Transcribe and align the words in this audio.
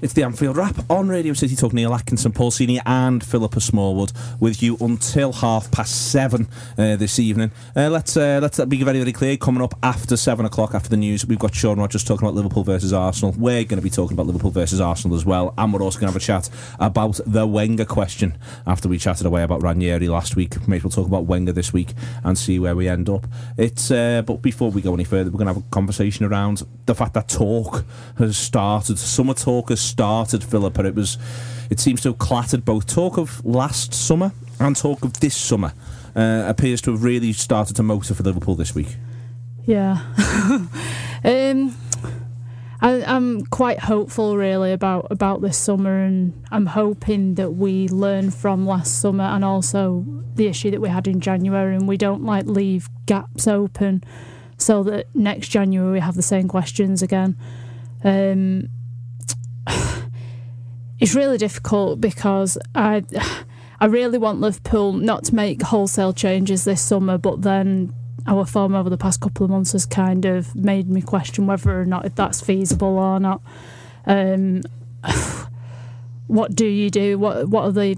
It's 0.00 0.12
the 0.12 0.22
Anfield 0.22 0.56
Wrap 0.56 0.88
on 0.88 1.08
Radio 1.08 1.32
City 1.32 1.56
Talk. 1.56 1.72
Neil 1.72 1.92
Atkinson, 1.92 2.30
Paul 2.30 2.52
Senior, 2.52 2.82
and 2.86 3.22
Philippa 3.22 3.60
Smallwood 3.60 4.12
with 4.38 4.62
you 4.62 4.76
until 4.80 5.32
half 5.32 5.72
past 5.72 6.12
seven 6.12 6.46
uh, 6.78 6.94
this 6.94 7.18
evening. 7.18 7.50
Uh, 7.74 7.88
let's 7.90 8.16
uh, 8.16 8.38
let's 8.40 8.64
be 8.66 8.80
very 8.84 8.98
very 9.00 9.12
clear. 9.12 9.36
Coming 9.36 9.60
up 9.60 9.74
after 9.82 10.16
seven 10.16 10.46
o'clock 10.46 10.72
after 10.72 10.88
the 10.88 10.96
news, 10.96 11.26
we've 11.26 11.40
got 11.40 11.52
Sean 11.52 11.80
Rogers 11.80 12.04
talking 12.04 12.24
about 12.24 12.36
Liverpool 12.36 12.62
versus 12.62 12.92
Arsenal. 12.92 13.34
We're 13.36 13.64
going 13.64 13.78
to 13.78 13.82
be 13.82 13.90
talking 13.90 14.14
about 14.14 14.26
Liverpool 14.26 14.52
versus 14.52 14.80
Arsenal 14.80 15.16
as 15.16 15.24
well, 15.24 15.52
and 15.58 15.72
we're 15.72 15.82
also 15.82 15.98
going 15.98 16.12
to 16.12 16.12
have 16.12 16.22
a 16.22 16.24
chat 16.24 16.48
about 16.78 17.18
the 17.26 17.44
Wenger 17.44 17.84
question 17.84 18.38
after 18.68 18.88
we 18.88 18.98
chatted 18.98 19.26
away 19.26 19.42
about 19.42 19.62
Ranieri 19.62 20.08
last 20.08 20.36
week. 20.36 20.68
Maybe 20.68 20.84
we'll 20.84 20.92
talk 20.92 21.08
about 21.08 21.24
Wenger 21.24 21.50
this 21.50 21.72
week 21.72 21.94
and 22.22 22.38
see 22.38 22.60
where 22.60 22.76
we 22.76 22.88
end 22.88 23.08
up. 23.08 23.26
It's 23.56 23.90
uh, 23.90 24.22
but 24.22 24.42
before 24.42 24.70
we 24.70 24.80
go 24.80 24.94
any 24.94 25.02
further, 25.02 25.30
we're 25.32 25.38
going 25.38 25.48
to 25.48 25.54
have 25.54 25.64
a 25.64 25.70
conversation 25.70 26.24
around 26.24 26.62
the 26.86 26.94
fact 26.94 27.14
that 27.14 27.28
talk 27.28 27.84
has 28.16 28.36
started. 28.36 28.96
Summer 28.96 29.34
talk 29.34 29.67
has 29.68 29.80
started, 29.80 30.44
Philippa. 30.44 30.84
It 30.84 30.94
was, 30.94 31.18
it 31.70 31.80
seems 31.80 32.00
to 32.02 32.10
have 32.10 32.18
clattered 32.18 32.64
both 32.64 32.86
talk 32.86 33.18
of 33.18 33.44
last 33.44 33.94
summer 33.94 34.32
and 34.60 34.76
talk 34.76 35.04
of 35.04 35.20
this 35.20 35.36
summer. 35.36 35.72
Uh, 36.16 36.44
appears 36.46 36.80
to 36.82 36.90
have 36.90 37.04
really 37.04 37.32
started 37.32 37.76
to 37.76 37.82
motor 37.82 38.14
for 38.14 38.22
Liverpool 38.22 38.54
this 38.54 38.74
week. 38.74 38.96
Yeah. 39.66 40.02
um, 41.24 41.76
I, 42.80 43.02
I'm 43.04 43.44
quite 43.46 43.80
hopeful, 43.80 44.36
really, 44.36 44.72
about 44.72 45.08
about 45.10 45.42
this 45.42 45.58
summer, 45.58 45.98
and 45.98 46.44
I'm 46.50 46.66
hoping 46.66 47.34
that 47.34 47.50
we 47.50 47.88
learn 47.88 48.30
from 48.30 48.66
last 48.66 49.00
summer 49.00 49.24
and 49.24 49.44
also 49.44 50.04
the 50.36 50.46
issue 50.46 50.70
that 50.70 50.80
we 50.80 50.88
had 50.88 51.08
in 51.08 51.20
January, 51.20 51.74
and 51.74 51.88
we 51.88 51.96
don't 51.96 52.22
like 52.22 52.46
leave 52.46 52.88
gaps 53.06 53.48
open, 53.48 54.04
so 54.56 54.84
that 54.84 55.14
next 55.14 55.48
January 55.48 55.92
we 55.92 56.00
have 56.00 56.14
the 56.14 56.22
same 56.22 56.46
questions 56.46 57.02
again. 57.02 57.36
Um, 58.04 58.68
it's 61.00 61.14
really 61.14 61.38
difficult 61.38 62.00
because 62.00 62.58
I. 62.74 63.04
I 63.80 63.86
really 63.86 64.18
want 64.18 64.40
Liverpool 64.40 64.92
not 64.92 65.22
to 65.26 65.36
make 65.36 65.62
wholesale 65.62 66.12
changes 66.12 66.64
this 66.64 66.82
summer, 66.82 67.16
but 67.16 67.42
then 67.42 67.94
our 68.26 68.44
form 68.44 68.74
over 68.74 68.90
the 68.90 68.98
past 68.98 69.20
couple 69.20 69.44
of 69.44 69.50
months 69.50 69.72
has 69.72 69.86
kind 69.86 70.24
of 70.24 70.54
made 70.54 70.88
me 70.88 71.00
question 71.00 71.46
whether 71.46 71.80
or 71.80 71.84
not 71.86 72.04
if 72.04 72.14
that's 72.14 72.40
feasible 72.40 72.98
or 72.98 73.20
not. 73.20 73.40
Um, 74.04 74.62
what 76.26 76.54
do 76.54 76.66
you 76.66 76.90
do? 76.90 77.18
What 77.18 77.48
what 77.48 77.64
are 77.64 77.72
the 77.72 77.96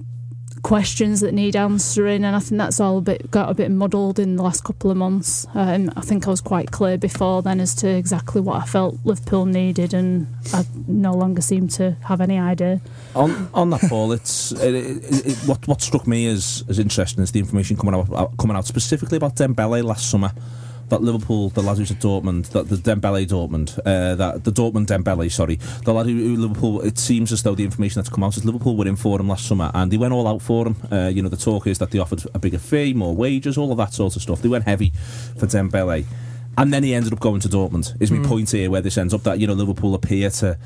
questions 0.62 1.20
that 1.20 1.32
need 1.32 1.56
answering? 1.56 2.24
And 2.24 2.36
I 2.36 2.40
think 2.40 2.58
that's 2.58 2.80
all 2.80 2.98
a 2.98 3.00
bit 3.00 3.30
got 3.30 3.50
a 3.50 3.54
bit 3.54 3.70
muddled 3.70 4.18
in 4.18 4.36
the 4.36 4.42
last 4.42 4.64
couple 4.64 4.90
of 4.90 4.96
months. 4.96 5.46
Um, 5.54 5.90
I 5.96 6.00
think 6.00 6.26
I 6.26 6.30
was 6.30 6.40
quite 6.40 6.70
clear 6.70 6.98
before 6.98 7.42
then 7.42 7.60
as 7.60 7.74
to 7.76 7.88
exactly 7.88 8.40
what 8.40 8.62
I 8.62 8.66
felt 8.66 8.96
Liverpool 9.04 9.46
needed, 9.46 9.94
and 9.94 10.26
I 10.52 10.64
no 10.86 11.12
longer 11.12 11.42
seem 11.42 11.68
to 11.68 11.96
have 12.04 12.20
any 12.20 12.38
idea. 12.38 12.80
On 13.14 13.48
on 13.54 13.70
that, 13.70 13.82
Paul, 13.88 14.12
it's 14.12 14.52
it, 14.52 14.74
it, 14.74 15.26
it, 15.26 15.36
what 15.46 15.66
what 15.66 15.82
struck 15.82 16.06
me 16.06 16.26
as 16.26 16.64
as 16.68 16.78
interesting 16.78 17.22
is 17.22 17.32
the 17.32 17.40
information 17.40 17.76
coming 17.76 17.94
out 17.94 18.36
coming 18.38 18.56
out 18.56 18.66
specifically 18.66 19.16
about 19.16 19.36
Dembele 19.36 19.82
last 19.82 20.10
summer. 20.10 20.32
That 20.90 21.02
Liverpool, 21.02 21.50
the 21.50 21.62
lad 21.62 21.78
who's 21.78 21.90
at 21.90 21.98
Dortmund, 21.98 22.50
that 22.50 22.68
the 22.68 22.76
Dembele 22.76 23.26
Dortmund, 23.26 23.78
uh, 23.78 24.16
that 24.16 24.44
the 24.44 24.50
Dortmund 24.50 24.86
Dembele, 24.86 25.30
sorry, 25.30 25.56
the 25.84 25.94
lad 25.94 26.06
who, 26.06 26.16
who 26.16 26.36
Liverpool. 26.36 26.80
It 26.82 26.98
seems 26.98 27.32
as 27.32 27.42
though 27.42 27.54
the 27.54 27.64
information 27.64 28.00
that's 28.00 28.08
come 28.08 28.24
out 28.24 28.36
is 28.36 28.44
Liverpool 28.44 28.76
were 28.76 28.88
in 28.88 28.96
for 28.96 29.20
him 29.20 29.28
last 29.28 29.46
summer, 29.46 29.70
and 29.72 29.90
they 29.90 29.96
went 29.96 30.12
all 30.12 30.26
out 30.26 30.42
for 30.42 30.66
him. 30.66 30.76
Uh, 30.90 31.06
you 31.06 31.22
know, 31.22 31.28
the 31.28 31.36
talk 31.36 31.66
is 31.66 31.78
that 31.78 31.92
they 31.92 31.98
offered 31.98 32.24
a 32.34 32.38
bigger 32.38 32.58
fee, 32.58 32.92
more 32.92 33.14
wages, 33.14 33.56
all 33.56 33.70
of 33.70 33.78
that 33.78 33.94
sort 33.94 34.16
of 34.16 34.22
stuff. 34.22 34.42
They 34.42 34.48
went 34.48 34.64
heavy 34.64 34.90
for 35.38 35.46
Dembele, 35.46 36.04
and 36.58 36.72
then 36.72 36.82
he 36.82 36.92
ended 36.92 37.12
up 37.12 37.20
going 37.20 37.40
to 37.40 37.48
Dortmund. 37.48 37.96
Is 38.00 38.10
my 38.10 38.26
point 38.26 38.50
here 38.50 38.70
where 38.70 38.82
this 38.82 38.98
ends 38.98 39.14
up 39.14 39.22
that 39.22 39.38
you 39.38 39.46
know 39.46 39.54
Liverpool 39.54 39.94
appear 39.94 40.28
to 40.30 40.58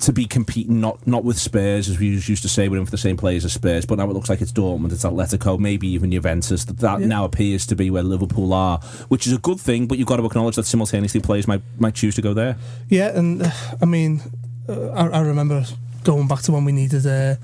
to 0.00 0.12
be 0.12 0.24
competing 0.26 0.80
not 0.80 1.04
not 1.06 1.24
with 1.24 1.38
Spurs 1.38 1.88
as 1.88 1.98
we 1.98 2.06
used 2.08 2.42
to 2.42 2.48
say 2.48 2.68
we're 2.68 2.78
in 2.78 2.84
for 2.84 2.90
the 2.90 2.98
same 2.98 3.16
players 3.16 3.44
as 3.44 3.52
Spurs, 3.52 3.84
but 3.86 3.98
now 3.98 4.04
it 4.08 4.12
looks 4.12 4.28
like 4.28 4.40
it's 4.40 4.52
Dortmund, 4.52 4.92
it's 4.92 5.04
Atletico, 5.04 5.58
maybe 5.58 5.88
even 5.88 6.10
Juventus. 6.12 6.64
That, 6.64 6.78
that 6.78 7.00
Yeah. 7.00 7.06
now 7.06 7.24
appears 7.24 7.66
to 7.66 7.74
be 7.76 7.90
where 7.90 8.02
Liverpool 8.02 8.52
are, 8.52 8.78
which 9.08 9.26
is 9.26 9.32
a 9.32 9.38
good 9.38 9.58
thing. 9.60 9.86
But 9.86 9.98
you've 9.98 10.06
got 10.08 10.16
to 10.18 10.24
acknowledge 10.26 10.56
that 10.56 10.66
simultaneously 10.66 11.20
players 11.20 11.48
might 11.48 11.62
might 11.78 11.94
choose 11.94 12.14
to 12.16 12.22
go 12.22 12.34
there. 12.34 12.56
Yeah, 12.88 13.16
and 13.18 13.42
uh, 13.42 13.50
I 13.82 13.84
mean, 13.84 14.20
uh, 14.68 14.88
I, 14.90 15.08
I 15.08 15.20
remember 15.20 15.64
going 16.04 16.28
back 16.28 16.42
to 16.42 16.52
when 16.52 16.64
we 16.64 16.72
needed 16.72 17.06
uh, 17.06 17.36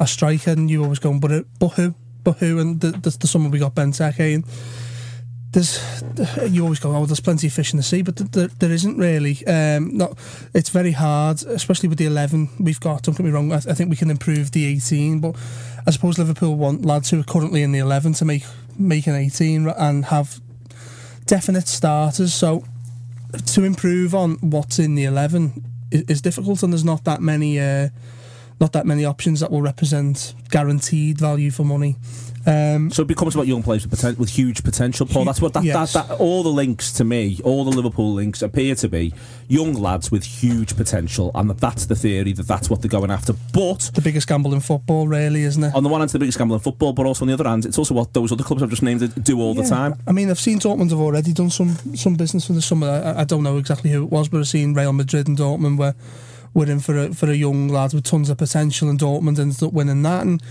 a 0.00 0.06
striker, 0.06 0.50
and 0.50 0.70
you 0.70 0.82
always 0.82 0.98
going, 0.98 1.20
but 1.20 1.32
uh, 1.32 1.42
but 1.58 1.68
who, 1.70 1.94
but 2.24 2.38
who? 2.38 2.58
And 2.58 2.80
the, 2.80 2.90
the, 2.90 3.16
the 3.20 3.26
summer 3.26 3.48
we 3.48 3.58
got 3.58 3.74
Benteke, 3.74 4.34
and 4.34 4.44
there's 5.50 6.02
you 6.48 6.62
always 6.62 6.78
go, 6.78 6.94
oh, 6.94 7.06
there's 7.06 7.20
plenty 7.20 7.46
of 7.46 7.52
fish 7.52 7.72
in 7.72 7.78
the 7.78 7.82
sea, 7.82 8.02
but 8.02 8.16
th- 8.16 8.30
there, 8.32 8.48
there 8.48 8.70
isn't 8.70 8.98
really. 8.98 9.46
Um, 9.46 9.96
not, 9.96 10.18
it's 10.54 10.68
very 10.68 10.92
hard, 10.92 11.42
especially 11.44 11.88
with 11.88 11.98
the 11.98 12.06
eleven 12.06 12.50
we've 12.60 12.80
got. 12.80 13.02
Don't 13.02 13.16
get 13.16 13.24
me 13.24 13.30
wrong, 13.30 13.52
I, 13.52 13.56
I 13.56 13.74
think 13.74 13.90
we 13.90 13.96
can 13.96 14.10
improve 14.10 14.50
the 14.50 14.66
eighteen, 14.66 15.20
but 15.20 15.36
I 15.86 15.90
suppose 15.90 16.18
Liverpool 16.18 16.56
want 16.56 16.84
lads 16.84 17.10
who 17.10 17.20
are 17.20 17.24
currently 17.24 17.62
in 17.62 17.72
the 17.72 17.78
eleven 17.78 18.12
to 18.14 18.24
make 18.24 18.44
make 18.78 19.06
an 19.06 19.14
eighteen 19.14 19.68
and 19.68 20.06
have 20.06 20.40
definite 21.26 21.68
starters. 21.68 22.34
So 22.34 22.64
to 23.46 23.64
improve 23.64 24.14
on 24.14 24.36
what's 24.40 24.78
in 24.78 24.94
the 24.94 25.04
11 25.04 25.64
is, 25.90 26.02
is 26.02 26.22
difficult 26.22 26.62
and 26.62 26.72
there's 26.72 26.84
not 26.84 27.04
that 27.04 27.20
many 27.20 27.60
uh, 27.60 27.88
not 28.60 28.72
that 28.72 28.86
many 28.86 29.04
options 29.04 29.40
that 29.40 29.50
will 29.50 29.62
represent 29.62 30.34
guaranteed 30.50 31.18
value 31.18 31.50
for 31.50 31.64
money 31.64 31.96
um, 32.48 32.90
So 32.90 33.02
it 33.02 33.08
becomes 33.08 33.34
about 33.34 33.46
young 33.46 33.62
players 33.62 33.86
with, 33.86 34.00
poten- 34.00 34.18
with 34.18 34.30
huge 34.30 34.64
potential. 34.64 35.06
Paul, 35.06 35.24
that's 35.24 35.40
what 35.40 35.52
that, 35.52 35.64
Yes. 35.64 35.92
that, 35.92 36.08
that 36.08 36.14
all 36.18 36.42
the 36.42 36.48
links 36.48 36.92
to 36.94 37.04
me, 37.04 37.38
all 37.44 37.64
the 37.64 37.70
Liverpool 37.70 38.14
links 38.14 38.42
appear 38.42 38.74
to 38.76 38.88
be 38.88 39.12
young 39.48 39.74
lads 39.74 40.10
with 40.10 40.24
huge 40.24 40.76
potential, 40.76 41.30
and 41.34 41.48
that 41.50 41.58
that's 41.58 41.86
the 41.86 41.94
theory 41.94 42.32
that 42.32 42.46
that's 42.48 42.68
what 42.70 42.80
they're 42.82 42.88
going 42.88 43.10
after. 43.10 43.34
But 43.52 43.90
the 43.94 44.00
biggest 44.00 44.26
gamble 44.26 44.54
in 44.54 44.60
football 44.60 45.06
really 45.06 45.42
isn't 45.42 45.62
it 45.62 45.74
on 45.74 45.82
the 45.82 45.88
one 45.88 46.00
hand, 46.00 46.06
it's 46.08 46.12
the 46.14 46.18
biggest 46.18 46.38
gamble 46.38 46.54
in 46.56 46.60
football, 46.60 46.92
but 46.92 47.06
also 47.06 47.24
on 47.24 47.28
the 47.28 47.34
other 47.34 47.48
hand, 47.48 47.66
it's 47.66 47.78
also 47.78 47.94
what 47.94 48.12
those 48.14 48.32
other 48.32 48.44
clubs 48.44 48.62
I've 48.62 48.70
just 48.70 48.82
named 48.82 49.22
do 49.24 49.40
all 49.40 49.54
the 49.54 49.64
time. 49.64 49.94
I 50.06 50.12
mean 50.12 50.30
I've 50.30 50.40
seen 50.40 50.58
Dortmund 50.58 50.90
have 50.90 51.00
already 51.00 51.32
done 51.32 51.50
some 51.50 51.76
some 51.94 52.14
business 52.14 52.46
for 52.46 52.54
the 52.54 52.62
summer 52.62 52.88
I, 52.88 53.20
I 53.20 53.24
don't 53.24 53.42
know 53.42 53.58
exactly 53.58 53.90
who 53.90 54.02
it 54.04 54.10
was 54.10 54.28
but 54.28 54.38
I've 54.38 54.48
seen 54.48 54.74
Real 54.74 54.92
Madrid 54.92 55.28
and 55.28 55.36
Dortmund 55.36 55.78
were 55.78 55.94
were 56.54 56.66
in 56.66 56.80
for 56.80 56.96
a, 56.96 57.14
for 57.14 57.30
a 57.30 57.34
young 57.34 57.68
lad 57.68 57.92
with 57.92 58.04
tons 58.04 58.30
of 58.30 58.38
potential 58.38 58.88
and 58.88 58.98
Dortmund 58.98 59.38
ended 59.38 59.62
up 59.62 59.72
winning 59.72 60.02
that 60.02 60.22
and 60.26 60.42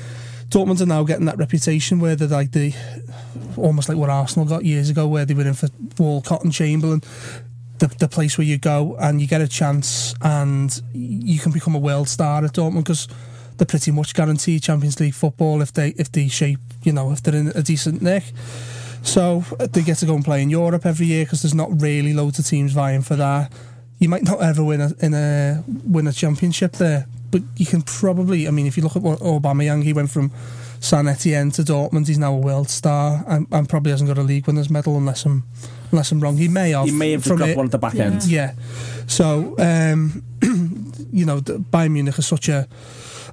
Dortmund 0.50 0.82
are 0.82 0.86
now 0.86 1.04
getting 1.04 1.26
that 1.26 1.38
reputation 1.38 2.00
where 2.00 2.16
they're 2.16 2.28
like 2.28 2.52
the 2.52 2.74
almost 3.58 3.90
like 3.90 3.98
what 3.98 4.10
Arsenal 4.10 4.48
got 4.48 4.64
years 4.64 4.90
ago, 4.90 5.08
where 5.08 5.26
they 5.26 5.34
were 5.34 5.48
in 5.48 5.54
for 5.54 5.70
Walcott 5.98 6.44
and 6.44 6.54
Chamberlain. 6.54 7.02
The, 7.80 7.88
the 8.00 8.08
place 8.08 8.40
where 8.40 8.48
you 8.48 8.58
go 8.58 8.96
and 9.00 9.22
you 9.22 9.28
get 9.28 9.40
a 9.40 9.48
chance 9.48 10.16
and 10.22 10.82
you 10.94 11.38
can 11.38 11.52
become 11.52 11.76
a 11.76 11.80
world 11.80 12.10
star 12.10 12.44
at 12.44 12.54
Dortmund 12.54 12.86
because 12.86 13.08
they're 13.58 13.68
pretty 13.68 13.92
much 13.92 14.16
guaranteed 14.16 14.64
Champions 14.64 15.00
League 15.00 15.14
football 15.14 15.62
if 15.62 15.74
they 15.74 15.90
if 15.90 16.12
they 16.12 16.28
shape 16.28 16.60
you 16.84 16.92
know 16.92 17.12
if 17.12 17.22
they're 17.22 17.36
in 17.36 17.50
a 17.50 17.62
decent 17.62 18.02
nick. 18.02 18.24
So 19.04 19.44
uh, 19.60 19.68
they 19.68 19.84
get 19.84 19.98
to 19.98 20.06
go 20.06 20.16
and 20.16 20.26
play 20.26 20.42
in 20.42 20.50
Europe 20.50 20.86
every 20.86 21.06
year 21.06 21.26
because 21.26 21.44
there's 21.44 21.54
not 21.54 21.82
really 21.82 22.14
loads 22.14 22.40
of 22.40 22.48
teams 22.48 22.74
vying 22.74 23.04
for 23.04 23.16
that. 23.16 23.52
You 24.00 24.10
might 24.10 24.24
not 24.24 24.42
ever 24.42 24.64
win 24.64 24.82
a 24.82 24.94
in 25.00 25.14
a 25.14 25.64
win 25.84 26.08
a 26.08 26.14
championship 26.14 26.74
there, 26.74 27.08
but 27.32 27.42
you 27.56 27.66
can 27.66 27.82
probably. 27.82 28.48
I 28.48 28.52
mean, 28.52 28.68
if 28.68 28.78
you 28.78 28.84
look 28.84 28.96
at 28.96 29.02
what 29.02 29.20
Aubameyang, 29.20 29.84
he 29.84 29.94
went 29.94 30.10
from 30.12 30.32
San 30.80 31.08
Etienne 31.08 31.52
to 31.52 31.62
Dortmund. 31.64 32.08
He's 32.08 32.18
now 32.18 32.34
a 32.34 32.38
world 32.38 32.70
star 32.70 33.24
and, 33.28 33.48
and 33.52 33.68
probably 33.68 33.92
hasn't 33.92 34.08
got 34.08 34.18
a 34.18 34.24
league 34.24 34.48
winners 34.48 34.70
medal 34.70 34.98
unless 34.98 35.26
I'm 35.26 35.44
unless 35.92 36.12
I'm 36.12 36.20
wrong. 36.20 36.38
He 36.38 36.48
may 36.48 36.72
have. 36.72 36.86
He 36.86 36.92
may 36.92 37.12
have 37.12 37.22
just 37.22 37.28
from 37.30 37.38
dropped 37.38 37.52
it- 37.52 37.58
one 37.58 37.66
at 37.66 37.72
the 37.72 37.78
back 37.78 37.96
end. 37.96 38.24
Yeah. 38.26 38.54
So 39.08 39.56
um, 39.60 40.24
you 41.12 41.26
know, 41.26 41.40
Bayern 41.42 41.92
Munich 41.92 42.18
is 42.20 42.28
such 42.28 42.50
a 42.50 42.68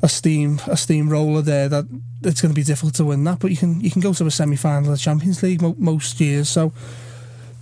a 0.03 0.09
steam 0.09 0.61
a 0.67 0.77
steamroller 0.77 1.41
there 1.41 1.69
that 1.69 1.87
it's 2.23 2.41
going 2.43 2.51
to 2.53 2.59
be 2.59 2.63
difficult 2.65 2.95
to 2.95 3.05
win 3.05 3.25
that. 3.25 3.39
But 3.39 3.51
you 3.51 3.57
can 3.57 3.81
you 3.81 3.91
can 3.91 4.01
go 4.03 4.13
to 4.13 4.27
a 4.27 4.31
semi 4.31 4.57
final 4.57 4.91
of 4.91 4.97
the 4.99 5.03
Champions 5.03 5.43
League 5.43 5.63
mo- 5.63 5.77
most 5.79 6.21
years. 6.21 6.49
So 6.49 6.73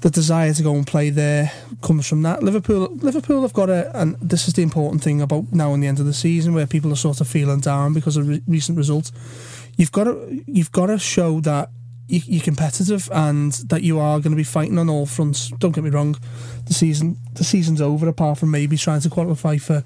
the 0.03 0.11
desire 0.11 0.53
to 0.53 0.63
go 0.65 0.75
and 0.75 0.85
play 0.85 1.11
there 1.11 1.53
comes 1.81 2.09
from 2.09 2.23
that. 2.23 2.43
Liverpool 2.43 2.89
Liverpool 2.97 3.43
have 3.43 3.53
got 3.53 3.71
a 3.71 3.97
and 3.99 4.17
this 4.21 4.49
is 4.49 4.55
the 4.55 4.63
important 4.63 5.03
thing 5.03 5.23
about 5.23 5.53
now 5.53 5.73
and 5.73 5.83
the 5.83 5.87
end 5.87 6.01
of 6.01 6.07
the 6.07 6.13
season 6.13 6.55
where 6.55 6.67
people 6.67 6.93
are 6.93 6.97
sort 6.97 7.21
of 7.21 7.29
feeling 7.29 7.61
down 7.61 7.95
because 7.95 8.17
of 8.17 8.29
re- 8.29 8.43
recent 8.49 8.77
results. 8.77 9.13
You've 9.77 9.93
got 9.93 10.05
to 10.05 10.43
you've 10.47 10.73
got 10.73 10.87
to 10.87 10.99
show 10.99 11.41
that 11.41 11.71
you, 12.09 12.21
you're 12.27 12.43
competitive 12.43 13.09
and 13.13 13.53
that 13.71 13.83
you 13.83 14.01
are 14.01 14.19
going 14.19 14.33
to 14.33 14.37
be 14.37 14.45
fighting 14.45 14.77
on 14.77 14.91
all 14.91 15.07
fronts. 15.07 15.51
Don't 15.59 15.73
get 15.73 15.85
me 15.85 15.91
wrong, 15.91 16.17
the 16.67 16.75
season 16.75 17.17
the 17.35 17.45
season's 17.45 17.81
over 17.81 18.09
apart 18.09 18.39
from 18.39 18.51
maybe 18.51 18.77
trying 18.77 19.01
to 19.03 19.09
qualify 19.09 19.57
for 19.57 19.85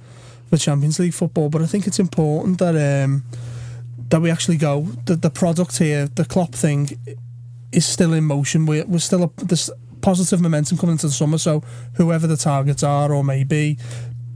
for 0.48 0.56
Champions 0.56 0.98
League 0.98 1.14
football. 1.14 1.50
But 1.50 1.60
I 1.60 1.66
think 1.66 1.86
it's 1.86 1.98
important 1.98 2.58
that 2.58 3.04
um, 3.04 3.22
that 4.08 4.22
we 4.22 4.30
actually 4.30 4.56
go. 4.56 4.80
The 5.04 5.16
the 5.16 5.30
product 5.30 5.76
here, 5.76 6.06
the 6.06 6.24
Klopp 6.24 6.54
thing, 6.54 6.88
is 7.70 7.84
still 7.84 8.14
in 8.14 8.24
motion. 8.24 8.64
We're 8.64 8.86
we're 8.86 8.98
still 8.98 9.24
a, 9.24 9.44
this 9.44 9.70
positive 10.06 10.40
momentum 10.40 10.78
coming 10.78 10.92
into 10.92 11.08
the 11.08 11.12
summer. 11.12 11.36
So 11.36 11.64
whoever 11.94 12.28
the 12.28 12.36
targets 12.36 12.84
are 12.84 13.12
or 13.12 13.24
may 13.24 13.42
be, 13.42 13.76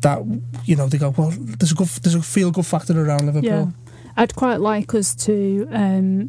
that 0.00 0.18
you 0.64 0.74
know 0.74 0.88
they 0.88 0.98
go 0.98 1.10
well. 1.16 1.30
There's 1.30 1.70
a 1.70 1.76
good 1.76 1.86
there's 2.02 2.16
a 2.16 2.22
feel 2.22 2.50
good 2.50 2.66
factor 2.66 3.00
around 3.00 3.26
Liverpool. 3.26 3.48
Yeah. 3.48 3.66
I'd 4.16 4.34
quite 4.34 4.60
like 4.60 4.92
us 4.94 5.14
to 5.26 5.68
um, 5.70 6.28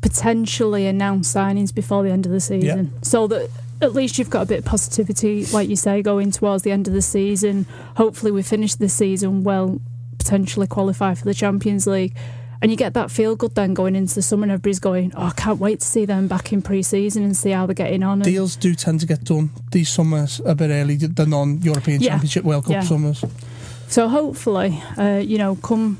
potentially 0.00 0.88
announce 0.88 1.32
signings 1.32 1.72
before 1.72 2.02
the 2.02 2.10
end 2.10 2.26
of 2.26 2.32
the 2.32 2.40
season, 2.40 2.92
so 3.02 3.28
that 3.28 3.48
at 3.80 3.92
least 3.92 4.18
you've 4.18 4.28
got 4.28 4.42
a 4.42 4.46
bit 4.46 4.58
of 4.58 4.64
positivity, 4.64 5.46
like 5.46 5.68
you 5.68 5.76
say, 5.76 6.02
going 6.02 6.32
towards 6.32 6.64
the 6.64 6.72
end 6.72 6.88
of 6.88 6.92
the 6.92 7.02
season. 7.02 7.66
Hopefully, 7.96 8.32
we 8.32 8.42
finish 8.42 8.74
the 8.74 8.88
season 8.88 9.44
well, 9.44 9.80
potentially 10.18 10.66
qualify 10.66 11.14
for 11.14 11.24
the 11.24 11.34
Champions 11.34 11.86
League. 11.86 12.16
And 12.62 12.70
you 12.70 12.76
get 12.76 12.92
that 12.94 13.10
feel 13.10 13.36
good 13.36 13.54
then 13.54 13.72
going 13.72 13.96
into 13.96 14.14
the 14.14 14.22
summer, 14.22 14.42
and 14.42 14.52
everybody's 14.52 14.80
going, 14.80 15.12
Oh, 15.16 15.26
I 15.26 15.30
can't 15.30 15.58
wait 15.58 15.80
to 15.80 15.86
see 15.86 16.04
them 16.04 16.28
back 16.28 16.52
in 16.52 16.60
pre 16.60 16.82
season 16.82 17.22
and 17.24 17.34
see 17.36 17.50
how 17.50 17.66
they're 17.66 17.74
getting 17.74 18.02
on. 18.02 18.18
And 18.18 18.24
Deals 18.24 18.56
do 18.56 18.74
tend 18.74 19.00
to 19.00 19.06
get 19.06 19.24
done 19.24 19.50
these 19.72 19.88
summers 19.88 20.40
a 20.44 20.54
bit 20.54 20.68
early, 20.70 20.96
the 20.96 21.26
non-European 21.26 22.00
Yeah. 22.02 22.10
Championship 22.10 22.44
World 22.44 22.64
Cup 22.64 22.72
Yeah. 22.72 22.80
summers. 22.82 23.24
So 23.88 24.08
hopefully, 24.08 24.80
uh, 24.98 25.22
you 25.24 25.38
know, 25.38 25.56
come 25.56 25.96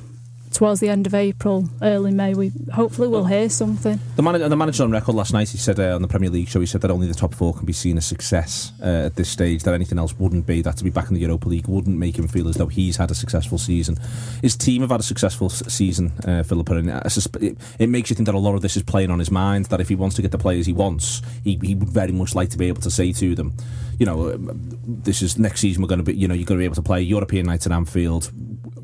towards 0.52 0.80
the 0.80 0.88
end 0.88 1.06
of 1.06 1.14
April, 1.14 1.68
early 1.82 2.12
May, 2.12 2.34
we 2.34 2.52
hopefully 2.72 3.08
we'll 3.08 3.24
hear 3.24 3.48
something. 3.48 4.00
The 4.16 4.22
manager, 4.22 4.48
the 4.48 4.56
manager 4.56 4.82
on 4.82 4.90
record 4.90 5.14
last 5.14 5.32
night, 5.32 5.48
he 5.48 5.58
said 5.58 5.78
uh, 5.78 5.94
on 5.94 6.02
the 6.02 6.08
Premier 6.08 6.30
League 6.30 6.48
show, 6.48 6.60
he 6.60 6.66
said 6.66 6.80
that 6.80 6.90
only 6.90 7.06
the 7.06 7.14
top 7.14 7.34
four 7.34 7.54
can 7.54 7.66
be 7.66 7.72
seen 7.72 7.96
as 7.96 8.06
success 8.06 8.72
uh, 8.82 9.06
at 9.06 9.16
this 9.16 9.28
stage. 9.28 9.62
That 9.62 9.74
anything 9.74 9.98
else 9.98 10.18
wouldn't 10.18 10.46
be. 10.46 10.62
That 10.62 10.76
to 10.78 10.84
be 10.84 10.90
back 10.90 11.08
in 11.08 11.14
the 11.14 11.20
Europa 11.20 11.48
League 11.48 11.68
wouldn't 11.68 11.96
make 11.96 12.18
him 12.18 12.28
feel 12.28 12.48
as 12.48 12.56
though 12.56 12.66
he's 12.66 12.96
had 12.96 13.10
a 13.10 13.14
successful 13.14 13.58
season. 13.58 13.96
His 14.42 14.56
team 14.56 14.82
have 14.82 14.90
had 14.90 15.00
a 15.00 15.04
successful 15.04 15.50
season, 15.50 16.12
uh, 16.26 16.42
Philippa, 16.42 16.76
and 16.76 16.88
susp- 16.88 17.42
it, 17.42 17.56
it 17.78 17.88
makes 17.88 18.10
you 18.10 18.16
think 18.16 18.26
that 18.26 18.34
a 18.34 18.38
lot 18.38 18.54
of 18.54 18.62
this 18.62 18.76
is 18.76 18.82
playing 18.82 19.10
on 19.10 19.18
his 19.18 19.30
mind. 19.30 19.66
That 19.66 19.80
if 19.80 19.88
he 19.88 19.94
wants 19.94 20.16
to 20.16 20.22
get 20.22 20.32
the 20.32 20.38
players 20.38 20.66
he 20.66 20.72
wants, 20.72 21.22
he, 21.44 21.58
he 21.62 21.74
would 21.74 21.88
very 21.88 22.12
much 22.12 22.34
like 22.34 22.50
to 22.50 22.58
be 22.58 22.68
able 22.68 22.82
to 22.82 22.90
say 22.90 23.12
to 23.12 23.34
them, 23.34 23.54
you 23.98 24.06
know, 24.06 24.32
um, 24.32 24.58
this 24.82 25.22
is 25.22 25.38
next 25.38 25.60
season. 25.60 25.82
We're 25.82 25.88
going 25.88 25.98
to 25.98 26.04
be, 26.04 26.14
you 26.14 26.26
know, 26.26 26.34
you're 26.34 26.46
going 26.46 26.58
to 26.58 26.62
be 26.62 26.64
able 26.64 26.74
to 26.76 26.82
play 26.82 27.02
European 27.02 27.46
nights 27.46 27.66
at 27.66 27.72
Anfield. 27.72 28.32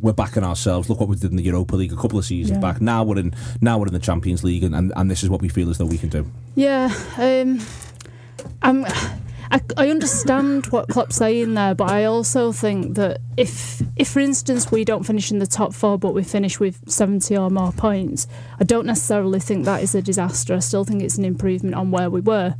We're 0.00 0.12
backing 0.12 0.44
ourselves. 0.44 0.88
Look 0.88 1.00
what 1.00 1.08
we 1.08 1.16
did 1.16 1.30
in 1.30 1.36
the 1.36 1.42
Europa 1.42 1.76
League 1.76 1.92
a 1.92 1.96
couple 1.96 2.18
of 2.18 2.24
seasons 2.24 2.56
Yeah. 2.56 2.60
back. 2.60 2.80
Now 2.80 3.04
we're 3.04 3.18
in. 3.18 3.34
Now 3.60 3.78
we're 3.78 3.86
in 3.86 3.92
the 3.92 3.98
Champions 3.98 4.42
League, 4.44 4.62
and, 4.64 4.74
and, 4.74 4.92
and 4.96 5.10
this 5.10 5.22
is 5.22 5.30
what 5.30 5.40
we 5.42 5.48
feel 5.48 5.70
as 5.70 5.78
though 5.78 5.86
we 5.86 5.98
can 5.98 6.08
do. 6.08 6.30
Yeah, 6.54 6.92
um, 7.18 7.60
I'm. 8.62 8.84
I, 9.48 9.60
I 9.76 9.90
understand 9.90 10.66
what 10.66 10.88
Klopp's 10.88 11.14
saying 11.14 11.54
there, 11.54 11.72
but 11.72 11.88
I 11.88 12.02
also 12.04 12.50
think 12.50 12.96
that 12.96 13.20
if, 13.36 13.80
if 13.94 14.08
for 14.08 14.18
instance, 14.18 14.72
we 14.72 14.84
don't 14.84 15.04
finish 15.06 15.30
in 15.30 15.38
the 15.38 15.46
top 15.46 15.72
four, 15.72 15.96
but 16.00 16.14
we 16.14 16.24
finish 16.24 16.58
with 16.58 16.80
70 16.90 17.36
or 17.36 17.48
more 17.48 17.70
points, 17.70 18.26
I 18.58 18.64
don't 18.64 18.86
necessarily 18.86 19.38
think 19.38 19.64
that 19.64 19.84
is 19.84 19.94
a 19.94 20.02
disaster. 20.02 20.54
I 20.54 20.58
still 20.58 20.84
think 20.84 21.00
it's 21.00 21.16
an 21.16 21.24
improvement 21.24 21.76
on 21.76 21.92
where 21.92 22.10
we 22.10 22.20
were. 22.20 22.56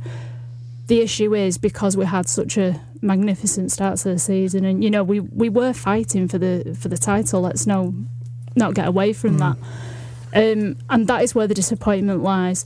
The 0.87 1.01
issue 1.01 1.35
is 1.35 1.57
because 1.57 1.97
we 1.97 2.05
had 2.05 2.29
such 2.29 2.57
a 2.57 2.79
magnificent 3.01 3.71
start 3.71 3.99
to 3.99 4.09
the 4.09 4.19
season, 4.19 4.65
and 4.65 4.83
you 4.83 4.89
know 4.89 5.03
we, 5.03 5.19
we 5.19 5.49
were 5.49 5.73
fighting 5.73 6.27
for 6.27 6.37
the 6.37 6.77
for 6.79 6.87
the 6.87 6.97
title. 6.97 7.41
Let's 7.41 7.67
no 7.67 7.93
not 8.55 8.73
get 8.73 8.87
away 8.87 9.13
from 9.13 9.37
that, 9.39 9.57
um, 10.33 10.77
and 10.89 11.07
that 11.07 11.23
is 11.23 11.35
where 11.35 11.45
the 11.45 11.53
disappointment 11.53 12.23
lies. 12.23 12.65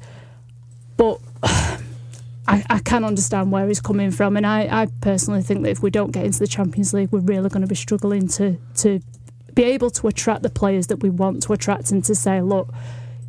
But 0.98 1.20
I, 1.44 2.64
I 2.70 2.80
can 2.80 3.04
understand 3.04 3.52
where 3.52 3.68
he's 3.68 3.82
coming 3.82 4.12
from, 4.12 4.38
and 4.38 4.46
I, 4.46 4.84
I 4.84 4.88
personally 5.02 5.42
think 5.42 5.64
that 5.64 5.70
if 5.70 5.82
we 5.82 5.90
don't 5.90 6.12
get 6.12 6.26
into 6.26 6.40
the 6.40 6.48
Champions 6.48 6.94
League, 6.94 7.12
we're 7.12 7.20
really 7.20 7.50
going 7.50 7.62
to 7.62 7.68
be 7.68 7.76
struggling 7.76 8.28
to 8.30 8.58
to 8.78 9.02
be 9.56 9.64
able 9.64 9.90
to 9.90 10.08
attract 10.08 10.44
the 10.44 10.50
players 10.50 10.88
that 10.88 10.98
we 10.98 11.10
want 11.10 11.42
to 11.44 11.54
attract, 11.54 11.92
and 11.92 12.04
to 12.06 12.14
say, 12.14 12.40
look, 12.42 12.72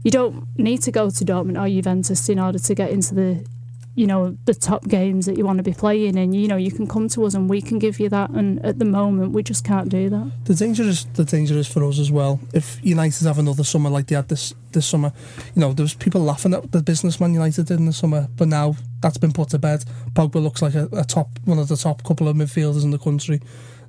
you 0.05 0.11
don't 0.11 0.47
need 0.59 0.83
to 0.83 0.91
go 0.91 1.09
to 1.09 1.25
Dortmund 1.25 1.59
or 1.59 1.67
Juventus 1.67 2.29
in 2.29 2.39
order 2.39 2.59
to 2.59 2.75
get 2.75 2.91
into 2.91 3.15
the 3.15 3.47
you 3.95 4.07
know 4.07 4.37
the 4.47 4.55
top 4.55 4.89
games 4.89 5.27
that 5.27 5.37
you 5.37 5.45
want 5.45 5.59
to 5.59 5.63
be 5.63 5.73
playing 5.75 6.17
and 6.17 6.35
you 6.35 6.49
know 6.49 6.57
you 6.57 6.71
can 6.71 6.87
come 6.87 7.09
to 7.09 7.25
us 7.27 7.35
and 7.35 7.51
we 7.51 7.61
can 7.61 7.79
give 7.79 8.01
you 8.01 8.09
that 8.09 8.31
and 8.31 8.65
at 8.65 8.79
the 8.79 8.85
moment 8.85 9.33
we 9.33 9.43
just 9.43 9.65
can't 9.65 9.91
do 9.91 10.09
that 10.09 10.31
The 10.45 10.55
danger 10.55 10.83
is 10.85 11.05
the 11.13 11.25
danger 11.25 11.55
is 11.59 11.69
for 11.69 11.85
us 11.85 11.99
as 11.99 12.11
well. 12.11 12.41
If 12.55 12.81
United 12.83 13.27
have 13.27 13.39
another 13.39 13.65
summer 13.65 13.91
like 13.91 14.07
they 14.07 14.17
had 14.17 14.29
this 14.29 14.55
this 14.73 14.87
summer, 14.87 15.13
you 15.55 15.61
know, 15.61 15.73
there 15.75 15.85
was 15.85 15.95
people 15.95 16.23
laughing 16.23 16.55
at 16.55 16.73
the 16.73 16.83
businessman 16.83 17.35
United 17.35 17.67
did 17.67 17.79
in 17.79 17.87
the 17.87 17.93
summer, 17.93 18.29
but 18.37 18.49
now 18.49 18.77
that's 19.03 19.19
been 19.19 19.33
put 19.33 19.51
to 19.51 19.59
bed. 19.59 19.85
Pogba 20.15 20.43
looks 20.43 20.63
like 20.63 20.75
a, 20.75 20.89
a 20.93 21.05
top 21.05 21.29
one 21.45 21.59
of 21.59 21.69
the 21.69 21.77
top 21.77 22.03
couple 22.03 22.29
of 22.29 22.37
midfielders 22.37 22.85
in 22.85 22.91
the 22.91 22.99
country. 22.99 23.41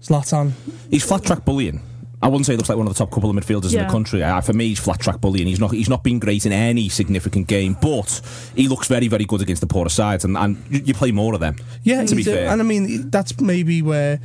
Zlatan, 0.01 0.51
He's 0.89 1.05
flat 1.05 1.23
track 1.23 1.45
bullying. 1.45 1.81
I 2.23 2.27
wouldn't 2.27 2.45
say 2.45 2.53
he 2.53 2.57
looks 2.57 2.69
like 2.69 2.77
one 2.77 2.87
of 2.87 2.93
the 2.93 2.97
top 2.97 3.11
couple 3.11 3.29
of 3.29 3.35
midfielders 3.35 3.73
in 3.73 3.85
the 3.85 3.91
country. 3.91 4.23
Uh, 4.23 4.41
for 4.41 4.53
me, 4.53 4.69
he's 4.69 4.79
flat 4.79 4.99
track 4.99 5.19
bullying. 5.21 5.45
He's 5.47 5.59
not. 5.59 5.71
He's 5.71 5.89
not 5.89 6.03
been 6.03 6.19
great 6.19 6.45
in 6.45 6.51
any 6.51 6.89
significant 6.89 7.47
game, 7.47 7.75
but 7.81 8.21
he 8.55 8.67
looks 8.67 8.87
very, 8.87 9.07
very 9.07 9.25
good 9.25 9.41
against 9.41 9.61
the 9.61 9.67
poorer 9.67 9.89
sides, 9.89 10.23
and, 10.25 10.37
and 10.37 10.57
you, 10.69 10.79
you 10.85 10.93
play 10.93 11.11
more 11.11 11.33
of 11.33 11.39
them. 11.41 11.55
yeah, 11.83 12.03
To 12.05 12.15
be 12.15 12.23
he's 12.23 12.27
a- 12.29 12.33
fair. 12.35 12.47
and 12.49 12.61
I 12.61 12.63
mean 12.65 13.09
that's 13.09 13.39
maybe 13.39 13.81
where 13.81 14.19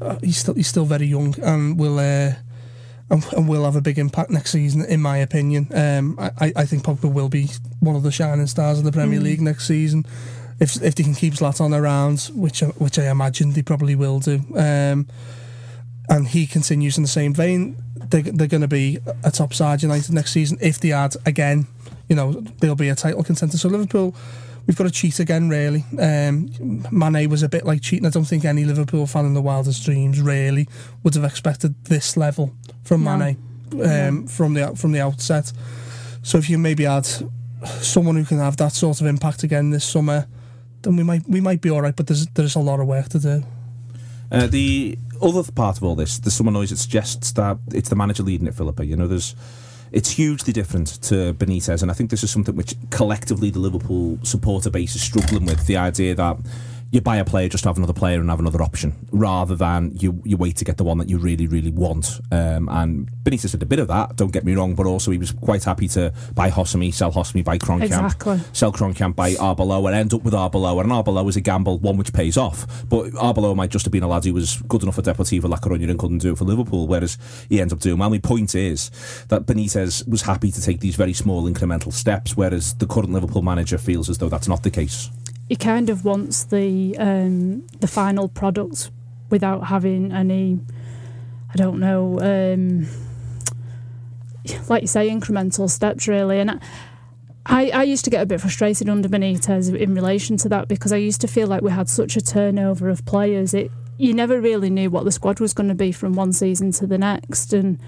uh, 0.00 0.16
he's 0.22 0.36
still 0.38 0.54
he's 0.54 0.68
still 0.68 0.84
very 0.84 1.06
young 1.06 1.34
and 1.40 1.78
will. 1.78 1.98
Uh, 1.98 2.32
and, 3.10 3.24
and 3.34 3.48
will 3.48 3.64
have 3.64 3.74
a 3.74 3.80
big 3.80 3.98
impact 3.98 4.28
next 4.30 4.50
season, 4.50 4.84
in 4.84 5.00
my 5.00 5.16
opinion. 5.16 5.66
Um, 5.74 6.16
I, 6.18 6.30
I- 6.40 6.52
I 6.56 6.64
think 6.66 6.82
Pogba 6.82 7.10
will 7.10 7.30
be 7.30 7.48
one 7.80 7.96
of 7.96 8.02
the 8.02 8.12
shining 8.12 8.46
stars 8.46 8.76
of 8.78 8.84
the 8.84 8.92
Premier 8.92 9.18
League 9.18 9.40
next 9.40 9.66
season. 9.66 10.04
If 10.60 10.76
if 10.82 10.94
they 10.94 11.04
can 11.04 11.14
keep 11.14 11.32
Zlatan 11.32 11.72
around, 11.74 12.30
which 12.34 12.62
I- 12.62 12.66
which 12.76 12.98
I 12.98 13.08
imagine 13.10 13.52
they 13.54 13.62
probably 13.62 13.94
will 13.94 14.20
do, 14.20 14.42
um, 14.56 15.06
and 16.08 16.28
he 16.28 16.46
continues 16.46 16.96
in 16.96 17.02
the 17.02 17.08
same 17.08 17.34
vein, 17.34 17.76
they, 17.96 18.22
they're 18.22 18.46
going 18.46 18.62
to 18.62 18.68
be 18.68 18.98
a 19.22 19.30
top 19.30 19.52
side 19.52 19.82
United 19.82 20.12
next 20.12 20.32
season. 20.32 20.58
If 20.60 20.80
they 20.80 20.92
add 20.92 21.14
again, 21.26 21.66
you 22.08 22.16
know, 22.16 22.32
they'll 22.60 22.74
be 22.74 22.88
a 22.88 22.94
title 22.94 23.22
contender. 23.22 23.58
So 23.58 23.68
Liverpool, 23.68 24.14
we've 24.66 24.76
got 24.76 24.84
to 24.84 24.90
cheat 24.90 25.18
again, 25.18 25.48
really. 25.48 25.84
Um, 25.98 26.50
Mane 26.90 27.28
was 27.28 27.42
a 27.42 27.48
bit 27.48 27.64
like 27.64 27.82
cheating. 27.82 28.06
I 28.06 28.10
don't 28.10 28.24
think 28.24 28.44
any 28.44 28.64
Liverpool 28.64 29.06
fan 29.06 29.26
in 29.26 29.34
the 29.34 29.42
wildest 29.42 29.84
dreams 29.84 30.20
really 30.20 30.68
would 31.02 31.14
have 31.14 31.24
expected 31.24 31.74
this 31.84 32.16
level 32.16 32.54
from 32.84 33.04
No. 33.04 33.16
Mane 33.18 33.36
um, 33.84 34.26
from 34.26 34.54
the 34.54 34.74
from 34.76 34.92
the 34.92 35.00
outset. 35.00 35.52
So 36.22 36.38
if 36.38 36.48
you 36.48 36.58
maybe 36.58 36.86
add 36.86 37.06
someone 37.64 38.16
who 38.16 38.24
can 38.24 38.38
have 38.38 38.56
that 38.58 38.72
sort 38.72 39.00
of 39.00 39.06
impact 39.06 39.42
again 39.42 39.70
this 39.70 39.84
summer, 39.84 40.26
then 40.82 40.96
we 40.96 41.02
might 41.02 41.28
we 41.28 41.40
might 41.40 41.60
be 41.60 41.70
all 41.70 41.82
right. 41.82 41.94
But 41.94 42.06
there's 42.06 42.26
there's 42.28 42.56
a 42.56 42.60
lot 42.60 42.80
of 42.80 42.86
work 42.86 43.08
to 43.10 43.18
do. 43.18 43.44
Uh, 44.30 44.46
the 44.46 44.98
other 45.22 45.42
part 45.52 45.76
of 45.76 45.84
all 45.84 45.94
this, 45.94 46.18
there's 46.18 46.34
some 46.34 46.52
noise 46.52 46.70
that 46.70 46.76
suggests 46.76 47.32
that 47.32 47.58
it's 47.72 47.88
the 47.88 47.96
manager 47.96 48.22
leading 48.22 48.46
it, 48.46 48.54
Philippa. 48.54 48.84
You 48.84 48.96
know, 48.96 49.08
there's 49.08 49.34
it's 49.90 50.10
hugely 50.10 50.52
different 50.52 51.00
to 51.02 51.32
Benitez, 51.34 51.82
and 51.82 51.90
I 51.90 51.94
think 51.94 52.10
this 52.10 52.22
is 52.22 52.30
something 52.30 52.54
which 52.54 52.74
collectively 52.90 53.50
the 53.50 53.58
Liverpool 53.58 54.18
supporter 54.22 54.70
base 54.70 54.94
is 54.94 55.02
struggling 55.02 55.46
with. 55.46 55.66
The 55.66 55.76
idea 55.76 56.14
that 56.14 56.36
you 56.90 57.00
buy 57.02 57.16
a 57.16 57.24
player 57.24 57.48
just 57.48 57.64
to 57.64 57.68
have 57.68 57.76
another 57.76 57.92
player 57.92 58.18
and 58.20 58.30
have 58.30 58.40
another 58.40 58.62
option, 58.62 58.94
rather 59.12 59.54
than 59.54 59.92
you 59.96 60.22
you 60.24 60.36
wait 60.36 60.56
to 60.56 60.64
get 60.64 60.76
the 60.78 60.84
one 60.84 60.98
that 60.98 61.08
you 61.08 61.18
really 61.18 61.46
really 61.46 61.70
want. 61.70 62.20
Um, 62.32 62.68
and 62.70 63.10
Benitez 63.22 63.50
did 63.52 63.62
a 63.62 63.66
bit 63.66 63.78
of 63.78 63.88
that. 63.88 64.16
Don't 64.16 64.32
get 64.32 64.44
me 64.44 64.54
wrong, 64.54 64.74
but 64.74 64.86
also 64.86 65.10
he 65.10 65.18
was 65.18 65.32
quite 65.32 65.64
happy 65.64 65.86
to 65.88 66.12
buy 66.34 66.50
Josemi, 66.50 66.92
sell 66.94 67.12
Josemi, 67.12 67.44
buy 67.44 67.58
Kromkamp, 67.58 67.82
Exactly. 67.84 68.40
sell 68.52 68.72
Kromkamp, 68.72 69.16
buy 69.16 69.32
Arbeloa, 69.34 69.88
and 69.88 69.96
end 69.96 70.14
up 70.14 70.22
with 70.22 70.32
Arbeloa. 70.34 70.80
And 70.80 70.90
Arbeloa 70.90 71.28
is 71.28 71.36
a 71.36 71.40
gamble, 71.42 71.78
one 71.78 71.96
which 71.98 72.12
pays 72.12 72.36
off. 72.38 72.66
But 72.88 73.10
Arbeloa 73.12 73.54
might 73.54 73.70
just 73.70 73.84
have 73.84 73.92
been 73.92 74.02
a 74.02 74.08
lad 74.08 74.24
who 74.24 74.32
was 74.34 74.62
good 74.68 74.82
enough 74.82 74.94
for 74.94 75.02
Deportivo 75.02 75.48
La 75.48 75.58
Coruña 75.58 75.90
and 75.90 75.98
couldn't 75.98 76.18
do 76.18 76.32
it 76.32 76.38
for 76.38 76.44
Liverpool, 76.44 76.86
whereas 76.86 77.18
he 77.50 77.60
ends 77.60 77.72
up 77.72 77.80
doing 77.80 77.98
well. 77.98 77.98
My 77.98 78.06
only 78.06 78.20
point 78.20 78.54
is 78.54 78.90
that 79.28 79.44
Benitez 79.44 80.08
was 80.08 80.22
happy 80.22 80.50
to 80.50 80.62
take 80.62 80.80
these 80.80 80.96
very 80.96 81.12
small 81.12 81.44
incremental 81.50 81.92
steps, 81.92 82.36
whereas 82.36 82.74
the 82.74 82.86
current 82.86 83.12
Liverpool 83.12 83.42
manager 83.42 83.76
feels 83.76 84.08
as 84.08 84.16
though 84.18 84.28
that's 84.30 84.48
not 84.48 84.62
the 84.62 84.70
case. 84.70 85.10
He 85.48 85.56
kind 85.56 85.88
of 85.88 86.04
wants 86.04 86.44
the 86.44 86.96
um, 86.98 87.66
the 87.80 87.86
final 87.86 88.28
product 88.28 88.90
without 89.30 89.66
having 89.66 90.12
any 90.12 90.60
I 91.52 91.56
don't 91.56 91.78
know 91.78 92.20
um, 92.20 92.86
like 94.68 94.82
you 94.82 94.88
say 94.88 95.08
incremental 95.08 95.68
steps 95.70 96.06
really. 96.06 96.40
And 96.40 96.60
I, 97.46 97.70
I 97.70 97.82
used 97.84 98.04
to 98.04 98.10
get 98.10 98.22
a 98.22 98.26
bit 98.26 98.40
frustrated 98.40 98.88
under 98.88 99.08
Benitez 99.08 99.74
in 99.74 99.94
relation 99.94 100.36
to 100.38 100.48
that 100.50 100.68
because 100.68 100.92
I 100.92 100.96
used 100.96 101.20
to 101.22 101.28
feel 101.28 101.48
like 101.48 101.62
we 101.62 101.70
had 101.70 101.88
such 101.88 102.16
a 102.16 102.20
turnover 102.20 102.90
of 102.90 103.04
players. 103.06 103.54
It 103.54 103.70
you 103.96 104.14
never 104.14 104.40
really 104.40 104.70
knew 104.70 104.90
what 104.90 105.04
the 105.04 105.10
squad 105.10 105.40
was 105.40 105.52
going 105.52 105.68
to 105.68 105.74
be 105.74 105.90
from 105.90 106.12
one 106.12 106.32
season 106.32 106.70
to 106.72 106.86
the 106.86 106.98
next. 106.98 107.52
And 107.52 107.80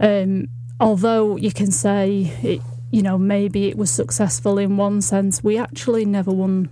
um, 0.00 0.48
although 0.80 1.36
you 1.36 1.52
can 1.52 1.70
say 1.70 2.32
it, 2.42 2.62
you 2.90 3.02
know 3.02 3.18
maybe 3.18 3.66
it 3.66 3.76
was 3.76 3.90
successful 3.90 4.56
in 4.56 4.76
one 4.76 5.02
sense 5.02 5.42
we 5.42 5.58
actually 5.58 6.04
never 6.04 6.30
won 6.30 6.70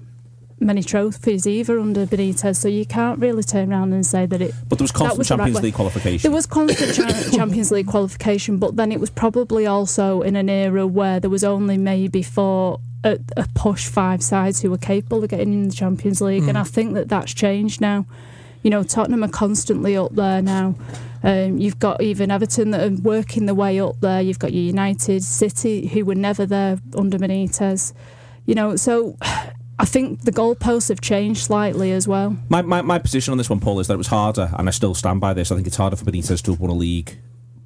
many 0.63 0.83
trophies 0.83 1.47
either 1.47 1.79
under 1.79 2.07
Benitez 2.07 2.57
so 2.57 2.69
you 2.69 2.87
can't 2.87 3.19
really 3.19 3.43
turn 3.43 3.71
around 3.73 3.93
and 3.93 4.05
say 4.07 4.27
that 4.27 4.41
it 4.41 4.55
But 4.69 4.79
there 4.79 4.85
was 4.85 4.93
constant 4.93 5.19
was 5.19 5.29
the 5.29 5.35
right 5.35 5.39
Champions 5.39 5.57
way. 5.57 5.63
League 5.63 5.75
qualification. 5.75 6.23
there 6.31 6.35
was 6.37 6.47
constant 6.47 6.95
cha- 6.95 7.31
Champions 7.37 7.71
League 7.71 7.87
qualification 7.89 8.59
but 8.59 8.77
then 8.77 8.93
it 8.93 9.01
was 9.01 9.11
probably 9.11 9.67
also 9.67 10.23
in 10.23 10.37
an 10.37 10.49
era 10.49 10.87
where 10.87 11.21
there 11.21 11.31
was 11.31 11.45
only 11.45 11.77
maybe 11.77 12.23
four 12.23 12.81
a, 13.05 13.19
a 13.37 13.47
push 13.55 13.89
five 13.89 14.23
sides 14.23 14.63
who 14.63 14.71
were 14.71 14.79
capable 14.79 15.23
of 15.25 15.31
getting 15.31 15.53
in 15.53 15.69
the 15.69 15.75
Champions 15.75 16.21
League 16.21 16.45
and 16.49 16.57
I 16.57 16.63
think 16.65 16.95
that 16.95 17.09
that's 17.09 17.35
changed 17.35 17.81
now 17.81 18.07
you 18.63 18.71
know 18.71 18.83
Tottenham 18.85 19.25
are 19.25 19.29
constantly 19.29 19.97
up 19.97 20.15
there 20.15 20.41
now 20.43 20.75
Um, 21.25 21.59
you've 21.59 21.79
got 21.79 22.03
even 22.03 22.33
Everton 22.33 22.73
that 22.73 22.83
are 22.83 22.97
working 22.97 23.47
their 23.47 23.55
way 23.55 23.79
up 23.81 24.01
there. 24.01 24.21
You've 24.21 24.41
got 24.41 24.53
your 24.53 24.65
United, 24.65 25.23
City, 25.23 25.87
who 25.87 26.05
were 26.05 26.17
never 26.17 26.45
there 26.47 26.81
under 26.97 27.17
Benitez. 27.17 27.93
You 28.45 28.57
know, 28.57 28.75
so 28.75 29.17
I 29.83 29.85
think 29.85 30.21
the 30.21 30.31
goalposts 30.31 30.91
have 30.91 31.01
changed 31.01 31.43
slightly 31.43 31.91
as 31.91 32.07
well. 32.07 32.37
My, 32.49 32.63
my, 32.63 32.83
my 32.83 33.01
position 33.01 33.33
on 33.33 33.39
this 33.39 33.51
one, 33.51 33.59
Paul, 33.59 33.81
is 33.81 33.89
that 33.89 33.95
it 33.95 33.99
was 33.99 34.07
harder, 34.07 34.55
and 34.57 34.69
I 34.69 34.71
still 34.71 34.95
stand 34.95 35.21
by 35.21 35.35
this. 35.35 35.51
I 35.51 35.57
think 35.57 35.67
it's 35.67 35.75
harder 35.75 35.97
for 35.97 36.05
Benitez 36.05 36.41
to 36.43 36.53
have 36.53 36.61
won 36.61 36.71
a 36.71 36.75
league 36.75 37.19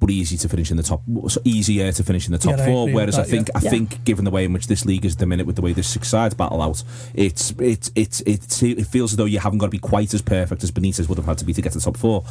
but 0.07 0.13
easy 0.13 0.37
to 0.37 0.49
finish 0.49 0.71
in 0.71 0.77
the 0.77 0.83
top, 0.83 1.01
so 1.27 1.39
easier 1.43 1.91
to 1.91 2.03
finish 2.03 2.25
in 2.25 2.31
the 2.31 2.37
top 2.37 2.57
Yeah, 2.57 2.65
four. 2.65 2.83
agree 2.83 2.95
Whereas 2.95 3.17
with 3.17 3.27
I 3.27 3.29
think, 3.29 3.49
yeah. 3.49 3.57
I 3.57 3.59
think, 3.59 4.03
given 4.03 4.25
the 4.25 4.31
way 4.31 4.45
in 4.45 4.53
which 4.53 4.67
this 4.67 4.85
league 4.85 5.05
is 5.05 5.13
at 5.13 5.19
the 5.19 5.25
minute, 5.25 5.45
with 5.45 5.55
the 5.55 5.61
way 5.61 5.73
this 5.73 5.87
six 5.87 6.07
sides 6.07 6.33
battle 6.33 6.61
out, 6.61 6.83
it's 7.13 7.51
it's 7.59 7.91
it's 7.95 8.21
it's 8.21 8.63
it 8.63 8.87
feels 8.87 9.13
as 9.13 9.17
though 9.17 9.25
you 9.25 9.39
haven't 9.39 9.59
got 9.59 9.67
to 9.67 9.71
be 9.71 9.77
quite 9.77 10.13
as 10.13 10.21
perfect 10.21 10.63
as 10.63 10.71
Benitez 10.71 11.07
would 11.07 11.17
have 11.17 11.27
had 11.27 11.37
to 11.37 11.45
be 11.45 11.53
to 11.53 11.61
get 11.61 11.73
to 11.73 11.77
the 11.77 11.83
top 11.83 11.97
four. 11.97 12.23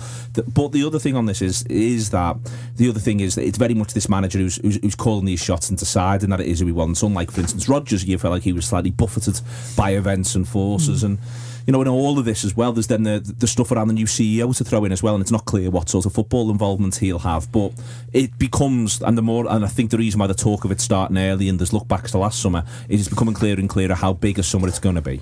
But 0.53 0.73
the 0.73 0.85
other 0.85 0.99
thing 0.99 1.17
on 1.17 1.27
this 1.27 1.43
is 1.43 1.63
is 1.65 2.11
that 2.11 2.37
the 2.77 2.89
other 2.89 3.01
thing 3.01 3.21
is 3.21 3.35
that 3.37 3.45
it's 3.45 3.59
very 3.59 3.75
much 3.75 3.95
this 3.95 4.09
manager 4.09 4.39
who's 4.39 4.57
who's, 4.57 4.77
who's 4.83 4.95
calling 4.95 5.25
these 5.27 5.43
shots 5.43 5.69
and 5.69 5.79
deciding 5.79 6.31
that 6.31 6.41
it 6.41 6.47
is 6.47 6.61
who 6.61 6.67
he 6.67 6.73
wants. 6.73 7.03
Unlike, 7.03 7.31
for 7.31 7.41
instance, 7.41 7.69
Rodgers, 7.69 8.05
you 8.05 8.19
felt 8.19 8.33
like 8.33 8.43
he 8.43 8.53
was 8.53 8.67
slightly 8.67 8.91
buffeted 8.91 9.41
by 9.77 9.91
events 9.91 10.35
and 10.35 10.49
forces 10.49 11.03
and 11.05 11.19
you 11.67 11.73
know, 11.73 11.83
in 11.83 11.89
all 11.89 12.19
of 12.19 12.25
this 12.25 12.45
as 12.45 12.57
well, 12.57 12.73
there's 12.73 12.87
then 12.87 13.03
the, 13.03 13.19
the 13.39 13.49
stuff 13.49 13.73
around 13.73 13.89
the 13.89 13.95
new 13.95 14.07
CEO 14.07 14.57
to 14.57 14.65
throw 14.65 14.85
in 14.85 14.93
as 14.93 15.03
well, 15.03 15.15
and 15.15 15.23
it's 15.23 15.33
not 15.33 15.45
clear 15.47 15.69
what 15.69 15.89
sort 15.89 16.07
of 16.07 16.13
football 16.13 16.51
involvement 16.51 16.95
he'll 16.97 17.19
have. 17.19 17.51
But 17.51 17.73
it 18.13 18.39
becomes, 18.39 19.03
and 19.03 19.19
the 19.19 19.23
more, 19.23 19.51
and 19.51 19.65
I 19.65 19.69
think 19.69 19.91
the 19.91 19.99
reason 19.99 20.21
why 20.21 20.29
the 20.29 20.35
talk 20.35 20.65
of 20.65 20.71
it 20.71 20.81
starting 20.81 21.19
early 21.19 21.49
and 21.49 21.59
there's 21.59 21.73
look 21.73 21.89
backs 21.89 22.13
to 22.13 22.19
last 22.19 22.41
summer 22.41 22.65
is 22.89 23.01
it's 23.01 23.09
becoming 23.09 23.35
clearer 23.35 23.59
and 23.59 23.69
clearer 23.69 23.95
how 23.95 24.13
big 24.13 24.39
a 24.39 24.45
summer 24.45 24.69
it's 24.69 24.79
going 24.79 24.95
to 24.95 25.03
be. 25.03 25.21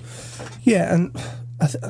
Yeah, 0.61 0.93
and 0.93 1.15
th- 1.59 1.83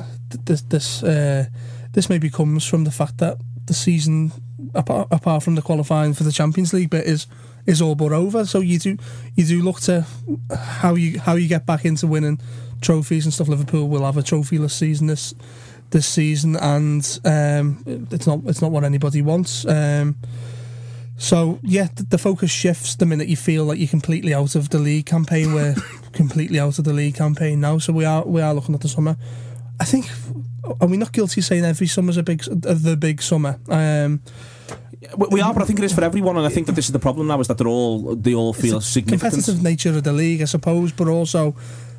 this 0.44 0.62
this 0.62 1.02
uh, 1.02 1.46
this 1.92 2.08
maybe 2.08 2.30
comes 2.30 2.66
from 2.66 2.84
the 2.84 2.90
fact 2.90 3.18
that 3.18 3.38
the 3.66 3.74
season, 3.74 4.32
apart, 4.74 5.08
apart 5.10 5.42
from 5.42 5.56
the 5.56 5.62
qualifying 5.62 6.14
for 6.14 6.24
the 6.24 6.32
Champions 6.32 6.72
League 6.72 6.90
bit, 6.90 7.04
is 7.04 7.26
is 7.66 7.82
all 7.82 7.94
but 7.94 8.12
over. 8.12 8.46
So 8.46 8.60
you 8.60 8.78
do 8.78 8.96
you 9.34 9.44
do 9.44 9.62
look 9.62 9.80
to 9.80 10.06
how 10.54 10.94
you 10.94 11.20
how 11.20 11.34
you 11.34 11.46
get 11.46 11.66
back 11.66 11.84
into 11.84 12.06
winning 12.06 12.40
trophies 12.80 13.24
and 13.24 13.32
stuff. 13.32 13.48
Liverpool 13.48 13.88
will 13.88 14.04
have 14.04 14.16
a 14.16 14.22
trophyless 14.22 14.72
season 14.72 15.06
this 15.06 15.34
this 15.90 16.06
season, 16.06 16.56
and 16.56 17.20
um, 17.24 17.82
it's 18.10 18.26
not 18.26 18.40
it's 18.46 18.62
not 18.62 18.70
what 18.70 18.84
anybody 18.84 19.22
wants. 19.22 19.64
Um, 19.66 20.16
so 21.18 21.58
yeah, 21.62 21.88
the, 21.94 22.02
the 22.02 22.18
focus 22.18 22.50
shifts 22.50 22.96
the 22.96 23.06
minute 23.06 23.28
you 23.28 23.36
feel 23.36 23.64
like 23.64 23.78
you're 23.78 23.88
completely 23.88 24.34
out 24.34 24.54
of 24.54 24.68
the 24.70 24.78
league 24.78 25.06
campaign. 25.06 25.54
We're 25.54 25.74
completely 26.12 26.58
out 26.60 26.78
of 26.78 26.84
the 26.84 26.92
league 26.92 27.14
campaign 27.14 27.60
now, 27.60 27.78
so 27.78 27.92
we 27.92 28.04
are 28.04 28.24
we 28.24 28.42
are 28.42 28.54
looking 28.54 28.74
at 28.74 28.80
the 28.80 28.88
summer. 28.88 29.16
I 29.78 29.84
think 29.84 30.10
are 30.80 30.88
we 30.88 30.96
not 30.96 31.12
guilty 31.12 31.40
of 31.40 31.44
saying 31.44 31.64
every 31.64 31.86
summer's 31.86 32.16
a 32.16 32.22
big 32.22 32.42
uh, 32.48 32.74
the 32.74 32.96
big 32.96 33.22
summer? 33.22 33.58
Um, 33.68 34.22
We 35.16 35.26
we 35.30 35.40
are, 35.40 35.52
but 35.54 35.62
I 35.62 35.66
think 35.66 35.78
it 35.78 35.84
is 35.84 35.92
for 35.92 36.02
everyone, 36.04 36.36
and 36.36 36.46
I 36.46 36.48
think 36.48 36.66
that 36.66 36.74
this 36.74 36.86
is 36.86 36.92
the 36.92 36.98
problem 36.98 37.28
now 37.28 37.40
is 37.40 37.46
that 37.46 37.58
they're 37.58 37.68
all 37.68 38.16
they 38.16 38.34
all 38.34 38.52
feel 38.52 38.78
it's 38.78 38.88
a 38.88 38.90
significant. 38.90 39.32
competitive 39.34 39.62
nature 39.62 39.90
of 39.96 40.02
the 40.02 40.12
league, 40.12 40.42
I 40.42 40.46
suppose, 40.46 40.92
but 40.92 41.08
also 41.08 41.54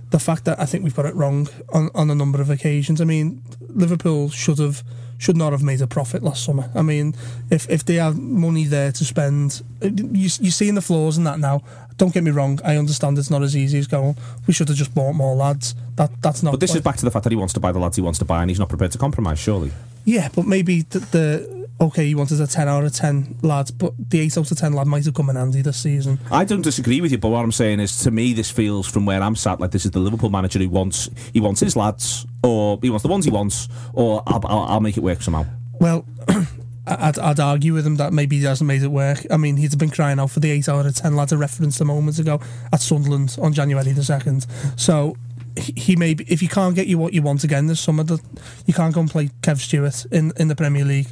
the 0.09 0.19
fact 0.19 0.45
that 0.45 0.59
I 0.59 0.65
think 0.65 0.83
we've 0.83 0.95
got 0.95 1.05
it 1.05 1.15
wrong 1.15 1.49
on, 1.73 1.89
on 1.93 2.09
a 2.09 2.15
number 2.15 2.41
of 2.41 2.49
occasions. 2.49 3.01
I 3.01 3.05
mean, 3.05 3.41
Liverpool 3.69 4.29
should 4.29 4.59
have 4.59 4.83
should 5.19 5.35
not 5.35 5.51
have 5.51 5.63
made 5.63 5.81
a 5.81 5.87
profit 5.87 6.21
last 6.21 6.43
summer. 6.43 6.69
I 6.75 6.81
mean, 6.81 7.15
if 7.49 7.69
if 7.69 7.83
they 7.85 7.95
have 7.95 8.17
money 8.19 8.65
there 8.65 8.91
to 8.91 9.05
spend, 9.05 9.63
you 9.81 10.29
you 10.39 10.51
seeing 10.51 10.75
the 10.75 10.81
flaws 10.81 11.17
in 11.17 11.23
that 11.25 11.39
now. 11.39 11.61
Don't 11.97 12.13
get 12.13 12.23
me 12.23 12.29
wrong. 12.29 12.59
I 12.63 12.77
understand 12.77 13.17
it's 13.17 13.31
not 13.31 13.41
as 13.41 13.57
easy 13.57 13.79
as 13.79 13.87
going. 13.87 14.15
We 14.45 14.53
should 14.53 14.67
have 14.67 14.77
just 14.77 14.93
bought 14.93 15.13
more 15.13 15.35
lads. 15.35 15.73
That 15.95 16.11
that's 16.21 16.43
not. 16.43 16.51
But 16.51 16.59
this 16.59 16.75
is 16.75 16.81
back 16.81 16.97
to 16.97 17.05
the 17.05 17.11
fact 17.11 17.23
that 17.23 17.31
he 17.31 17.35
wants 17.37 17.53
to 17.55 17.59
buy 17.59 17.71
the 17.71 17.79
lads 17.79 17.95
he 17.95 18.03
wants 18.03 18.19
to 18.19 18.25
buy, 18.25 18.41
and 18.41 18.51
he's 18.51 18.59
not 18.59 18.69
prepared 18.69 18.91
to 18.91 18.99
compromise. 18.99 19.39
Surely, 19.39 19.71
Yeah, 20.05 20.29
but 20.35 20.45
maybe 20.45 20.83
the, 20.83 20.99
the 20.99 21.56
okay, 21.79 22.05
you 22.05 22.17
wanted 22.17 22.41
a 22.41 22.47
ten 22.47 22.67
out 22.67 22.83
of 22.83 22.93
ten 22.93 23.37
lad, 23.41 23.71
but 23.77 23.93
the 24.09 24.19
eight 24.19 24.37
out 24.37 24.49
of 24.49 24.57
ten 24.57 24.73
lad 24.73 24.87
might 24.87 25.05
have 25.05 25.13
come 25.13 25.29
in 25.29 25.35
handy 25.35 25.61
this 25.61 25.77
season. 25.77 26.19
I 26.31 26.45
don't 26.45 26.61
disagree 26.61 27.01
with 27.01 27.11
you, 27.11 27.17
but 27.17 27.29
what 27.29 27.43
I'm 27.43 27.51
saying 27.51 27.79
is, 27.79 27.99
to 28.03 28.11
me, 28.11 28.33
this 28.33 28.49
feels 28.49 28.87
from 28.87 29.05
where 29.05 29.21
I'm 29.21 29.35
sat 29.35 29.59
like 29.59 29.71
this 29.71 29.85
is 29.85 29.91
the 29.91 29.99
Liverpool 29.99 30.29
manager 30.29 30.59
who 30.59 30.69
wants 30.69 31.09
he 31.33 31.39
wants 31.39 31.61
his 31.61 31.75
lads, 31.75 32.25
or 32.43 32.79
he 32.81 32.89
wants 32.89 33.03
the 33.03 33.09
ones 33.09 33.25
he 33.25 33.31
wants, 33.31 33.67
or 33.93 34.23
I'll, 34.27 34.41
I'll, 34.45 34.63
I'll 34.63 34.81
make 34.81 34.97
it 34.97 35.03
work 35.03 35.21
somehow. 35.21 35.45
Well, 35.79 36.05
I'd, 36.87 37.19
I'd 37.19 37.39
argue 37.39 37.73
with 37.73 37.85
him 37.85 37.97
that 37.97 38.13
maybe 38.13 38.37
he 38.37 38.45
hasn't 38.45 38.67
made 38.67 38.81
it 38.81 38.87
work. 38.87 39.25
I 39.29 39.37
mean, 39.37 39.57
he's 39.57 39.75
been 39.75 39.89
crying 39.89 40.19
out 40.19 40.31
for 40.31 40.39
the 40.39 40.51
eight 40.51 40.69
out 40.69 40.85
of 40.85 40.95
ten 40.95 41.15
lads 41.15 41.33
I 41.33 41.35
referenced 41.35 41.81
a 41.81 41.85
moment 41.85 42.17
ago 42.19 42.39
at 42.71 42.81
Sunderland 42.81 43.37
on 43.41 43.53
January 43.53 43.91
the 43.91 44.03
second. 44.03 44.47
So 44.77 45.15
he, 45.57 45.73
he 45.75 45.95
may 45.95 46.13
be, 46.13 46.23
if 46.31 46.41
you 46.41 46.47
can't 46.47 46.75
get 46.75 46.87
you 46.87 46.97
what 46.97 47.13
you 47.13 47.21
want 47.21 47.43
again 47.43 47.67
this 47.67 47.79
summer, 47.79 48.03
that 48.03 48.21
you 48.65 48.73
can't 48.73 48.93
go 48.93 49.01
and 49.01 49.09
play 49.09 49.29
Kev 49.41 49.57
Stewart 49.57 50.05
in, 50.11 50.31
in 50.37 50.47
the 50.47 50.55
Premier 50.55 50.85
League 50.85 51.09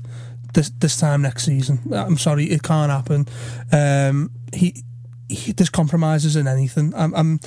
this 0.55 0.71
this 0.79 0.97
time 0.97 1.21
next 1.21 1.45
season. 1.45 1.79
I'm 1.93 2.17
sorry, 2.17 2.45
it 2.45 2.63
can't 2.63 2.91
happen. 2.91 3.27
Um, 3.71 4.31
he, 4.53 4.83
he 5.29 5.51
there's 5.51 5.69
compromises 5.69 6.35
in 6.35 6.47
anything. 6.47 6.93
I'm. 6.95 7.13
I'm 7.13 7.39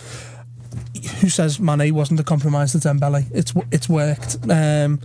who 1.21 1.29
says 1.29 1.59
Mane 1.61 1.95
wasn't 1.95 2.21
a 2.21 2.25
compromise 2.25 2.73
to 2.73 2.79
Dembele? 2.79 3.27
It's 3.33 3.53
it's 3.73 3.88
worked. 3.88 4.37
Um, 4.49 5.00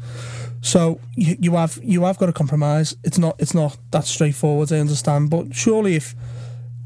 so 0.62 1.00
you, 1.16 1.36
you 1.40 1.56
have 1.56 1.80
you 1.82 2.04
have 2.04 2.18
got 2.18 2.30
a 2.30 2.34
compromise. 2.34 2.96
It's 3.04 3.18
not 3.18 3.36
it's 3.40 3.54
not 3.54 3.78
that 3.92 4.06
straightforward. 4.06 4.72
I 4.72 4.80
understand, 4.80 5.30
but 5.30 5.56
surely 5.56 5.96
if 5.96 6.16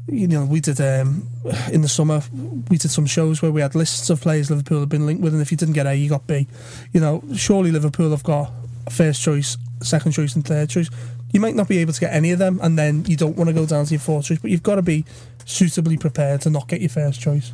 you 0.06 0.26
know 0.26 0.44
we 0.44 0.60
did 0.60 0.80
um, 0.80 1.28
in 1.72 1.82
the 1.82 1.88
summer 1.88 2.22
we 2.70 2.78
did 2.78 2.90
some 2.90 3.06
shows 3.06 3.42
where 3.42 3.52
we 3.52 3.60
had 3.60 3.74
lists 3.74 4.08
of 4.10 4.20
players 4.20 4.50
Liverpool 4.50 4.80
have 4.80 4.88
been 4.88 5.06
linked 5.06 5.22
with, 5.22 5.32
and 5.32 5.42
if 5.42 5.50
you 5.50 5.56
didn't 5.56 5.74
get 5.74 5.86
A, 5.86 5.94
you 5.94 6.08
got 6.08 6.26
B. 6.26 6.46
You 6.92 7.00
know, 7.00 7.22
surely 7.34 7.70
Liverpool 7.70 8.10
have 8.10 8.22
got 8.22 8.52
first 8.92 9.22
choice, 9.22 9.56
second 9.82 10.12
choice, 10.12 10.34
and 10.34 10.44
third 10.44 10.70
choice. 10.70 10.90
You 11.32 11.40
might 11.40 11.54
not 11.54 11.68
be 11.68 11.78
able 11.78 11.92
to 11.92 12.00
get 12.00 12.12
any 12.12 12.30
of 12.30 12.38
them, 12.38 12.58
and 12.62 12.78
then 12.78 13.04
you 13.06 13.16
don't 13.16 13.36
want 13.36 13.48
to 13.48 13.54
go 13.54 13.66
down 13.66 13.84
to 13.84 13.90
your 13.90 14.00
fourth 14.00 14.26
choice, 14.26 14.38
but 14.38 14.50
you've 14.50 14.62
got 14.62 14.76
to 14.76 14.82
be 14.82 15.04
suitably 15.44 15.96
prepared 15.96 16.40
to 16.42 16.50
not 16.50 16.68
get 16.68 16.80
your 16.80 16.90
first 16.90 17.20
choice. 17.20 17.52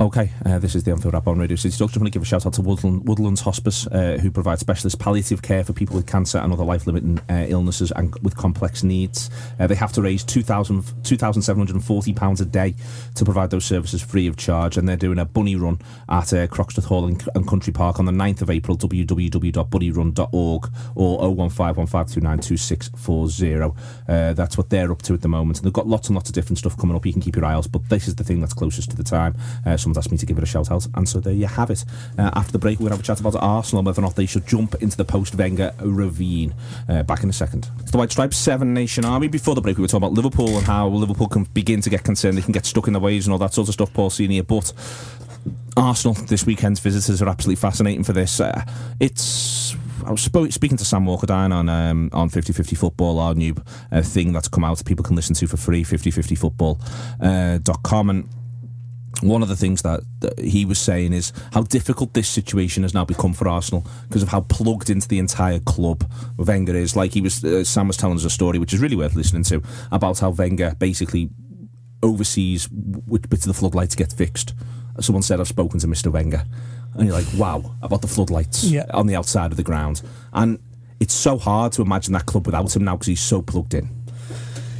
Okay, 0.00 0.32
uh, 0.46 0.58
this 0.58 0.74
is 0.74 0.84
the 0.84 0.92
Anfield 0.92 1.12
Wrap 1.12 1.26
on 1.26 1.38
Radio 1.38 1.56
City. 1.56 1.76
Just 1.76 1.94
want 1.94 2.06
to 2.06 2.10
give 2.10 2.22
a 2.22 2.24
shout 2.24 2.46
out 2.46 2.54
to 2.54 2.62
Woodland, 2.62 3.06
Woodlands 3.06 3.42
Hospice, 3.42 3.86
uh, 3.88 4.16
who 4.18 4.30
provide 4.30 4.58
specialist 4.58 4.98
palliative 4.98 5.42
care 5.42 5.62
for 5.62 5.74
people 5.74 5.94
with 5.94 6.06
cancer 6.06 6.38
and 6.38 6.54
other 6.54 6.64
life 6.64 6.86
limiting 6.86 7.20
uh, 7.28 7.44
illnesses 7.50 7.92
and 7.92 8.18
with 8.22 8.34
complex 8.34 8.82
needs. 8.82 9.28
Uh, 9.58 9.66
they 9.66 9.74
have 9.74 9.92
to 9.92 10.00
raise 10.00 10.24
£2,000 10.24 10.80
£2,740 11.02 12.40
a 12.40 12.44
day 12.46 12.74
to 13.14 13.26
provide 13.26 13.50
those 13.50 13.66
services 13.66 14.00
free 14.00 14.26
of 14.26 14.38
charge, 14.38 14.78
and 14.78 14.88
they're 14.88 14.96
doing 14.96 15.18
a 15.18 15.26
bunny 15.26 15.54
run 15.54 15.78
at 16.08 16.32
uh, 16.32 16.46
Croxteth 16.46 16.86
Hall 16.86 17.04
and, 17.04 17.22
and 17.34 17.46
Country 17.46 17.74
Park 17.74 17.98
on 17.98 18.06
the 18.06 18.12
9th 18.12 18.40
of 18.40 18.48
April. 18.48 18.78
www.bunnyrun.org 18.78 20.70
or 20.94 21.20
01515292640. 21.20 23.76
Uh, 24.08 24.32
that's 24.32 24.56
what 24.56 24.70
they're 24.70 24.92
up 24.92 25.02
to 25.02 25.12
at 25.12 25.20
the 25.20 25.28
moment. 25.28 25.58
And 25.58 25.66
they've 25.66 25.74
got 25.74 25.86
lots 25.86 26.08
and 26.08 26.16
lots 26.16 26.30
of 26.30 26.34
different 26.34 26.56
stuff 26.56 26.74
coming 26.78 26.96
up. 26.96 27.04
You 27.04 27.12
can 27.12 27.20
keep 27.20 27.36
your 27.36 27.44
eye 27.44 27.52
out, 27.52 27.70
but 27.70 27.86
this 27.90 28.08
is 28.08 28.14
the 28.14 28.24
thing 28.24 28.40
that's 28.40 28.54
closest 28.54 28.88
to 28.92 28.96
the 28.96 29.04
time. 29.04 29.36
Uh, 29.66 29.76
someone's 29.90 30.06
asked 30.06 30.12
me 30.12 30.18
to 30.18 30.26
give 30.26 30.38
it 30.38 30.44
a 30.44 30.46
shout 30.46 30.70
out, 30.70 30.86
and 30.94 31.08
so 31.08 31.20
there 31.20 31.32
you 31.32 31.46
have 31.46 31.70
it. 31.70 31.84
Uh, 32.18 32.30
after 32.34 32.52
the 32.52 32.58
break, 32.58 32.78
to 32.78 32.84
have 32.84 33.00
a 33.00 33.02
chat 33.02 33.20
about 33.20 33.34
Arsenal 33.36 33.80
and 33.80 33.86
whether 33.86 34.00
or 34.00 34.02
not 34.02 34.16
they 34.16 34.26
should 34.26 34.46
jump 34.46 34.74
into 34.76 34.96
the 34.96 35.04
post 35.04 35.34
Wenger 35.34 35.72
ravine. 35.80 36.54
Uh, 36.88 37.02
back 37.02 37.22
in 37.22 37.28
a 37.28 37.32
second. 37.32 37.68
It's 37.80 37.90
the 37.90 37.98
White 37.98 38.12
Stripes 38.12 38.36
Seven 38.36 38.72
Nation 38.72 39.04
Army. 39.04 39.28
Before 39.28 39.54
the 39.54 39.60
break, 39.60 39.76
we 39.76 39.82
were 39.82 39.88
talking 39.88 40.04
about 40.04 40.12
Liverpool 40.12 40.56
and 40.56 40.66
how 40.66 40.88
Liverpool 40.88 41.28
can 41.28 41.44
begin 41.44 41.80
to 41.82 41.90
get 41.90 42.04
concerned. 42.04 42.38
They 42.38 42.42
can 42.42 42.52
get 42.52 42.66
stuck 42.66 42.86
in 42.86 42.92
the 42.92 43.00
ways 43.00 43.26
and 43.26 43.32
all 43.32 43.38
that 43.38 43.54
sort 43.54 43.68
of 43.68 43.74
stuff, 43.74 43.92
Paul 43.92 44.10
Senior. 44.10 44.42
But 44.42 44.72
Arsenal, 45.76 46.14
this 46.14 46.46
weekend's 46.46 46.80
visitors 46.80 47.20
are 47.22 47.28
absolutely 47.28 47.60
fascinating 47.60 48.04
for 48.04 48.12
this. 48.12 48.40
Uh, 48.40 48.64
it's. 48.98 49.76
I 50.06 50.12
was 50.12 50.22
speaking 50.22 50.78
to 50.78 50.84
Sam 50.84 51.04
Walker 51.04 51.26
Dine 51.26 51.52
on 51.52 51.68
um, 51.68 52.08
on 52.14 52.30
50-50 52.30 52.76
Football, 52.76 53.18
our 53.18 53.34
new 53.34 53.54
uh, 53.92 54.00
thing 54.00 54.32
that's 54.32 54.48
come 54.48 54.64
out. 54.64 54.82
People 54.84 55.04
can 55.04 55.14
listen 55.14 55.34
to 55.36 55.46
for 55.46 55.58
free, 55.58 55.84
5050football.com. 55.84 56.78
Uh, 57.20 57.74
com. 57.82 58.10
and 58.10 58.28
one 59.22 59.42
of 59.42 59.48
the 59.48 59.56
things 59.56 59.82
that, 59.82 60.00
that 60.20 60.38
he 60.38 60.64
was 60.64 60.78
saying 60.78 61.12
is 61.12 61.32
how 61.52 61.62
difficult 61.62 62.14
this 62.14 62.28
situation 62.28 62.84
has 62.84 62.94
now 62.94 63.04
become 63.04 63.34
for 63.34 63.48
Arsenal 63.48 63.84
because 64.08 64.22
of 64.22 64.28
how 64.30 64.40
plugged 64.42 64.88
into 64.88 65.06
the 65.08 65.18
entire 65.18 65.58
club 65.60 66.10
Wenger 66.38 66.74
is. 66.74 66.96
Like 66.96 67.12
he 67.12 67.20
was, 67.20 67.44
uh, 67.44 67.64
Sam 67.64 67.88
was 67.88 67.96
telling 67.98 68.16
us 68.16 68.24
a 68.24 68.30
story 68.30 68.58
which 68.58 68.72
is 68.72 68.80
really 68.80 68.96
worth 68.96 69.14
listening 69.14 69.42
to 69.44 69.62
about 69.92 70.20
how 70.20 70.30
Wenger 70.30 70.74
basically 70.78 71.28
oversees 72.02 72.68
which 72.70 73.28
bits 73.28 73.46
of 73.46 73.52
the 73.52 73.58
floodlights 73.58 73.94
get 73.94 74.12
fixed. 74.12 74.54
Someone 75.00 75.22
said, 75.22 75.40
"I've 75.40 75.48
spoken 75.48 75.78
to 75.80 75.86
Mr. 75.86 76.10
Wenger," 76.10 76.44
and 76.94 77.06
you're 77.06 77.14
like, 77.14 77.26
"Wow!" 77.36 77.74
About 77.82 78.02
the 78.02 78.08
floodlights 78.08 78.64
Yeah. 78.64 78.86
on 78.92 79.06
the 79.06 79.16
outside 79.16 79.50
of 79.50 79.56
the 79.56 79.62
ground, 79.62 80.02
and 80.32 80.58
it's 80.98 81.14
so 81.14 81.38
hard 81.38 81.72
to 81.72 81.82
imagine 81.82 82.12
that 82.14 82.26
club 82.26 82.46
without 82.46 82.74
him 82.74 82.84
now 82.84 82.94
because 82.96 83.06
he's 83.06 83.20
so 83.20 83.40
plugged 83.42 83.74
in. 83.74 83.88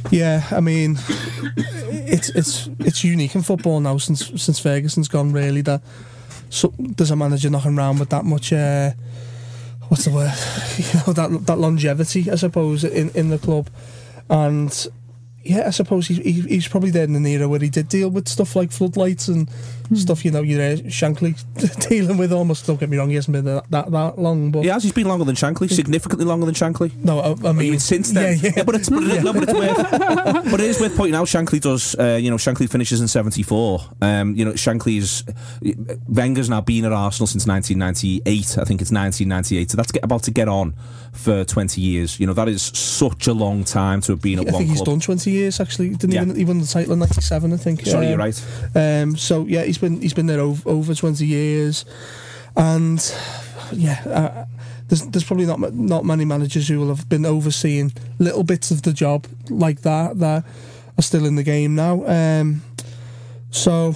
Yeah, 0.09 0.45
I 0.51 0.59
mean, 0.59 0.97
it's 1.55 2.29
it's 2.29 2.69
it's 2.79 3.03
unique 3.03 3.35
in 3.35 3.43
football 3.43 3.79
now 3.79 3.97
since 3.97 4.31
since 4.41 4.59
Ferguson's 4.59 5.07
gone. 5.07 5.31
Really, 5.31 5.61
that 5.61 5.81
so, 6.49 6.73
there's 6.77 7.11
a 7.11 7.15
manager 7.15 7.49
knocking 7.49 7.77
around 7.77 7.99
with 7.99 8.09
that 8.09 8.25
much. 8.25 8.51
Uh, 8.51 8.91
what's 9.87 10.05
the 10.05 10.11
word? 10.11 10.33
You 10.77 10.99
know 11.05 11.13
that 11.13 11.45
that 11.45 11.57
longevity, 11.59 12.29
I 12.31 12.35
suppose, 12.35 12.83
in 12.83 13.09
in 13.11 13.29
the 13.29 13.37
club, 13.37 13.69
and 14.29 14.87
yeah, 15.43 15.67
I 15.67 15.71
suppose 15.71 16.07
he, 16.07 16.15
he, 16.15 16.41
he's 16.41 16.67
probably 16.67 16.91
there 16.91 17.03
in 17.03 17.15
an 17.15 17.25
era 17.25 17.47
where 17.47 17.59
he 17.59 17.69
did 17.69 17.89
deal 17.89 18.09
with 18.09 18.27
stuff 18.27 18.55
like 18.55 18.71
floodlights 18.71 19.27
and 19.27 19.49
stuff. 19.95 20.23
You 20.23 20.31
know, 20.31 20.41
you're 20.41 20.61
uh, 20.61 20.75
Shankly 20.87 21.35
dealing 21.89 22.17
with 22.17 22.31
almost. 22.31 22.67
Don't 22.67 22.79
get 22.79 22.89
me 22.89 22.97
wrong, 22.97 23.09
he 23.09 23.15
hasn't 23.15 23.33
been 23.33 23.45
that 23.45 23.69
that, 23.71 23.91
that 23.91 24.19
long, 24.19 24.51
but 24.51 24.61
He 24.61 24.67
has. 24.67 24.83
He's 24.83 24.91
been 24.91 25.07
longer 25.07 25.25
than 25.25 25.35
Shankly, 25.35 25.71
significantly 25.71 26.25
longer 26.25 26.45
than 26.45 26.55
Shankly. 26.55 26.95
no, 27.03 27.19
I, 27.19 27.29
I 27.29 27.49
I 27.49 27.53
mean 27.53 27.71
mean, 27.71 27.79
since 27.79 28.11
then, 28.11 28.37
yeah, 28.41 28.51
yeah. 28.57 28.63
but 28.63 28.75
it's 28.75 28.89
but, 28.89 29.03
it, 29.03 29.23
no, 29.23 29.33
but 29.33 29.43
it's 29.43 29.53
worth, 29.53 30.51
but 30.51 30.59
it 30.59 30.67
is 30.67 30.79
worth 30.79 30.95
pointing 30.95 31.15
out. 31.15 31.27
Shankly 31.27 31.59
does, 31.59 31.95
uh, 31.95 32.19
you 32.21 32.29
know, 32.29 32.37
Shankly 32.37 32.69
finishes 32.69 33.01
in 33.01 33.07
'74. 33.07 33.81
Um, 34.01 34.35
you 34.35 34.45
know, 34.45 34.51
Shankly's 34.53 35.23
Wenger's 36.07 36.49
now 36.49 36.61
been 36.61 36.85
at 36.85 36.93
Arsenal 36.93 37.27
since 37.27 37.47
1998. 37.47 38.57
I 38.57 38.63
think 38.63 38.81
it's 38.81 38.91
1998. 38.91 39.71
So 39.71 39.77
that's 39.77 39.91
get, 39.91 40.03
about 40.03 40.23
to 40.23 40.31
get 40.31 40.47
on 40.47 40.75
for 41.13 41.43
20 41.43 41.81
years. 41.81 42.19
You 42.19 42.27
know, 42.27 42.33
that 42.33 42.47
is 42.47 42.61
such 42.61 43.27
a 43.27 43.33
long 43.33 43.63
time 43.63 44.01
to 44.01 44.13
have 44.13 44.21
been 44.21 44.39
at 44.39 44.47
I 44.47 44.51
one 44.51 44.61
think 44.61 44.71
he's 44.71 44.81
done 44.81 44.99
20 44.99 45.30
years 45.31 45.59
actually. 45.59 45.89
Didn't 45.89 46.11
Yeah. 46.13 46.21
even 46.23 46.37
even 46.37 46.59
the 46.59 46.67
title 46.67 46.93
in 46.93 46.99
97, 46.99 47.53
I 47.53 47.57
think. 47.57 47.85
Sorry, 47.85 48.05
Um, 48.05 48.09
you're 48.11 48.19
right. 48.19 48.45
Um, 48.75 49.17
so 49.17 49.45
yeah, 49.47 49.63
he's 49.63 49.77
been 49.79 50.01
he's 50.01 50.13
been 50.13 50.27
there 50.27 50.39
over, 50.39 50.69
over 50.69 50.93
20 50.93 51.25
years, 51.25 51.85
and 52.55 52.99
yeah, 53.71 53.99
uh, 54.05 54.45
there's 54.87 55.03
there's 55.07 55.23
probably 55.23 55.45
not 55.45 55.59
not 55.73 56.05
many 56.05 56.25
managers 56.25 56.67
who 56.67 56.79
will 56.79 56.89
have 56.95 57.07
been 57.09 57.25
overseeing 57.25 57.93
little 58.19 58.43
bits 58.43 58.71
of 58.71 58.81
the 58.83 58.93
job 58.93 59.25
like 59.49 59.81
that 59.81 60.19
that 60.19 60.43
are 60.97 61.01
still 61.01 61.25
in 61.25 61.35
the 61.35 61.43
game 61.43 61.75
now. 61.75 62.03
Um, 62.05 62.61
so 63.49 63.95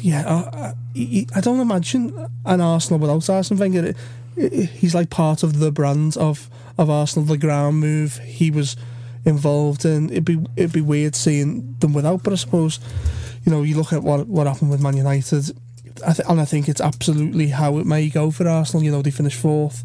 yeah, 0.00 0.22
I, 0.26 0.72
I, 0.96 1.26
I 1.34 1.40
don't 1.40 1.60
imagine 1.60 2.12
an 2.44 2.60
Arsenal 2.60 2.98
without 3.00 3.28
Arsene 3.30 3.58
Wenger. 3.58 3.94
He's 4.36 4.94
like 4.94 5.10
part 5.10 5.42
of 5.42 5.58
the 5.60 5.70
brand 5.70 6.16
of 6.16 6.48
of 6.76 6.90
Arsenal, 6.90 7.24
the 7.26 7.38
ground 7.38 7.78
move 7.78 8.18
he 8.24 8.50
was 8.50 8.76
involved 9.24 9.84
in. 9.84 10.10
It'd 10.10 10.24
be 10.24 10.44
it'd 10.56 10.72
be 10.72 10.80
weird 10.80 11.14
seeing 11.14 11.76
them 11.80 11.92
without, 11.92 12.22
but 12.22 12.32
I 12.32 12.36
suppose 12.36 12.80
you 13.44 13.52
know, 13.52 13.62
you 13.62 13.76
look 13.76 13.92
at 13.92 14.02
what 14.02 14.26
what 14.26 14.46
happened 14.46 14.70
with 14.70 14.80
Man 14.80 14.96
United, 14.96 15.56
I 16.06 16.12
th- 16.12 16.28
and 16.28 16.40
I 16.40 16.44
think 16.44 16.68
it's 16.68 16.80
absolutely 16.80 17.48
how 17.48 17.78
it 17.78 17.86
may 17.86 18.08
go 18.08 18.30
for 18.30 18.48
Arsenal. 18.48 18.82
You 18.82 18.90
know, 18.90 19.02
they 19.02 19.10
finish 19.10 19.34
fourth 19.34 19.84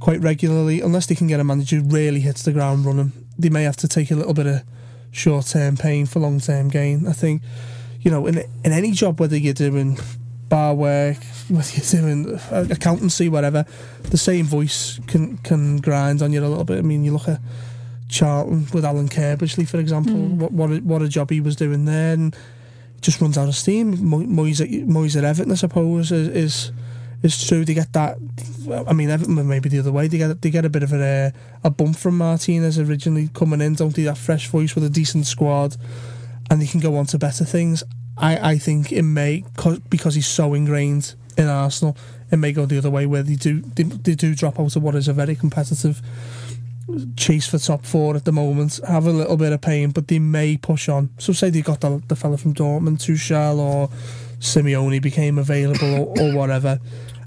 quite 0.00 0.20
regularly, 0.20 0.80
unless 0.82 1.06
they 1.06 1.14
can 1.14 1.26
get 1.26 1.40
a 1.40 1.44
manager 1.44 1.76
who 1.76 1.82
really 1.84 2.20
hits 2.20 2.42
the 2.42 2.52
ground 2.52 2.84
running. 2.84 3.12
They 3.38 3.48
may 3.48 3.62
have 3.62 3.76
to 3.78 3.88
take 3.88 4.10
a 4.10 4.14
little 4.14 4.34
bit 4.34 4.46
of 4.46 4.62
short 5.12 5.46
term 5.46 5.76
pain 5.76 6.04
for 6.04 6.20
long 6.20 6.40
term 6.40 6.68
gain. 6.68 7.06
I 7.06 7.12
think, 7.12 7.42
you 8.00 8.10
know, 8.10 8.26
in 8.26 8.38
in 8.64 8.72
any 8.72 8.92
job, 8.92 9.18
whether 9.18 9.36
you're 9.36 9.54
doing 9.54 9.98
bar 10.50 10.74
work, 10.74 11.16
whether 11.48 11.70
you're 11.72 12.02
doing 12.02 12.38
accountancy, 12.70 13.30
whatever, 13.30 13.64
the 14.02 14.18
same 14.18 14.44
voice 14.44 15.00
can 15.06 15.38
can 15.38 15.78
grind 15.78 16.20
on 16.20 16.34
you 16.34 16.40
a 16.40 16.46
little 16.46 16.64
bit. 16.64 16.78
I 16.78 16.82
mean, 16.82 17.02
you 17.02 17.14
look 17.14 17.28
at 17.28 17.40
Charlton 18.14 18.66
with 18.72 18.84
Alan 18.84 19.08
Curbishley, 19.08 19.66
for 19.68 19.78
example, 19.78 20.14
mm. 20.14 20.36
what 20.38 20.52
what 20.52 20.70
a, 20.70 20.76
what 20.76 21.02
a 21.02 21.08
job 21.08 21.30
he 21.30 21.40
was 21.40 21.56
doing 21.56 21.84
there, 21.84 22.14
and 22.14 22.34
just 23.00 23.20
runs 23.20 23.36
out 23.36 23.48
of 23.48 23.56
steam. 23.56 24.02
Mo- 24.08 24.20
Moyes 24.20 24.60
at, 24.60 24.68
Moyes 24.88 25.16
at 25.16 25.24
Everton, 25.24 25.52
I 25.52 25.56
suppose, 25.56 26.12
is, 26.12 26.28
is 26.28 26.72
is 27.22 27.46
true. 27.46 27.64
They 27.64 27.74
get 27.74 27.92
that. 27.94 28.16
I 28.86 28.92
mean, 28.92 29.10
Everton 29.10 29.46
maybe 29.48 29.68
the 29.68 29.80
other 29.80 29.92
way. 29.92 30.06
They 30.08 30.18
get 30.18 30.40
they 30.42 30.50
get 30.50 30.64
a 30.64 30.70
bit 30.70 30.82
of 30.84 30.92
a 30.92 31.32
a 31.64 31.70
bump 31.70 31.96
from 31.96 32.16
Martinez 32.18 32.78
originally 32.78 33.28
coming 33.34 33.60
in. 33.60 33.74
Don't 33.74 33.94
they? 33.94 34.04
That 34.04 34.16
fresh 34.18 34.48
voice 34.48 34.74
with 34.76 34.84
a 34.84 34.90
decent 34.90 35.26
squad, 35.26 35.76
and 36.50 36.62
he 36.62 36.68
can 36.68 36.80
go 36.80 36.96
on 36.96 37.06
to 37.06 37.18
better 37.18 37.44
things. 37.44 37.82
I, 38.16 38.52
I 38.52 38.58
think 38.58 38.92
it 38.92 39.02
may 39.02 39.44
'cause- 39.56 39.80
because 39.90 40.14
he's 40.14 40.28
so 40.28 40.54
ingrained 40.54 41.14
in 41.36 41.48
Arsenal. 41.48 41.96
It 42.30 42.36
may 42.36 42.52
go 42.52 42.64
the 42.64 42.78
other 42.78 42.90
way 42.90 43.06
where 43.06 43.22
they 43.24 43.34
do 43.34 43.60
they, 43.74 43.82
they 43.82 44.14
do 44.14 44.34
drop 44.34 44.58
out 44.60 44.76
of 44.76 44.82
what 44.82 44.94
is 44.94 45.08
a 45.08 45.12
very 45.12 45.34
competitive 45.34 46.00
chase 47.16 47.46
for 47.46 47.58
top 47.58 47.84
four 47.84 48.16
at 48.16 48.24
the 48.24 48.32
moment. 48.32 48.80
Have 48.86 49.06
a 49.06 49.12
little 49.12 49.36
bit 49.36 49.52
of 49.52 49.60
pain, 49.60 49.90
but 49.90 50.08
they 50.08 50.18
may 50.18 50.56
push 50.56 50.88
on. 50.88 51.10
So 51.18 51.32
say 51.32 51.50
they 51.50 51.62
got 51.62 51.80
the, 51.80 52.02
the 52.08 52.16
fella 52.16 52.36
from 52.36 52.54
Dortmund, 52.54 52.98
Tuchel 52.98 53.58
or 53.58 53.88
Simeone 54.38 55.00
became 55.00 55.38
available 55.38 55.94
or, 55.94 56.20
or 56.20 56.34
whatever. 56.34 56.80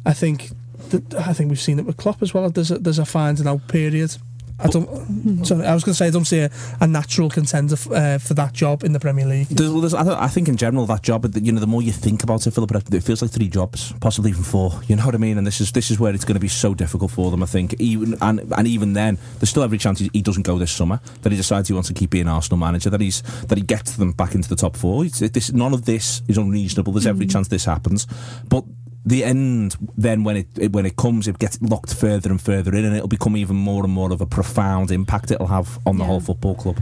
I 0.06 0.14
think 0.14 0.52
that, 0.90 1.16
I 1.16 1.34
think 1.34 1.50
we've 1.50 1.60
seen 1.60 1.80
it 1.80 1.86
with 1.86 1.98
Klopp 1.98 2.22
as 2.22 2.34
well. 2.34 2.50
There's 2.50 2.72
a, 2.72 2.80
there's 2.80 3.00
a 3.00 3.06
finding 3.06 3.48
out 3.48 3.68
period. 3.68 4.18
I 4.60 4.68
don't. 4.68 5.46
Sorry, 5.46 5.66
I 5.66 5.74
was 5.74 5.84
going 5.84 5.94
to 5.94 5.98
say 5.98 6.08
I 6.08 6.10
don't 6.10 6.26
see 6.26 6.40
a, 6.40 6.50
a 6.82 6.88
natural 6.88 7.30
contender 7.30 7.74
f- 7.74 7.92
uh, 7.92 8.18
for 8.18 8.34
that 8.34 8.54
job 8.54 8.84
in 8.84 8.92
the 8.92 9.00
Premier 9.00 9.26
League. 9.26 9.48
There's, 9.50 9.70
well, 9.70 9.82
there's, 9.82 9.94
I, 9.94 10.24
I 10.24 10.28
think 10.28 10.48
in 10.48 10.58
general 10.58 10.86
that 10.88 11.04
job, 11.04 11.32
you 11.36 11.52
know, 11.52 11.60
the 11.60 11.68
more 11.68 11.84
you 11.84 11.92
think 11.92 12.24
about 12.24 12.48
it, 12.48 12.52
Philip, 12.52 12.72
it 12.92 13.04
feels 13.04 13.22
like 13.22 13.30
three 13.30 13.50
jobs, 13.50 13.94
possibly 14.02 14.32
even 14.32 14.44
four. 14.44 14.82
You 14.88 14.96
know 14.96 15.06
what 15.06 15.14
I 15.14 15.20
mean? 15.20 15.38
And 15.38 15.46
this 15.46 15.62
is 15.62 15.72
this 15.72 15.92
is 15.92 16.00
where 16.00 16.14
it's 16.14 16.26
going 16.26 16.36
to 16.36 16.40
be 16.40 16.48
so 16.48 16.74
difficult 16.74 17.12
for 17.12 17.30
them. 17.30 17.44
I 17.44 17.46
think 17.46 17.76
even 17.80 18.18
and 18.22 18.52
and 18.58 18.68
even 18.68 18.94
then, 18.94 19.20
there's 19.40 19.50
still 19.50 19.64
every 19.64 19.78
chance 19.78 20.00
he, 20.00 20.10
he 20.12 20.22
doesn't 20.24 20.44
go 20.44 20.58
this 20.58 20.72
summer. 20.72 21.00
That 21.22 21.32
he 21.32 21.38
decides 21.38 21.68
he 21.68 21.74
wants 21.74 21.90
to 21.90 21.94
keep 21.94 22.10
being 22.10 22.28
Arsenal 22.28 22.58
manager. 22.58 22.90
That 22.90 23.02
he's 23.02 23.22
that 23.48 23.58
he 23.58 23.64
gets 23.64 23.96
them 23.96 24.12
back 24.14 24.34
into 24.34 24.50
the 24.50 24.56
top 24.56 24.76
four. 24.76 25.06
It's, 25.06 25.22
it, 25.22 25.34
this 25.34 25.52
none 25.54 25.74
of 25.74 25.86
this 25.86 26.24
is 26.28 26.38
unreasonable. 26.38 26.94
There's 26.94 27.08
every 27.08 27.28
chance 27.28 27.48
this 27.48 27.66
happens, 27.66 28.08
but. 28.50 28.64
The 29.06 29.24
end, 29.24 29.76
then 29.96 30.24
when 30.26 30.36
it, 30.38 30.48
it 30.58 30.72
when 30.74 30.86
it 30.86 30.98
comes, 30.98 31.28
it 31.28 31.40
gets 31.40 31.62
locked 31.62 31.94
further 31.94 32.30
and 32.30 32.42
further 32.42 32.76
in, 32.76 32.84
and 32.84 32.94
it'll 32.96 33.08
become 33.08 33.38
even 33.38 33.56
more 33.56 33.84
and 33.84 33.94
more 33.94 34.12
of 34.12 34.20
a 34.20 34.26
profound 34.26 34.92
impact 34.92 35.32
it'll 35.32 35.48
have 35.48 35.80
on 35.86 35.98
the 35.98 36.04
Yeah. 36.04 36.08
whole 36.10 36.20
football 36.20 36.56
club. 36.56 36.78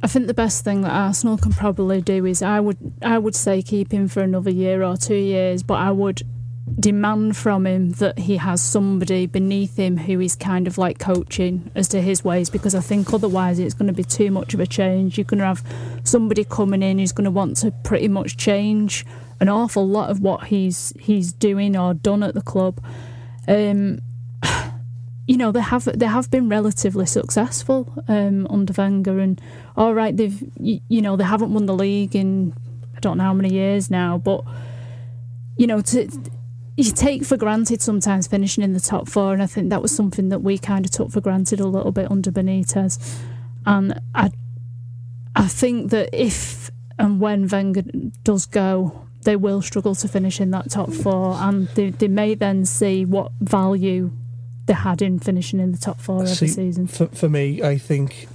I 0.00 0.06
think 0.06 0.28
the 0.28 0.34
best 0.34 0.62
thing 0.64 0.82
that 0.82 0.92
Arsenal 0.92 1.36
can 1.36 1.52
probably 1.52 2.00
do 2.00 2.24
is 2.24 2.42
I 2.42 2.60
would 2.60 2.76
I 3.02 3.18
would 3.18 3.34
say 3.34 3.62
keep 3.62 3.90
him 3.92 4.06
for 4.06 4.20
another 4.22 4.50
year 4.50 4.84
or 4.84 4.96
two 4.96 5.16
years, 5.16 5.64
but 5.64 5.74
I 5.80 5.90
would 5.90 6.22
demand 6.78 7.36
from 7.36 7.66
him 7.66 7.90
that 7.92 8.18
he 8.20 8.36
has 8.36 8.62
somebody 8.62 9.26
beneath 9.26 9.76
him 9.76 9.96
who 9.96 10.20
is 10.20 10.36
kind 10.36 10.66
of 10.68 10.78
like 10.78 10.98
coaching 11.00 11.70
as 11.74 11.88
to 11.88 12.00
his 12.00 12.22
ways 12.22 12.50
because 12.50 12.74
I 12.74 12.80
think 12.80 13.12
otherwise 13.12 13.58
it's 13.58 13.74
going 13.74 13.86
to 13.88 13.92
be 13.92 14.04
too 14.04 14.30
much 14.30 14.54
of 14.54 14.60
a 14.60 14.66
change. 14.66 15.18
You're 15.18 15.24
going 15.24 15.38
to 15.40 15.46
have 15.46 15.64
somebody 16.04 16.44
coming 16.44 16.82
in 16.82 16.98
who's 16.98 17.10
going 17.10 17.24
to 17.24 17.30
want 17.30 17.56
to 17.58 17.72
pretty 17.82 18.06
much 18.06 18.36
change 18.36 19.04
an 19.40 19.48
awful 19.48 19.86
lot 19.86 20.10
of 20.10 20.20
what 20.20 20.44
he's 20.44 20.92
he's 20.98 21.32
doing 21.32 21.76
or 21.76 21.94
done 21.94 22.22
at 22.22 22.34
the 22.34 22.42
club. 22.42 22.82
Um, 23.46 24.00
you 25.26 25.36
know 25.36 25.52
they 25.52 25.60
have 25.60 25.84
they 25.98 26.06
have 26.06 26.30
been 26.30 26.48
relatively 26.48 27.06
successful 27.06 27.92
um, 28.08 28.46
under 28.50 28.72
Wenger, 28.72 29.18
and 29.18 29.40
all 29.76 29.94
right, 29.94 30.16
they've 30.16 30.42
you, 30.58 30.80
you 30.88 31.02
know 31.02 31.16
they 31.16 31.24
haven't 31.24 31.52
won 31.52 31.66
the 31.66 31.74
league 31.74 32.16
in 32.16 32.54
I 32.96 33.00
don't 33.00 33.18
know 33.18 33.24
how 33.24 33.34
many 33.34 33.52
years 33.52 33.90
now, 33.90 34.18
but 34.18 34.42
you 35.56 35.66
know 35.66 35.80
to 35.80 36.10
you 36.76 36.92
take 36.92 37.24
for 37.24 37.36
granted 37.36 37.82
sometimes 37.82 38.28
finishing 38.28 38.62
in 38.62 38.72
the 38.72 38.80
top 38.80 39.08
four, 39.08 39.32
and 39.32 39.42
I 39.42 39.46
think 39.46 39.70
that 39.70 39.82
was 39.82 39.94
something 39.94 40.28
that 40.28 40.42
we 40.42 40.58
kind 40.58 40.84
of 40.84 40.92
took 40.92 41.10
for 41.10 41.20
granted 41.20 41.60
a 41.60 41.66
little 41.66 41.92
bit 41.92 42.10
under 42.10 42.30
Benitez, 42.30 43.18
and 43.66 44.00
I 44.14 44.30
I 45.34 45.46
think 45.46 45.90
that 45.90 46.08
if 46.12 46.70
and 46.98 47.20
when 47.20 47.46
Wenger 47.46 47.82
does 48.24 48.46
go, 48.46 49.07
they 49.22 49.36
will 49.36 49.60
struggle 49.62 49.94
to 49.96 50.08
finish 50.08 50.40
in 50.40 50.50
that 50.52 50.70
top 50.70 50.92
four, 50.92 51.34
and 51.34 51.68
they, 51.68 51.90
they 51.90 52.08
may 52.08 52.34
then 52.34 52.64
see 52.64 53.04
what 53.04 53.32
value 53.40 54.10
they 54.66 54.74
had 54.74 55.02
in 55.02 55.18
finishing 55.18 55.60
in 55.60 55.72
the 55.72 55.78
top 55.78 56.00
four 56.00 56.22
every 56.22 56.48
season. 56.48 56.86
For, 56.86 57.06
for 57.08 57.28
me, 57.28 57.62
I 57.62 57.78
think 57.78 58.28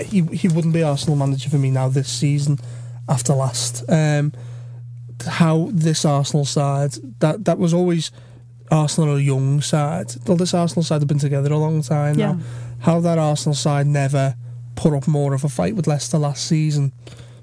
he 0.00 0.22
he 0.22 0.48
wouldn't 0.48 0.74
be 0.74 0.82
Arsenal 0.82 1.16
manager 1.16 1.50
for 1.50 1.58
me 1.58 1.70
now 1.70 1.88
this 1.88 2.08
season 2.08 2.58
after 3.08 3.32
last. 3.34 3.84
Um, 3.88 4.32
how 5.26 5.68
this 5.72 6.04
Arsenal 6.04 6.44
side 6.44 6.92
that 7.18 7.44
that 7.44 7.58
was 7.58 7.74
always 7.74 8.10
Arsenal 8.70 9.16
a 9.16 9.20
young 9.20 9.60
side. 9.60 10.14
Well, 10.26 10.36
this 10.36 10.54
Arsenal 10.54 10.82
side 10.84 11.00
have 11.00 11.08
been 11.08 11.18
together 11.18 11.52
a 11.52 11.58
long 11.58 11.82
time 11.82 12.18
Yeah. 12.18 12.32
now. 12.32 12.40
How 12.80 13.00
that 13.00 13.18
Arsenal 13.18 13.54
side 13.54 13.86
never 13.88 14.36
put 14.76 14.92
up 14.94 15.08
more 15.08 15.34
of 15.34 15.42
a 15.42 15.48
fight 15.48 15.74
with 15.74 15.86
Leicester 15.88 16.18
last 16.18 16.44
season. 16.44 16.92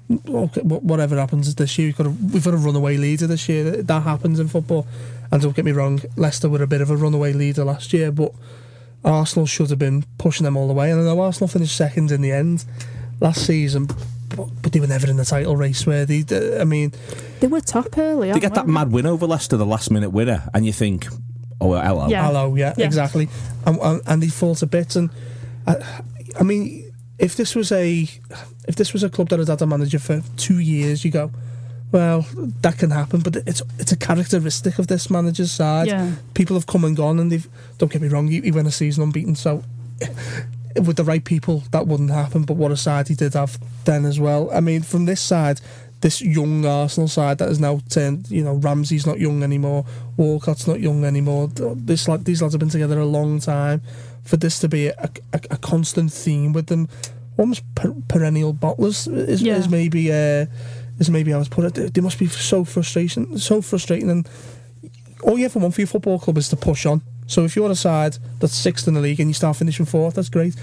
Okay, 0.08 0.60
whatever 0.62 1.16
happens 1.16 1.52
this 1.54 1.78
year, 1.78 1.88
we've 1.88 1.96
got 1.96 2.06
a, 2.06 2.10
we've 2.10 2.44
got 2.44 2.54
a 2.54 2.58
runaway 2.58 2.96
leader 2.96 3.26
this 3.26 3.48
year. 3.48 3.64
That, 3.64 3.86
that 3.88 4.02
happens 4.02 4.38
in 4.38 4.46
football. 4.48 4.86
And 5.32 5.42
don't 5.42 5.56
get 5.56 5.64
me 5.64 5.72
wrong, 5.72 6.00
Leicester 6.16 6.48
were 6.48 6.62
a 6.62 6.66
bit 6.68 6.80
of 6.80 6.90
a 6.90 6.96
runaway 6.96 7.32
leader 7.32 7.64
last 7.64 7.92
year, 7.92 8.12
but 8.12 8.32
Arsenal 9.04 9.46
should 9.46 9.70
have 9.70 9.80
been 9.80 10.04
pushing 10.18 10.44
them 10.44 10.56
all 10.56 10.68
the 10.68 10.74
way. 10.74 10.92
And 10.92 11.00
I 11.00 11.04
know 11.04 11.20
Arsenal 11.20 11.48
finished 11.48 11.76
second 11.76 12.12
in 12.12 12.20
the 12.20 12.30
end 12.30 12.64
last 13.20 13.44
season, 13.44 13.86
but, 13.86 14.48
but 14.62 14.72
they 14.72 14.78
were 14.78 14.86
never 14.86 15.08
in 15.10 15.16
the 15.16 15.24
title 15.24 15.56
race. 15.56 15.84
Where 15.86 16.06
they, 16.06 16.24
I 16.60 16.62
mean, 16.64 16.92
They 17.40 17.48
were 17.48 17.60
top 17.60 17.98
early. 17.98 18.30
They 18.30 18.38
get 18.38 18.54
that 18.54 18.66
weren't 18.66 18.74
mad 18.74 18.92
win 18.92 19.06
over 19.06 19.26
Leicester, 19.26 19.56
the 19.56 19.66
last 19.66 19.90
minute 19.90 20.10
winner, 20.10 20.48
and 20.54 20.64
you 20.64 20.72
think, 20.72 21.08
oh, 21.60 21.68
well, 21.68 21.82
hello. 21.82 22.08
Yeah. 22.08 22.26
hello, 22.26 22.54
yeah, 22.54 22.74
Yeah. 22.76 22.86
exactly. 22.86 23.28
And, 23.66 23.78
and, 23.80 24.00
and 24.06 24.22
they 24.22 24.28
fall 24.28 24.54
to 24.56 24.66
bits. 24.66 24.94
And 24.94 25.10
I, 25.66 25.76
I 26.38 26.44
mean, 26.44 26.85
if 27.18 27.36
this 27.36 27.54
was 27.54 27.72
a 27.72 28.08
if 28.68 28.76
this 28.76 28.92
was 28.92 29.02
a 29.02 29.10
club 29.10 29.28
that 29.30 29.38
had 29.38 29.48
had 29.48 29.62
a 29.62 29.66
manager 29.66 29.98
for 29.98 30.22
two 30.36 30.58
years, 30.58 31.04
you 31.04 31.10
go, 31.10 31.30
well, 31.92 32.26
that 32.62 32.78
can 32.78 32.90
happen. 32.90 33.20
But 33.20 33.36
it's 33.36 33.62
it's 33.78 33.92
a 33.92 33.96
characteristic 33.96 34.78
of 34.78 34.86
this 34.88 35.10
manager's 35.10 35.52
side. 35.52 35.86
Yeah. 35.86 36.12
People 36.34 36.56
have 36.56 36.66
come 36.66 36.84
and 36.84 36.96
gone, 36.96 37.18
and 37.18 37.30
they've. 37.32 37.48
Don't 37.78 37.90
get 37.90 38.02
me 38.02 38.08
wrong, 38.08 38.28
he, 38.28 38.40
he 38.40 38.50
went 38.50 38.68
a 38.68 38.72
season 38.72 39.02
unbeaten, 39.02 39.34
so. 39.34 39.62
With 40.76 40.96
the 40.96 41.04
right 41.04 41.24
people, 41.24 41.64
that 41.70 41.86
wouldn't 41.86 42.10
happen. 42.10 42.42
But 42.42 42.58
what 42.58 42.70
a 42.70 42.76
side 42.76 43.08
he 43.08 43.14
did 43.14 43.32
have 43.32 43.58
then 43.86 44.04
as 44.04 44.20
well. 44.20 44.50
I 44.52 44.60
mean, 44.60 44.82
from 44.82 45.06
this 45.06 45.22
side, 45.22 45.58
this 46.02 46.20
young 46.20 46.66
Arsenal 46.66 47.08
side 47.08 47.38
that 47.38 47.48
has 47.48 47.58
now 47.58 47.80
turned, 47.88 48.30
you 48.30 48.44
know, 48.44 48.56
Ramsey's 48.56 49.06
not 49.06 49.18
young 49.18 49.42
anymore, 49.42 49.86
Walcott's 50.18 50.66
not 50.66 50.80
young 50.80 51.04
anymore. 51.04 51.48
This 51.48 52.08
lad, 52.08 52.26
these 52.26 52.42
lads 52.42 52.52
have 52.52 52.60
been 52.60 52.68
together 52.68 53.00
a 53.00 53.06
long 53.06 53.40
time. 53.40 53.80
For 54.26 54.36
this 54.36 54.58
to 54.58 54.68
be 54.68 54.88
a, 54.88 55.10
a, 55.32 55.40
a 55.52 55.56
constant 55.58 56.12
theme 56.12 56.52
with 56.52 56.66
them, 56.66 56.88
almost 57.38 57.62
per- 57.74 57.94
perennial 58.08 58.52
bottlers. 58.52 59.06
Is, 59.28 59.40
Yeah. 59.40 59.56
is 59.56 59.68
maybe 59.68 60.10
uh, 60.12 60.46
is 60.98 61.08
maybe 61.10 61.30
how 61.30 61.42
to 61.42 61.48
put 61.50 61.64
it. 61.64 61.74
They, 61.74 61.88
they 61.88 62.00
must 62.00 62.18
be 62.18 62.26
so 62.26 62.64
frustrating, 62.64 63.38
so 63.38 63.62
frustrating, 63.62 64.10
and 64.10 64.28
all 65.22 65.38
you 65.38 65.44
ever 65.44 65.58
want 65.58 65.74
for 65.74 65.80
your 65.80 65.88
football 65.88 66.18
club 66.18 66.38
is 66.38 66.48
to 66.50 66.56
push 66.56 66.86
on. 66.86 67.02
So 67.26 67.44
if 67.44 67.56
you're 67.56 67.70
a 67.70 67.74
side 67.76 68.18
that's 68.40 68.54
sixth 68.54 68.86
in 68.88 68.94
the 68.94 69.00
league 69.00 69.18
and 69.20 69.28
you 69.28 69.34
start 69.34 69.56
finishing 69.56 69.86
fourth, 69.86 70.14
that's 70.14 70.28
great. 70.28 70.54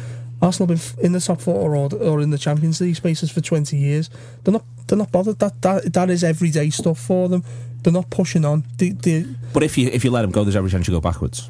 Arsenal 0.42 0.76
have 0.76 0.96
been 0.98 1.06
in 1.06 1.12
the 1.14 1.20
top 1.22 1.42
four 1.42 1.76
or, 1.76 1.94
or 1.96 2.22
in 2.22 2.30
the 2.32 2.38
Champions 2.38 2.82
League 2.82 2.96
spaces 2.96 3.32
for 3.32 3.42
20 3.42 3.78
years. 3.78 4.10
They're 4.44 4.52
not 4.54 4.66
they're 4.88 4.98
not 4.98 5.12
bothered. 5.12 5.40
That 5.40 5.62
that 5.62 5.94
that 5.94 6.10
is 6.10 6.24
everyday 6.24 6.70
stuff 6.70 7.00
for 7.00 7.30
them. 7.30 7.44
They're 7.82 7.94
not 7.94 8.10
pushing 8.10 8.44
on. 8.46 8.64
They, 8.78 8.90
they, 8.90 9.26
But 9.54 9.64
if 9.64 9.78
you 9.78 9.88
if 9.88 10.04
you 10.04 10.12
let 10.12 10.22
them 10.24 10.32
go, 10.32 10.44
there's 10.44 10.56
every 10.56 10.70
chance 10.70 10.88
you 10.88 10.94
go 10.94 11.02
backwards. 11.02 11.50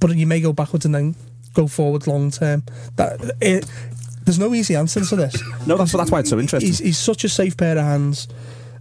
but 0.00 0.14
you 0.16 0.26
may 0.26 0.40
go 0.40 0.52
backwards 0.52 0.84
and 0.84 0.94
then 0.94 1.14
go 1.58 1.66
forward 1.66 2.06
long 2.06 2.30
term. 2.30 2.62
That 2.96 3.20
it, 3.40 3.66
there's 4.24 4.38
no 4.38 4.54
easy 4.54 4.76
answer 4.76 5.04
to 5.04 5.16
this. 5.16 5.42
No, 5.66 5.76
that's 5.76 5.92
that's 5.92 6.10
why 6.10 6.20
it's 6.20 6.30
so 6.30 6.38
interesting. 6.38 6.68
He's, 6.68 6.78
he's 6.78 6.98
such 6.98 7.24
a 7.24 7.28
safe 7.28 7.56
pair 7.56 7.76
of 7.76 7.84
hands. 7.84 8.28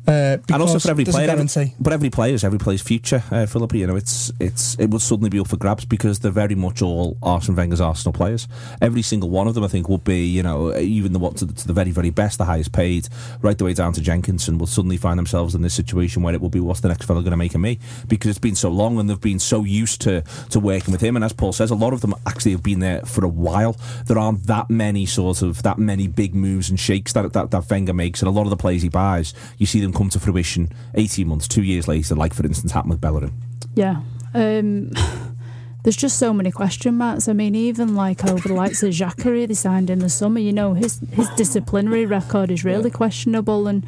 Uh, 0.08 0.38
and 0.54 0.62
also 0.62 0.74
for 0.86 0.92
every 0.92 1.04
player, 1.16 1.28
every, 1.32 1.44
but 1.80 1.92
every 1.92 2.10
player's 2.10 2.44
every 2.44 2.58
player's 2.60 2.82
future, 2.82 3.24
uh. 3.32 3.46
You 3.74 3.88
know, 3.88 3.96
it's 3.98 4.32
it's 4.40 4.80
it 4.80 4.90
will 4.90 5.00
suddenly 5.00 5.30
be 5.30 5.40
up 5.40 5.48
for 5.50 5.58
grabs 5.58 5.84
because 5.84 6.20
they're 6.20 6.32
very 6.32 6.56
much 6.56 6.82
all 6.82 7.18
Arsene 7.22 7.56
Wenger's 7.56 7.82
Arsenal 7.82 8.14
players. 8.14 8.48
Every 8.82 9.02
single 9.02 9.30
one 9.30 9.48
of 9.48 9.56
them, 9.56 9.64
I 9.64 9.68
think, 9.68 9.90
will 9.90 9.98
be 9.98 10.26
you 10.26 10.44
know 10.44 10.74
even 10.78 11.12
the 11.12 11.20
what 11.20 11.36
to, 11.38 11.46
the- 11.46 11.54
to 11.54 11.68
the 11.68 11.74
very 11.74 11.92
very 11.92 12.10
best, 12.10 12.38
the 12.38 12.46
highest 12.46 12.72
paid, 12.72 13.10
right 13.42 13.58
the 13.58 13.66
way 13.66 13.74
down 13.74 13.92
to 13.94 14.02
Jenkinson, 14.02 14.58
will 14.58 14.68
suddenly 14.68 14.96
find 14.98 15.18
themselves 15.20 15.56
in 15.56 15.62
this 15.62 15.74
situation 15.74 16.24
where 16.24 16.34
it 16.34 16.40
will 16.40 16.50
be 16.50 16.60
what's 16.62 16.80
the 16.80 16.88
next 16.88 17.06
fella 17.06 17.22
going 17.22 17.32
to 17.32 17.38
make 17.38 17.54
of 17.54 17.62
me 17.62 17.80
because 18.08 18.30
it's 18.30 18.40
been 18.40 18.56
so 18.56 18.70
long 18.70 18.98
and 19.00 19.10
they've 19.10 19.20
been 19.20 19.40
so 19.40 19.66
used 19.66 20.00
to 20.02 20.22
to 20.52 20.60
working 20.60 20.92
with 20.94 21.02
him. 21.02 21.16
And 21.18 21.26
as 21.26 21.34
Paul 21.34 21.52
says, 21.52 21.70
a 21.72 21.76
lot 21.76 21.92
of 21.94 22.02
them 22.02 22.14
actually 22.26 22.52
have 22.52 22.64
been 22.64 22.80
there 22.80 23.02
for 23.02 23.26
a 23.26 23.30
while. 23.30 23.76
There 24.06 24.18
aren't 24.18 24.48
that 24.48 24.70
many 24.70 25.06
sort 25.06 25.42
of 25.42 25.64
that 25.64 25.80
many 25.80 26.08
big 26.08 26.34
moves 26.34 26.70
and 26.70 26.80
shakes 26.80 27.12
that 27.14 27.34
that, 27.34 27.52
that 27.52 27.70
Wenger 27.70 27.94
makes, 27.94 28.22
and 28.22 28.30
a 28.30 28.32
lot 28.32 28.44
of 28.44 28.52
the 28.52 28.58
players 28.58 28.82
he 28.82 28.90
buys, 28.90 29.34
you 29.58 29.66
see 29.66 29.82
them 29.82 29.94
come 29.98 30.10
to 30.10 30.20
fruition 30.20 30.70
18 30.94 31.28
months, 31.28 31.48
two 31.48 31.64
years 31.64 31.88
later, 31.88 32.16
like 32.16 32.34
for 32.34 32.46
instance 32.46 32.72
happened 32.72 32.92
with 32.92 33.02
Bellerin. 33.02 33.34
Yeah. 33.76 34.02
Um, 34.34 34.92
there's 35.84 35.98
just 35.98 36.20
so 36.20 36.34
many 36.34 36.52
question 36.52 36.96
marks. 36.96 37.28
I 37.28 37.34
mean, 37.34 37.56
even 37.56 37.96
like 37.96 38.24
over 38.26 38.48
the 38.48 38.54
likes 38.54 38.84
of 38.84 38.92
Xhaka, 38.92 39.48
they 39.48 39.54
signed 39.54 39.90
in 39.90 40.00
the 40.00 40.10
summer. 40.10 40.40
You 40.40 40.54
know, 40.54 40.74
his 40.74 41.00
his 41.12 41.30
disciplinary 41.32 42.06
record 42.06 42.52
is 42.52 42.64
really 42.64 42.92
questionable, 42.92 43.68
and 43.68 43.86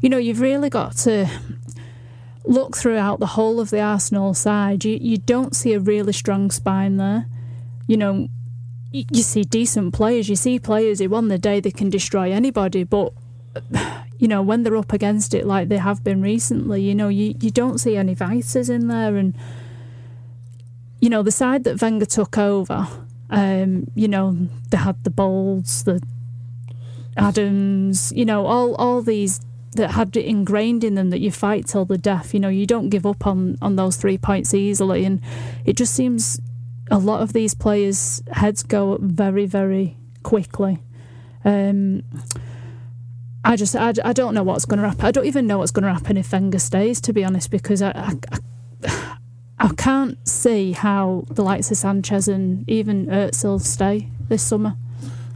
you 0.00 0.08
know, 0.08 0.18
you've 0.18 0.40
really 0.40 0.68
got 0.68 0.96
to 0.98 1.28
look 2.44 2.76
throughout 2.76 3.20
the 3.20 3.26
whole 3.26 3.60
of 3.60 3.70
the 3.70 3.80
Arsenal 3.80 4.34
side. 4.34 4.84
You 4.84 4.98
you 5.00 5.18
don't 5.18 5.54
see 5.54 5.72
a 5.74 5.80
really 5.80 6.12
strong 6.12 6.50
spine 6.50 6.96
there. 6.96 7.26
You 7.86 7.96
know, 7.96 8.28
you, 8.90 9.04
you 9.12 9.22
see 9.22 9.42
decent 9.42 9.94
players. 9.94 10.28
You 10.28 10.36
see 10.36 10.58
players 10.58 10.98
who 10.98 11.14
on 11.14 11.28
the 11.28 11.38
day 11.38 11.60
they 11.60 11.70
can 11.70 11.90
destroy 11.90 12.32
anybody, 12.32 12.82
but 12.82 13.12
you 14.18 14.28
know, 14.28 14.42
when 14.42 14.62
they're 14.62 14.76
up 14.76 14.92
against 14.92 15.34
it 15.34 15.46
like 15.46 15.68
they 15.68 15.78
have 15.78 16.02
been 16.02 16.22
recently, 16.22 16.82
you 16.82 16.94
know, 16.94 17.08
you, 17.08 17.34
you 17.40 17.50
don't 17.50 17.78
see 17.78 17.96
any 17.96 18.14
vices 18.14 18.70
in 18.70 18.88
there. 18.88 19.16
And, 19.16 19.36
you 21.00 21.10
know, 21.10 21.22
the 21.22 21.30
side 21.30 21.64
that 21.64 21.80
Wenger 21.80 22.06
took 22.06 22.38
over, 22.38 22.88
um, 23.30 23.86
you 23.94 24.08
know, 24.08 24.48
they 24.70 24.78
had 24.78 25.02
the 25.04 25.10
Boulds, 25.10 25.84
the 25.84 26.02
Adams, 27.16 28.12
you 28.14 28.24
know, 28.24 28.46
all, 28.46 28.74
all 28.76 29.02
these 29.02 29.40
that 29.72 29.90
had 29.90 30.16
it 30.16 30.24
ingrained 30.24 30.84
in 30.84 30.94
them 30.94 31.10
that 31.10 31.20
you 31.20 31.30
fight 31.30 31.66
till 31.66 31.84
the 31.84 31.98
death. 31.98 32.32
You 32.32 32.40
know, 32.40 32.48
you 32.48 32.66
don't 32.66 32.88
give 32.88 33.04
up 33.04 33.26
on, 33.26 33.58
on 33.60 33.76
those 33.76 33.96
three 33.96 34.16
points 34.16 34.54
easily. 34.54 35.04
And 35.04 35.20
it 35.66 35.76
just 35.76 35.94
seems 35.94 36.40
a 36.90 36.98
lot 36.98 37.20
of 37.20 37.32
these 37.34 37.54
players' 37.54 38.22
heads 38.32 38.62
go 38.62 38.94
up 38.94 39.00
very, 39.00 39.44
very 39.44 39.96
quickly. 40.22 40.78
Um, 41.44 42.02
I 43.46 43.54
just 43.54 43.76
I, 43.76 43.92
I 44.04 44.12
don't 44.12 44.34
know 44.34 44.42
what's 44.42 44.64
going 44.64 44.80
to 44.80 44.88
happen. 44.88 45.06
I 45.06 45.12
don't 45.12 45.24
even 45.24 45.46
know 45.46 45.58
what's 45.58 45.70
going 45.70 45.84
to 45.84 45.92
happen 45.92 46.16
if 46.16 46.32
Wenger 46.32 46.58
stays, 46.58 47.00
to 47.02 47.12
be 47.12 47.24
honest, 47.24 47.48
because 47.48 47.80
I, 47.80 47.92
I, 48.82 49.18
I, 49.60 49.68
can't 49.76 50.18
see 50.28 50.72
how 50.72 51.24
the 51.30 51.44
likes 51.44 51.70
of 51.70 51.76
Sanchez 51.76 52.26
and 52.26 52.68
even 52.68 53.06
Özil 53.06 53.60
stay 53.60 54.08
this 54.28 54.42
summer. 54.42 54.76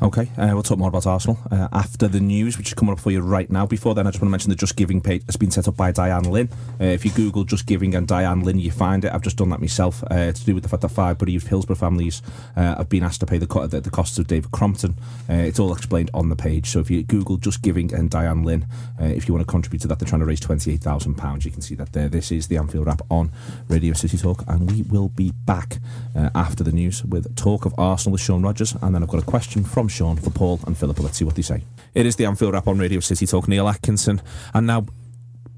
Okay, 0.03 0.31
uh, 0.39 0.49
we'll 0.55 0.63
talk 0.63 0.79
more 0.79 0.89
about 0.89 1.07
Arsenal 1.07 1.39
uh, 1.51 1.69
after 1.75 2.09
the 2.09 2.21
news, 2.21 2.57
which 2.57 2.69
is 2.69 2.75
coming 2.75 2.95
up 2.95 2.99
for 2.99 3.11
you 3.11 3.21
right 3.21 3.51
now. 3.51 3.67
Before 3.67 3.95
then, 3.95 4.07
I 4.07 4.11
just 4.11 4.23
want 4.23 4.29
to 4.29 4.31
mention 4.31 4.49
the 4.49 4.57
Just 4.57 4.75
Giving 4.75 5.03
page 5.03 5.23
has 5.27 5.37
been 5.37 5.51
set 5.51 5.69
up 5.69 5.77
by 5.77 5.93
Diane 5.93 6.23
Lynn. 6.23 6.49
Uh, 6.81 6.85
if 6.85 7.05
you 7.05 7.11
Google 7.11 7.45
Just 7.45 7.67
Giving 7.67 7.95
and 7.95 8.09
Diane 8.09 8.41
Lynn, 8.41 8.59
you 8.59 8.71
find 8.71 9.05
it. 9.05 9.13
I've 9.13 9.21
just 9.21 9.37
done 9.37 9.51
that 9.51 9.61
myself. 9.61 10.03
Uh, 10.05 10.15
it's 10.15 10.41
to 10.41 10.47
do 10.47 10.55
with 10.55 10.63
the 10.63 10.71
fact 10.71 10.81
that 10.81 10.89
five 10.89 11.19
bereaved 11.19 11.49
Hillsborough 11.49 11.77
families 11.77 12.23
uh, 12.57 12.77
have 12.77 12.89
been 12.89 13.03
asked 13.03 13.21
to 13.21 13.27
pay 13.27 13.37
the, 13.37 13.47
co- 13.47 13.67
the, 13.67 13.83
the 13.83 13.91
costs 13.91 14.19
of 14.19 14.27
David 14.27 14.51
Crompton. 14.53 14.95
Uh, 15.29 15.35
it's 15.35 15.59
all 15.59 15.71
explained 15.71 16.11
on 16.15 16.31
the 16.31 16.37
page. 16.37 16.71
So 16.71 16.81
if 16.81 16.91
you 16.91 17.03
Google 17.03 17.37
Just 17.37 17.61
Giving 17.61 17.93
and 17.93 18.09
Diane 18.09 18.43
Lynn, 18.43 18.67
uh, 18.99 19.05
if 19.05 19.29
you 19.29 19.35
want 19.35 19.47
to 19.47 19.53
contribute 19.53 19.81
to 19.81 19.89
that, 19.89 19.99
they're 19.99 20.09
trying 20.09 20.21
to 20.21 20.27
raise 20.27 20.41
£28,000. 20.41 21.45
You 21.45 21.51
can 21.51 21.61
see 21.61 21.75
that 21.75 21.93
there. 21.93 22.09
This 22.09 22.33
is 22.33 22.49
the 22.49 22.57
Anfield 22.57 22.87
Wrap 22.87 23.03
on 23.11 23.33
Radio 23.69 23.93
City 23.93 24.17
Talk, 24.17 24.45
and 24.49 24.71
we 24.71 24.81
will 24.81 25.11
be 25.11 25.33
back 25.45 25.77
uh, 26.17 26.31
after 26.35 26.65
the 26.65 26.73
news 26.73 27.05
with 27.05 27.37
talk 27.37 27.67
of 27.67 27.75
Arsenal 27.77 28.13
with 28.13 28.23
Sean 28.23 28.43
Rogers, 28.43 28.75
and 28.81 28.95
then 28.95 29.03
I've 29.03 29.11
got 29.11 29.23
a 29.23 29.27
question 29.27 29.63
from 29.63 29.90
Sean 29.91 30.17
for 30.17 30.31
Paul 30.31 30.61
and 30.67 30.77
Philippa. 30.77 31.03
Let's 31.03 31.19
see 31.19 31.25
what 31.25 31.35
they 31.35 31.43
say. 31.43 31.63
It 31.95 32.07
is 32.07 32.17
the 32.17 32.25
Anfield 32.25 32.55
Wrap 32.55 32.69
on 32.69 32.79
Radio 32.79 33.01
City 33.01 33.27
Talk. 33.27 33.49
Neil 33.49 33.69
Atkinson, 33.69 34.23
and 34.55 34.67
now 34.67 34.87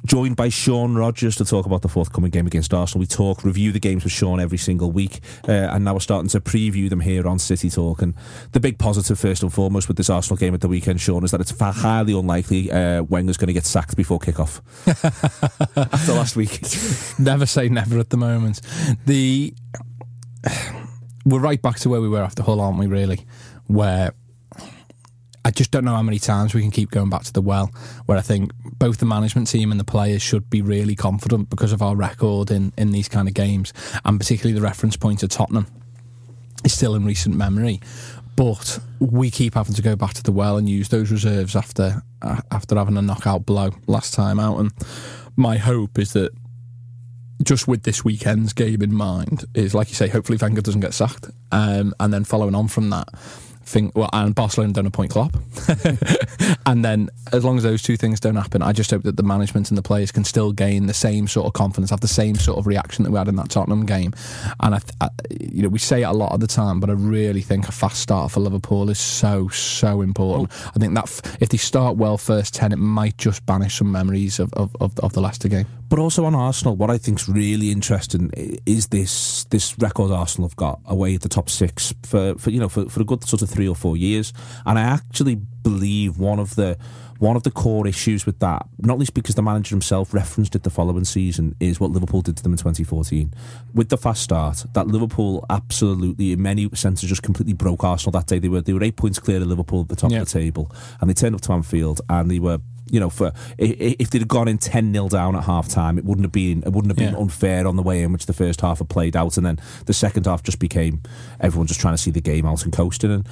joined 0.04 0.36
by 0.36 0.48
Sean 0.48 0.94
Rogers 0.94 1.36
to 1.36 1.44
talk 1.44 1.66
about 1.66 1.82
the 1.82 1.88
forthcoming 1.88 2.30
game 2.30 2.46
against 2.46 2.74
Arsenal. 2.74 3.00
We 3.00 3.06
talk, 3.06 3.44
review 3.44 3.72
the 3.72 3.78
games 3.78 4.04
with 4.04 4.12
Sean 4.12 4.40
every 4.40 4.58
single 4.58 4.90
week, 4.90 5.20
uh, 5.48 5.52
and 5.52 5.84
now 5.84 5.94
we're 5.94 6.00
starting 6.00 6.28
to 6.30 6.40
preview 6.40 6.90
them 6.90 7.00
here 7.00 7.26
on 7.28 7.38
City 7.38 7.70
Talk. 7.70 8.02
And 8.02 8.14
the 8.52 8.60
big 8.60 8.78
positive, 8.78 9.18
first 9.18 9.42
and 9.42 9.52
foremost, 9.52 9.88
with 9.88 9.96
this 9.96 10.10
Arsenal 10.10 10.36
game 10.36 10.54
at 10.54 10.60
the 10.60 10.68
weekend, 10.68 11.00
Sean, 11.00 11.24
is 11.24 11.30
that 11.30 11.40
it's 11.40 11.58
highly 11.58 12.18
unlikely 12.18 12.70
uh, 12.70 13.02
Wenger's 13.04 13.36
going 13.36 13.48
to 13.48 13.52
get 13.52 13.66
sacked 13.66 13.96
before 13.96 14.18
kickoff 14.18 14.60
after 15.76 16.12
last 16.12 16.36
week. 16.36 16.60
never 17.18 17.46
say 17.46 17.68
never 17.68 17.98
at 17.98 18.10
the 18.10 18.16
moment. 18.16 18.60
The 19.06 19.54
we're 21.24 21.40
right 21.40 21.62
back 21.62 21.78
to 21.80 21.88
where 21.88 22.00
we 22.00 22.08
were 22.08 22.22
after 22.22 22.42
Hull, 22.42 22.60
aren't 22.60 22.78
we? 22.78 22.86
Really, 22.86 23.24
where 23.66 24.12
I 25.44 25.50
just 25.50 25.70
don't 25.70 25.84
know 25.84 25.94
how 25.94 26.02
many 26.02 26.18
times 26.18 26.54
we 26.54 26.62
can 26.62 26.70
keep 26.70 26.90
going 26.90 27.10
back 27.10 27.24
to 27.24 27.32
the 27.32 27.40
well. 27.42 27.70
Where 28.06 28.16
I 28.16 28.20
think 28.20 28.52
both 28.78 28.98
the 28.98 29.06
management 29.06 29.48
team 29.48 29.70
and 29.70 29.80
the 29.80 29.84
players 29.84 30.22
should 30.22 30.48
be 30.48 30.62
really 30.62 30.94
confident 30.94 31.50
because 31.50 31.72
of 31.72 31.82
our 31.82 31.96
record 31.96 32.50
in 32.50 32.72
in 32.76 32.92
these 32.92 33.08
kind 33.08 33.28
of 33.28 33.34
games, 33.34 33.72
and 34.04 34.18
particularly 34.20 34.54
the 34.54 34.64
reference 34.64 34.96
point 34.96 35.22
of 35.22 35.30
Tottenham 35.30 35.66
is 36.64 36.72
still 36.72 36.94
in 36.94 37.04
recent 37.04 37.34
memory. 37.34 37.80
But 38.36 38.78
we 38.98 39.30
keep 39.30 39.54
having 39.54 39.74
to 39.74 39.82
go 39.82 39.94
back 39.94 40.14
to 40.14 40.22
the 40.22 40.32
well 40.32 40.56
and 40.56 40.68
use 40.68 40.88
those 40.88 41.10
reserves 41.10 41.54
after 41.56 42.02
uh, 42.22 42.40
after 42.50 42.76
having 42.76 42.96
a 42.96 43.02
knockout 43.02 43.44
blow 43.44 43.72
last 43.86 44.14
time 44.14 44.38
out. 44.38 44.58
And 44.58 44.72
my 45.36 45.56
hope 45.58 45.98
is 45.98 46.12
that 46.12 46.32
just 47.42 47.66
with 47.66 47.82
this 47.82 48.04
weekend's 48.04 48.52
game 48.52 48.82
in 48.82 48.94
mind, 48.94 49.44
is 49.54 49.74
like 49.74 49.88
you 49.88 49.94
say, 49.96 50.08
hopefully 50.08 50.38
Wenger 50.40 50.60
doesn't 50.60 50.80
get 50.80 50.94
sacked, 50.94 51.28
um, 51.50 51.94
and 51.98 52.12
then 52.12 52.24
following 52.24 52.54
on 52.54 52.68
from 52.68 52.90
that, 52.90 53.08
think 53.64 53.96
well, 53.96 54.10
and 54.12 54.34
Barcelona 54.34 54.72
don't 54.72 54.86
appoint 54.86 55.10
Klopp, 55.10 55.36
and 56.66 56.84
then 56.84 57.10
as 57.32 57.44
long 57.44 57.56
as 57.56 57.62
those 57.62 57.82
two 57.82 57.96
things 57.96 58.20
don't 58.20 58.36
happen, 58.36 58.62
I 58.62 58.72
just 58.72 58.90
hope 58.90 59.02
that 59.02 59.16
the 59.16 59.22
management 59.22 59.70
and 59.70 59.78
the 59.78 59.82
players 59.82 60.12
can 60.12 60.24
still 60.24 60.52
gain 60.52 60.86
the 60.86 60.94
same 60.94 61.28
sort 61.28 61.46
of 61.46 61.52
confidence, 61.52 61.90
have 61.90 62.00
the 62.00 62.08
same 62.08 62.36
sort 62.36 62.58
of 62.58 62.66
reaction 62.66 63.04
that 63.04 63.10
we 63.10 63.18
had 63.18 63.28
in 63.28 63.36
that 63.36 63.50
Tottenham 63.50 63.86
game, 63.86 64.12
and 64.60 64.74
I, 64.74 64.80
I 65.00 65.08
you 65.40 65.62
know, 65.62 65.68
we 65.68 65.78
say 65.78 66.02
it 66.02 66.06
a 66.06 66.12
lot 66.12 66.32
of 66.32 66.40
the 66.40 66.46
time, 66.46 66.80
but 66.80 66.90
I 66.90 66.94
really 66.94 67.42
think 67.42 67.68
a 67.68 67.72
fast 67.72 68.00
start 68.00 68.30
for 68.30 68.40
Liverpool 68.40 68.90
is 68.90 68.98
so 68.98 69.48
so 69.48 70.00
important. 70.02 70.50
I 70.74 70.78
think 70.78 70.94
that 70.94 71.04
f- 71.04 71.36
if 71.40 71.48
they 71.48 71.58
start 71.58 71.96
well 71.96 72.18
first 72.18 72.54
ten, 72.54 72.72
it 72.72 72.78
might 72.78 73.16
just 73.18 73.44
banish 73.46 73.78
some 73.78 73.90
memories 73.90 74.38
of 74.38 74.52
of, 74.54 74.74
of, 74.80 74.98
of 75.00 75.12
the 75.12 75.20
Leicester 75.20 75.48
game. 75.48 75.66
But 75.92 75.98
also 75.98 76.24
on 76.24 76.34
Arsenal, 76.34 76.74
what 76.74 76.88
I 76.88 76.96
think's 76.96 77.28
really 77.28 77.70
interesting 77.70 78.30
is 78.64 78.86
this 78.86 79.44
this 79.50 79.78
record 79.78 80.10
Arsenal 80.10 80.48
have 80.48 80.56
got 80.56 80.80
away 80.86 81.14
at 81.14 81.20
the 81.20 81.28
top 81.28 81.50
six 81.50 81.92
for, 82.02 82.34
for 82.36 82.48
you 82.48 82.60
know 82.60 82.70
for, 82.70 82.88
for 82.88 83.02
a 83.02 83.04
good 83.04 83.22
sort 83.24 83.42
of 83.42 83.50
three 83.50 83.61
or 83.68 83.74
four 83.76 83.96
years, 83.96 84.32
and 84.66 84.78
I 84.78 84.82
actually 84.82 85.36
believe 85.36 86.18
one 86.18 86.38
of 86.38 86.54
the 86.56 86.76
one 87.18 87.36
of 87.36 87.44
the 87.44 87.52
core 87.52 87.86
issues 87.86 88.26
with 88.26 88.40
that, 88.40 88.66
not 88.80 88.98
least 88.98 89.14
because 89.14 89.36
the 89.36 89.42
manager 89.42 89.72
himself 89.76 90.12
referenced 90.12 90.56
it 90.56 90.64
the 90.64 90.70
following 90.70 91.04
season, 91.04 91.54
is 91.60 91.78
what 91.78 91.92
Liverpool 91.92 92.20
did 92.20 92.36
to 92.36 92.42
them 92.42 92.50
in 92.50 92.58
2014. 92.58 93.32
With 93.74 93.90
the 93.90 93.96
fast 93.96 94.22
start, 94.22 94.64
that 94.72 94.88
Liverpool 94.88 95.46
absolutely, 95.48 96.32
in 96.32 96.42
many 96.42 96.68
senses, 96.74 97.08
just 97.08 97.22
completely 97.22 97.52
broke 97.52 97.84
Arsenal 97.84 98.10
that 98.18 98.26
day. 98.26 98.40
They 98.40 98.48
were 98.48 98.60
they 98.60 98.72
were 98.72 98.82
eight 98.82 98.96
points 98.96 99.20
clear 99.20 99.40
of 99.40 99.46
Liverpool 99.46 99.82
at 99.82 99.88
the 99.88 99.94
top 99.96 100.10
Yeah. 100.10 100.22
of 100.22 100.28
the 100.32 100.38
table, 100.40 100.70
and 101.00 101.08
they 101.08 101.14
turned 101.14 101.36
up 101.36 101.40
to 101.42 101.52
Anfield 101.52 102.00
and 102.08 102.28
they 102.28 102.40
were 102.40 102.58
you 102.92 103.00
know, 103.00 103.08
for 103.10 103.32
if 103.56 104.10
they'd 104.10 104.20
have 104.20 104.28
gone 104.28 104.46
in 104.48 104.58
ten 104.58 104.92
0 104.92 105.08
down 105.08 105.34
at 105.34 105.44
half 105.44 105.66
time, 105.66 105.96
it 105.96 106.04
wouldn't 106.04 106.24
have 106.26 106.30
been 106.32 106.62
it 106.62 106.72
wouldn't 106.72 106.90
have 106.90 106.96
been 106.98 107.14
Yeah. 107.14 107.20
unfair 107.20 107.66
on 107.66 107.76
the 107.76 107.82
way 107.82 108.02
in 108.02 108.12
which 108.12 108.26
the 108.26 108.34
first 108.34 108.60
half 108.60 108.78
had 108.78 108.88
played 108.90 109.16
out, 109.16 109.38
and 109.38 109.46
then 109.46 109.58
the 109.86 109.94
second 109.94 110.26
half 110.26 110.42
just 110.42 110.58
became 110.58 111.00
everyone 111.40 111.66
just 111.66 111.80
trying 111.80 111.94
to 111.94 111.98
see 111.98 112.10
the 112.10 112.20
game 112.20 112.44
out 112.46 112.62
and 112.64 112.72
coasting. 112.72 113.10
And 113.10 113.26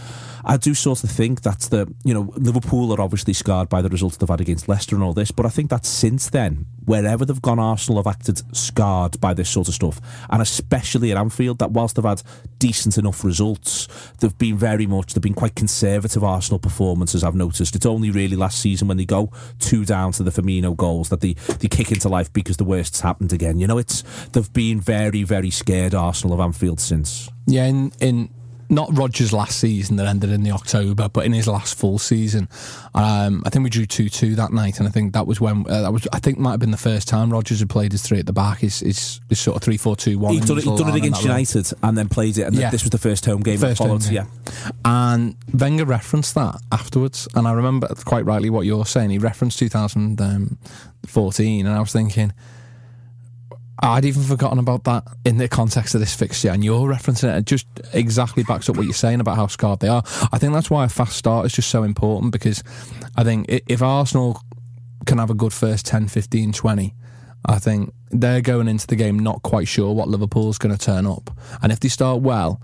I 0.44 0.56
do 0.56 0.74
sort 0.74 1.04
of 1.04 1.10
think 1.10 1.42
that's 1.42 1.68
the 1.68 1.92
you 2.04 2.14
know 2.14 2.32
Liverpool 2.36 2.92
are 2.92 3.00
obviously 3.00 3.32
scarred 3.32 3.68
by 3.68 3.82
the 3.82 3.88
results 3.88 4.16
they've 4.16 4.28
had 4.28 4.40
against 4.40 4.68
Leicester 4.68 4.96
and 4.96 5.04
all 5.04 5.12
this, 5.12 5.30
but 5.30 5.46
I 5.46 5.48
think 5.48 5.70
that 5.70 5.84
since 5.84 6.30
then 6.30 6.66
wherever 6.84 7.24
they've 7.24 7.40
gone, 7.40 7.58
Arsenal 7.58 8.02
have 8.02 8.12
acted 8.12 8.42
scarred 8.56 9.20
by 9.20 9.32
this 9.32 9.48
sort 9.48 9.68
of 9.68 9.74
stuff, 9.74 10.00
and 10.28 10.42
especially 10.42 11.12
at 11.12 11.16
Anfield. 11.16 11.58
That 11.58 11.70
whilst 11.70 11.96
they've 11.96 12.04
had 12.04 12.22
decent 12.58 12.98
enough 12.98 13.24
results, 13.24 13.86
they've 14.18 14.36
been 14.38 14.56
very 14.56 14.86
much 14.86 15.14
they've 15.14 15.22
been 15.22 15.34
quite 15.34 15.54
conservative 15.54 16.24
Arsenal 16.24 16.58
performances. 16.58 17.22
I've 17.22 17.34
noticed 17.34 17.76
it's 17.76 17.86
only 17.86 18.10
really 18.10 18.36
last 18.36 18.60
season 18.60 18.88
when 18.88 18.96
they 18.96 19.04
go 19.04 19.30
two 19.58 19.84
down 19.84 20.12
to 20.12 20.22
the 20.22 20.30
Firmino 20.30 20.76
goals 20.76 21.08
that 21.10 21.20
they 21.20 21.34
they 21.34 21.68
kick 21.68 21.92
into 21.92 22.08
life 22.08 22.32
because 22.32 22.56
the 22.56 22.64
worst's 22.64 23.00
happened 23.00 23.32
again. 23.32 23.58
You 23.58 23.66
know, 23.66 23.78
it's 23.78 24.02
they've 24.32 24.52
been 24.52 24.80
very 24.80 25.22
very 25.22 25.50
scared 25.50 25.94
Arsenal 25.94 26.34
of 26.34 26.40
Anfield 26.40 26.80
since. 26.80 27.28
Yeah, 27.46 27.66
in 27.66 27.92
in 28.00 28.30
not 28.70 28.96
Rodgers' 28.96 29.32
last 29.32 29.58
season 29.58 29.96
that 29.96 30.06
ended 30.06 30.30
in 30.30 30.44
the 30.44 30.52
October, 30.52 31.08
but 31.08 31.24
in 31.26 31.32
his 31.32 31.48
last 31.48 31.74
full 31.76 31.98
season, 31.98 32.48
um, 32.94 33.42
I 33.44 33.50
think 33.50 33.64
we 33.64 33.70
drew 33.70 33.86
two 33.86 34.08
two 34.08 34.36
that 34.36 34.52
night, 34.52 34.78
and 34.78 34.86
I 34.88 34.92
think 34.92 35.12
that 35.14 35.26
was 35.26 35.40
when 35.40 35.66
uh, 35.68 35.82
that 35.82 35.92
was 35.92 36.06
I 36.12 36.20
think 36.20 36.38
might 36.38 36.52
have 36.52 36.60
been 36.60 36.70
the 36.70 36.76
first 36.76 37.08
time 37.08 37.30
Rodgers 37.32 37.58
had 37.58 37.68
played 37.68 37.90
his 37.92 38.02
three 38.02 38.20
at 38.20 38.26
the 38.26 38.32
back. 38.32 38.58
His 38.60 38.78
his, 38.80 39.20
his 39.28 39.40
sort 39.40 39.56
of 39.56 39.62
three 39.62 39.76
four 39.76 39.96
two 39.96 40.18
one. 40.18 40.32
He'd 40.34 40.44
done 40.46 40.58
it, 40.58 40.64
done 40.64 40.88
it 40.88 40.94
against 40.94 41.22
United 41.22 41.72
and 41.82 41.98
then 41.98 42.08
played 42.08 42.38
it, 42.38 42.42
and 42.42 42.54
Yeah. 42.54 42.70
this 42.70 42.82
was 42.84 42.90
the 42.90 42.98
first 42.98 43.26
home 43.26 43.42
game 43.42 43.58
First 43.58 43.78
followed. 43.78 44.04
home 44.04 44.14
Yeah. 44.14 44.26
And 44.84 45.34
Wenger 45.52 45.84
referenced 45.84 46.36
that 46.36 46.60
afterwards, 46.70 47.26
and 47.34 47.48
I 47.48 47.52
remember 47.52 47.88
quite 48.04 48.24
rightly 48.24 48.50
what 48.50 48.66
you're 48.66 48.86
saying. 48.86 49.10
He 49.10 49.18
referenced 49.18 49.58
2014, 49.58 51.66
and 51.66 51.76
I 51.76 51.80
was 51.80 51.92
thinking. 51.92 52.32
I'd 53.82 54.04
even 54.04 54.22
forgotten 54.22 54.58
about 54.58 54.84
that 54.84 55.04
in 55.24 55.38
the 55.38 55.48
context 55.48 55.94
of 55.94 56.00
this 56.00 56.14
fixture, 56.14 56.50
and 56.50 56.62
you're 56.64 56.88
referencing 56.88 57.34
it. 57.34 57.38
It 57.38 57.46
just 57.46 57.66
exactly 57.92 58.42
backs 58.42 58.68
up 58.68 58.76
what 58.76 58.84
you're 58.84 58.92
saying 58.92 59.20
about 59.20 59.36
how 59.36 59.46
scarred 59.46 59.80
they 59.80 59.88
are. 59.88 60.02
I 60.32 60.38
think 60.38 60.52
that's 60.52 60.70
why 60.70 60.84
a 60.84 60.88
fast 60.88 61.16
start 61.16 61.46
is 61.46 61.52
just 61.52 61.70
so 61.70 61.82
important 61.82 62.32
because 62.32 62.62
I 63.16 63.24
think 63.24 63.46
if 63.48 63.82
Arsenal 63.82 64.40
can 65.06 65.18
have 65.18 65.30
a 65.30 65.34
good 65.34 65.52
first 65.52 65.86
10, 65.86 66.08
15, 66.08 66.52
20, 66.52 66.94
I 67.46 67.58
think 67.58 67.92
they're 68.10 68.42
going 68.42 68.68
into 68.68 68.86
the 68.86 68.96
game 68.96 69.18
not 69.18 69.42
quite 69.42 69.66
sure 69.66 69.94
what 69.94 70.08
Liverpool's 70.08 70.58
going 70.58 70.76
to 70.76 70.84
turn 70.84 71.06
up. 71.06 71.30
And 71.62 71.72
if 71.72 71.80
they 71.80 71.88
start 71.88 72.20
well, 72.20 72.60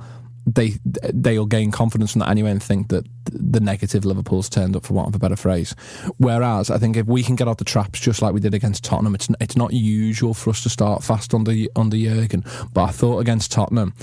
they 0.46 0.74
they'll 0.84 1.46
gain 1.46 1.72
confidence 1.72 2.12
from 2.12 2.20
that 2.20 2.28
anyway 2.28 2.52
and 2.52 2.62
think 2.62 2.88
that 2.88 3.04
the 3.24 3.58
negative 3.58 4.04
Liverpool's 4.04 4.48
turned 4.48 4.76
up 4.76 4.84
for 4.84 4.94
want 4.94 5.08
of 5.08 5.14
a 5.14 5.18
better 5.18 5.36
phrase. 5.36 5.74
Whereas 6.18 6.70
I 6.70 6.78
think 6.78 6.96
if 6.96 7.06
we 7.06 7.24
can 7.24 7.34
get 7.34 7.48
out 7.48 7.58
the 7.58 7.64
traps 7.64 7.98
just 7.98 8.22
like 8.22 8.32
we 8.32 8.40
did 8.40 8.54
against 8.54 8.84
Tottenham, 8.84 9.14
it's 9.14 9.28
it's 9.40 9.56
not 9.56 9.72
usual 9.72 10.34
for 10.34 10.50
us 10.50 10.62
to 10.62 10.68
start 10.68 11.02
fast 11.02 11.34
under 11.34 11.52
under 11.74 11.96
Jurgen. 11.96 12.44
But 12.72 12.84
I 12.84 12.90
thought 12.92 13.18
against 13.18 13.50
Tottenham, 13.50 13.94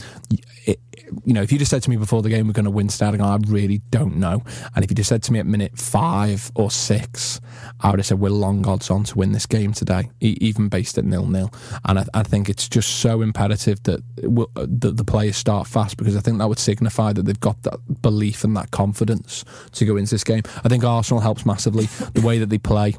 it, 0.66 0.80
you 1.26 1.34
know, 1.34 1.42
if 1.42 1.52
you 1.52 1.58
just 1.58 1.72
said 1.72 1.84
to 1.84 1.90
me 1.90 1.98
before 1.98 2.22
the 2.22 2.30
game 2.30 2.48
we're 2.48 2.54
going 2.54 2.66
to 2.66 2.72
win 2.72 2.90
starting, 2.90 3.22
I 3.22 3.38
really 3.48 3.80
don't 3.90 4.18
know. 4.18 4.44
And 4.76 4.84
if 4.84 4.92
you 4.92 4.96
just 4.96 5.10
said 5.10 5.24
to 5.24 5.34
me 5.34 5.40
at 5.40 5.46
minute 5.46 5.78
five 5.78 6.52
or 6.56 6.72
six, 6.72 7.40
I 7.80 7.90
would 7.90 8.00
have 8.00 8.06
said 8.06 8.20
we're 8.20 8.30
long 8.30 8.66
odds 8.68 8.90
on 8.90 9.04
to 9.06 9.18
win 9.18 9.32
this 9.32 9.46
game 9.46 9.74
today, 9.74 10.10
even 10.20 10.70
based 10.70 10.98
at 10.98 11.06
nil 11.06 11.26
nil. 11.26 11.52
And 11.86 12.00
I, 12.00 12.06
I 12.14 12.24
think 12.24 12.50
it's 12.50 12.68
just 12.68 13.00
so 13.00 13.22
imperative 13.22 13.82
that 13.84 14.02
we'll, 14.24 14.50
uh, 14.56 14.66
that 14.68 14.98
the 14.98 15.04
players 15.04 15.38
start 15.38 15.68
fast 15.68 15.98
because 15.98 16.16
I 16.16 16.20
think 16.20 16.38
that 16.40 16.48
would 16.48 16.60
signify 16.60 17.14
that 17.14 17.24
they've 17.24 17.40
got 17.40 17.62
that 17.64 18.02
belief 18.02 18.44
and 18.44 18.56
that 18.58 18.72
confidence 18.72 19.44
to 19.74 19.86
go 19.86 19.98
into 19.98 20.12
this 20.12 20.24
game. 20.24 20.44
I 20.64 20.70
think 20.70 20.84
Arsenal 20.84 21.22
helps 21.22 21.46
massively 21.46 21.86
the 22.14 22.22
way 22.22 22.40
that 22.40 22.50
they 22.50 22.58
play. 22.58 22.96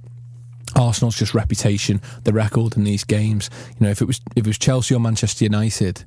Arsenal's 0.76 1.16
just 1.16 1.34
reputation, 1.34 2.00
the 2.24 2.32
record 2.32 2.76
in 2.76 2.84
these 2.84 3.04
games. 3.04 3.50
You 3.78 3.86
know, 3.86 3.90
if 3.90 4.00
it 4.00 4.06
was 4.06 4.20
if 4.34 4.44
it 4.44 4.46
was 4.46 4.58
Chelsea 4.58 4.94
or 4.94 4.98
Manchester 4.98 5.44
United, 5.44 6.04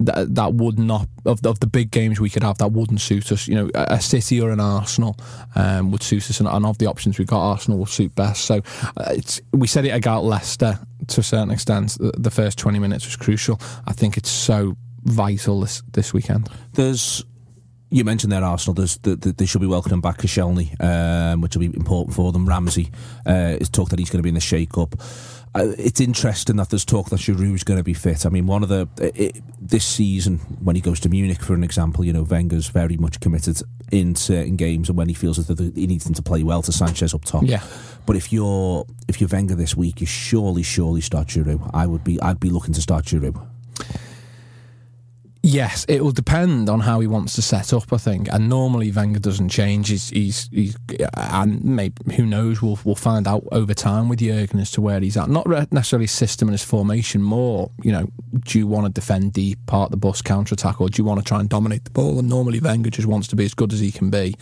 that 0.00 0.34
that 0.34 0.54
would 0.54 0.78
not 0.78 1.06
of, 1.24 1.44
of 1.46 1.60
the 1.60 1.66
big 1.66 1.90
games 1.90 2.18
we 2.20 2.30
could 2.30 2.42
have 2.42 2.58
that 2.58 2.72
wouldn't 2.72 3.00
suit 3.00 3.30
us. 3.32 3.46
You 3.46 3.54
know, 3.54 3.70
a, 3.74 3.94
a 3.94 4.00
City 4.00 4.40
or 4.40 4.50
an 4.50 4.60
Arsenal 4.60 5.16
um, 5.54 5.90
would 5.90 6.02
suit 6.02 6.28
us, 6.30 6.40
and, 6.40 6.48
and 6.48 6.66
of 6.66 6.78
the 6.78 6.86
options 6.86 7.18
we've 7.18 7.28
got, 7.28 7.40
Arsenal 7.40 7.78
will 7.78 7.86
suit 7.86 8.14
best. 8.14 8.44
So 8.44 8.62
uh, 8.96 9.12
it's 9.12 9.40
we 9.52 9.66
said 9.66 9.84
it 9.84 9.90
about 9.90 10.24
Leicester 10.24 10.78
to 11.08 11.20
a 11.20 11.24
certain 11.24 11.50
extent. 11.50 11.98
The, 11.98 12.12
the 12.18 12.30
first 12.30 12.58
twenty 12.58 12.78
minutes 12.78 13.04
was 13.06 13.16
crucial. 13.16 13.60
I 13.86 13.92
think 13.92 14.16
it's 14.16 14.30
so 14.30 14.76
vital 15.04 15.60
this 15.60 15.82
this 15.92 16.12
weekend. 16.12 16.48
there's. 16.74 17.24
You 17.92 18.04
mentioned 18.04 18.30
there 18.30 18.44
Arsenal. 18.44 18.74
There's 18.74 18.98
the, 18.98 19.16
the, 19.16 19.32
they 19.32 19.46
should 19.46 19.60
be 19.60 19.66
welcoming 19.66 20.00
back 20.00 20.18
Koscielny, 20.18 20.80
um, 20.80 21.40
which 21.40 21.56
will 21.56 21.66
be 21.68 21.76
important 21.76 22.14
for 22.14 22.30
them. 22.30 22.48
Ramsey 22.48 22.92
uh, 23.26 23.56
is 23.60 23.68
talked 23.68 23.90
that 23.90 23.98
he's 23.98 24.10
going 24.10 24.20
to 24.20 24.22
be 24.22 24.28
in 24.28 24.36
the 24.36 24.40
shake-up. 24.40 24.94
Uh, 25.52 25.72
it's 25.78 26.00
interesting 26.00 26.56
that 26.56 26.70
there's 26.70 26.84
talk 26.84 27.10
that 27.10 27.18
Giroud's 27.18 27.64
going 27.64 27.78
to 27.78 27.84
be 27.84 27.94
fit. 27.94 28.24
I 28.24 28.28
mean, 28.28 28.46
one 28.46 28.62
of 28.62 28.68
the 28.68 28.88
it, 28.98 29.42
this 29.60 29.84
season 29.84 30.38
when 30.62 30.76
he 30.76 30.82
goes 30.82 31.00
to 31.00 31.08
Munich, 31.08 31.42
for 31.42 31.54
an 31.54 31.64
example, 31.64 32.04
you 32.04 32.12
know 32.12 32.22
Wenger's 32.22 32.68
very 32.68 32.96
much 32.96 33.18
committed 33.18 33.60
in 33.90 34.14
certain 34.14 34.54
games, 34.54 34.88
and 34.88 34.96
when 34.96 35.08
he 35.08 35.14
feels 35.14 35.44
that 35.44 35.58
he 35.74 35.86
needs 35.88 36.04
them 36.04 36.14
to 36.14 36.22
play 36.22 36.44
well 36.44 36.62
to 36.62 36.72
Sanchez 36.72 37.14
up 37.14 37.24
top. 37.24 37.42
Yeah. 37.44 37.64
But 38.06 38.14
if 38.14 38.32
you're 38.32 38.86
if 39.08 39.20
you're 39.20 39.28
Wenger 39.28 39.56
this 39.56 39.76
week, 39.76 40.00
you 40.00 40.06
surely 40.06 40.62
surely 40.62 41.00
start 41.00 41.28
Giroud. 41.28 41.68
I 41.74 41.86
would 41.86 42.04
be 42.04 42.20
I'd 42.22 42.38
be 42.38 42.50
looking 42.50 42.74
to 42.74 42.80
start 42.80 43.06
Giroud. 43.06 43.44
Yes, 45.42 45.86
it 45.88 46.04
will 46.04 46.12
depend 46.12 46.68
on 46.68 46.80
how 46.80 47.00
he 47.00 47.06
wants 47.06 47.34
to 47.36 47.42
set 47.42 47.72
up. 47.72 47.90
I 47.94 47.96
think, 47.96 48.28
and 48.30 48.50
normally 48.50 48.92
Wenger 48.92 49.20
doesn't 49.20 49.48
change. 49.48 49.88
He's, 49.88 50.10
he's, 50.10 50.50
he's 50.52 50.76
and 51.14 51.64
maybe 51.64 52.14
who 52.14 52.26
knows? 52.26 52.60
We'll 52.60 52.78
we'll 52.84 52.94
find 52.94 53.26
out 53.26 53.44
over 53.50 53.72
time 53.72 54.10
with 54.10 54.18
Jurgen 54.18 54.60
as 54.60 54.70
to 54.72 54.82
where 54.82 55.00
he's 55.00 55.16
at. 55.16 55.30
Not 55.30 55.46
necessarily 55.72 56.08
system 56.08 56.48
and 56.48 56.52
his 56.52 56.62
formation. 56.62 57.22
More, 57.22 57.70
you 57.82 57.90
know, 57.90 58.10
do 58.40 58.58
you 58.58 58.66
want 58.66 58.86
to 58.86 58.92
defend 58.92 59.32
deep, 59.32 59.64
part 59.64 59.90
the 59.90 59.96
bus, 59.96 60.20
counter 60.20 60.52
attack, 60.52 60.78
or 60.78 60.90
do 60.90 61.00
you 61.00 61.06
want 61.06 61.20
to 61.20 61.24
try 61.24 61.40
and 61.40 61.48
dominate 61.48 61.84
the 61.84 61.90
ball? 61.90 62.18
And 62.18 62.28
normally 62.28 62.60
Wenger 62.60 62.90
just 62.90 63.08
wants 63.08 63.26
to 63.28 63.36
be 63.36 63.46
as 63.46 63.54
good 63.54 63.72
as 63.72 63.80
he 63.80 63.90
can 63.90 64.10
be, 64.10 64.34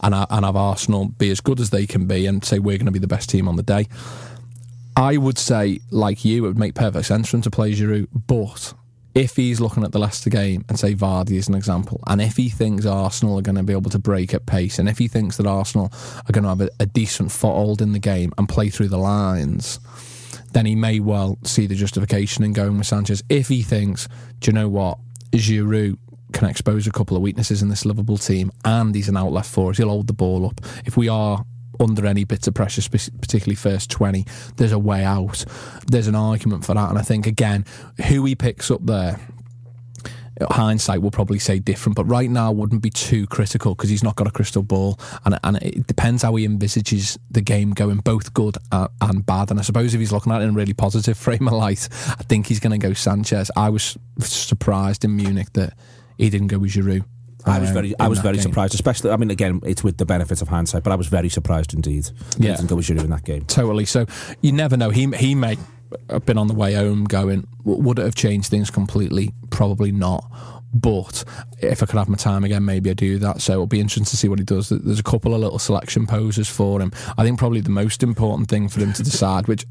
and 0.00 0.14
and 0.14 0.44
have 0.44 0.56
Arsenal 0.56 1.08
be 1.08 1.30
as 1.30 1.40
good 1.40 1.60
as 1.60 1.68
they 1.68 1.86
can 1.86 2.06
be, 2.06 2.24
and 2.24 2.42
say 2.42 2.60
we're 2.60 2.78
going 2.78 2.86
to 2.86 2.92
be 2.92 2.98
the 2.98 3.06
best 3.06 3.28
team 3.28 3.46
on 3.46 3.56
the 3.56 3.62
day. 3.62 3.88
I 4.96 5.18
would 5.18 5.36
say, 5.36 5.80
like 5.90 6.24
you, 6.24 6.46
it 6.46 6.48
would 6.48 6.58
make 6.58 6.74
perfect 6.74 7.04
sense 7.04 7.28
for 7.28 7.36
him 7.36 7.42
to 7.42 7.50
play 7.50 7.72
Giroud, 7.72 8.08
but 8.26 8.72
if 9.16 9.34
he's 9.34 9.62
looking 9.62 9.82
at 9.82 9.92
the 9.92 9.98
Leicester 9.98 10.28
game 10.28 10.62
and 10.68 10.78
say 10.78 10.94
Vardy 10.94 11.38
as 11.38 11.48
an 11.48 11.54
example, 11.54 12.00
and 12.06 12.20
if 12.20 12.36
he 12.36 12.50
thinks 12.50 12.84
Arsenal 12.84 13.38
are 13.38 13.42
going 13.42 13.56
to 13.56 13.62
be 13.62 13.72
able 13.72 13.90
to 13.90 13.98
break 13.98 14.34
at 14.34 14.44
pace, 14.44 14.78
and 14.78 14.90
if 14.90 14.98
he 14.98 15.08
thinks 15.08 15.38
that 15.38 15.46
Arsenal 15.46 15.90
are 16.28 16.32
going 16.32 16.42
to 16.42 16.50
have 16.50 16.60
a, 16.60 16.68
a 16.80 16.86
decent 16.86 17.32
foothold 17.32 17.80
in 17.80 17.92
the 17.92 17.98
game 17.98 18.30
and 18.36 18.46
play 18.46 18.68
through 18.68 18.88
the 18.88 18.98
lines, 18.98 19.80
then 20.52 20.66
he 20.66 20.74
may 20.74 21.00
well 21.00 21.38
see 21.44 21.66
the 21.66 21.74
justification 21.74 22.44
in 22.44 22.52
going 22.52 22.76
with 22.76 22.86
Sanchez. 22.86 23.24
If 23.30 23.48
he 23.48 23.62
thinks, 23.62 24.06
do 24.40 24.50
you 24.50 24.52
know 24.52 24.68
what, 24.68 24.98
Giroud 25.32 25.96
can 26.34 26.48
expose 26.50 26.86
a 26.86 26.92
couple 26.92 27.16
of 27.16 27.22
weaknesses 27.22 27.62
in 27.62 27.70
this 27.70 27.86
Liverpool 27.86 28.18
team, 28.18 28.52
and 28.66 28.94
he's 28.94 29.08
an 29.08 29.16
outlet 29.16 29.46
for 29.46 29.70
us, 29.70 29.78
he'll 29.78 29.88
hold 29.88 30.08
the 30.08 30.12
ball 30.12 30.44
up. 30.44 30.60
If 30.84 30.98
we 30.98 31.08
are 31.08 31.42
under 31.80 32.06
any 32.06 32.24
bit 32.24 32.46
of 32.46 32.54
pressure, 32.54 32.82
particularly 32.90 33.56
first 33.56 33.90
20, 33.90 34.26
there's 34.56 34.72
a 34.72 34.78
way 34.78 35.04
out. 35.04 35.44
There's 35.86 36.06
an 36.08 36.14
argument 36.14 36.64
for 36.64 36.74
that. 36.74 36.90
And 36.90 36.98
I 36.98 37.02
think, 37.02 37.26
again, 37.26 37.64
who 38.08 38.24
he 38.24 38.34
picks 38.34 38.70
up 38.70 38.84
there, 38.84 39.20
hindsight 40.50 41.00
will 41.00 41.10
probably 41.10 41.38
say 41.38 41.58
different, 41.58 41.96
but 41.96 42.04
right 42.04 42.28
now 42.28 42.52
wouldn't 42.52 42.82
be 42.82 42.90
too 42.90 43.26
critical 43.26 43.74
because 43.74 43.88
he's 43.88 44.02
not 44.02 44.16
got 44.16 44.26
a 44.26 44.30
crystal 44.30 44.62
ball. 44.62 44.98
And, 45.24 45.38
and 45.42 45.56
it 45.62 45.86
depends 45.86 46.22
how 46.22 46.34
he 46.34 46.44
envisages 46.44 47.18
the 47.30 47.40
game 47.40 47.70
going, 47.70 47.98
both 47.98 48.34
good 48.34 48.56
and, 48.70 48.88
and 49.00 49.24
bad. 49.24 49.50
And 49.50 49.58
I 49.58 49.62
suppose 49.62 49.94
if 49.94 50.00
he's 50.00 50.12
looking 50.12 50.32
at 50.32 50.42
it 50.42 50.44
in 50.44 50.50
a 50.50 50.52
really 50.52 50.74
positive 50.74 51.16
frame 51.26 51.48
of 51.48 51.54
light, 51.54 51.88
I 52.08 52.22
think 52.24 52.46
he's 52.46 52.60
going 52.60 52.78
to 52.78 52.86
go 52.86 52.92
Sanchez. 52.92 53.50
I 53.56 53.70
was 53.70 53.96
surprised 54.18 55.04
in 55.04 55.16
Munich 55.16 55.52
that 55.54 55.74
he 56.18 56.30
didn't 56.30 56.48
go 56.48 56.58
with 56.58 56.72
Giroud. 56.72 57.04
I 57.46 57.58
was 57.58 57.70
very, 57.70 57.94
I 57.98 58.08
was 58.08 58.18
very 58.18 58.36
game. 58.36 58.42
surprised. 58.42 58.74
Especially, 58.74 59.10
I 59.10 59.16
mean, 59.16 59.30
again, 59.30 59.60
it's 59.64 59.84
with 59.84 59.98
the 59.98 60.06
benefits 60.06 60.42
of 60.42 60.48
hindsight, 60.48 60.82
but 60.82 60.92
I 60.92 60.96
was 60.96 61.06
very 61.06 61.28
surprised 61.28 61.74
indeed. 61.74 62.10
Yeah. 62.38 62.56
didn't 62.56 62.68
go 62.68 62.76
with 62.76 62.86
Giroud 62.86 63.04
in 63.04 63.10
that 63.10 63.24
game. 63.24 63.44
Totally. 63.44 63.84
So 63.84 64.06
you 64.42 64.52
never 64.52 64.76
know. 64.76 64.90
He 64.90 65.06
he 65.16 65.34
may 65.34 65.56
have 66.10 66.26
been 66.26 66.38
on 66.38 66.48
the 66.48 66.54
way 66.54 66.74
home 66.74 67.04
going. 67.04 67.46
Would 67.64 67.98
it 67.98 68.02
have 68.04 68.14
changed 68.14 68.50
things 68.50 68.70
completely? 68.70 69.32
Probably 69.50 69.92
not. 69.92 70.24
But 70.74 71.24
if 71.62 71.82
I 71.82 71.86
could 71.86 71.96
have 71.96 72.08
my 72.08 72.16
time 72.16 72.44
again, 72.44 72.64
maybe 72.64 72.90
I 72.90 72.94
do 72.94 73.18
that. 73.18 73.40
So 73.40 73.52
it'll 73.52 73.66
be 73.66 73.80
interesting 73.80 74.04
to 74.04 74.16
see 74.16 74.28
what 74.28 74.38
he 74.38 74.44
does. 74.44 74.68
There's 74.68 74.98
a 74.98 75.04
couple 75.04 75.32
of 75.34 75.40
little 75.40 75.58
selection 75.58 76.06
poses 76.06 76.48
for 76.48 76.82
him. 76.82 76.92
I 77.16 77.24
think 77.24 77.38
probably 77.38 77.60
the 77.60 77.70
most 77.70 78.02
important 78.02 78.48
thing 78.48 78.68
for 78.68 78.80
him 78.80 78.92
to 78.92 79.02
decide, 79.02 79.48
which 79.48 79.64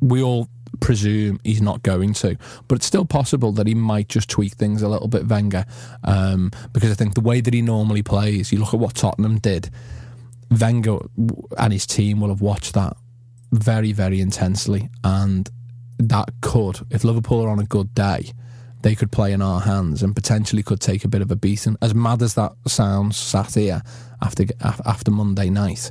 we 0.00 0.22
all 0.22 0.48
presume 0.80 1.40
he's 1.44 1.62
not 1.62 1.82
going 1.82 2.14
to, 2.14 2.36
but 2.66 2.76
it's 2.76 2.86
still 2.86 3.04
possible 3.04 3.52
that 3.52 3.66
he 3.66 3.74
might 3.74 4.08
just 4.08 4.28
tweak 4.28 4.54
things 4.54 4.82
a 4.82 4.88
little 4.88 5.08
bit, 5.08 5.26
Wenger, 5.26 5.64
um, 6.04 6.50
because 6.72 6.90
I 6.90 6.94
think 6.94 7.14
the 7.14 7.20
way 7.20 7.40
that 7.40 7.54
he 7.54 7.62
normally 7.62 8.02
plays, 8.02 8.52
you 8.52 8.58
look 8.58 8.74
at 8.74 8.80
what 8.80 8.94
Tottenham 8.94 9.38
did, 9.38 9.70
Wenger 10.50 10.98
and 11.58 11.72
his 11.72 11.86
team 11.86 12.20
will 12.20 12.28
have 12.28 12.40
watched 12.40 12.74
that 12.74 12.96
very, 13.52 13.92
very 13.92 14.20
intensely, 14.20 14.88
and 15.04 15.48
that 15.98 16.30
could, 16.40 16.80
if 16.90 17.04
Liverpool 17.04 17.42
are 17.42 17.48
on 17.48 17.58
a 17.58 17.64
good 17.64 17.94
day, 17.94 18.32
they 18.82 18.94
could 18.94 19.10
play 19.10 19.32
in 19.32 19.42
our 19.42 19.60
hands 19.60 20.02
and 20.02 20.14
potentially 20.14 20.62
could 20.62 20.80
take 20.80 21.04
a 21.04 21.08
bit 21.08 21.22
of 21.22 21.30
a 21.30 21.36
beating. 21.36 21.76
As 21.82 21.94
mad 21.94 22.22
as 22.22 22.34
that 22.34 22.52
sounds, 22.66 23.16
sat 23.16 23.54
here 23.54 23.82
after 24.22 24.44
after 24.62 25.10
Monday 25.10 25.50
night, 25.50 25.90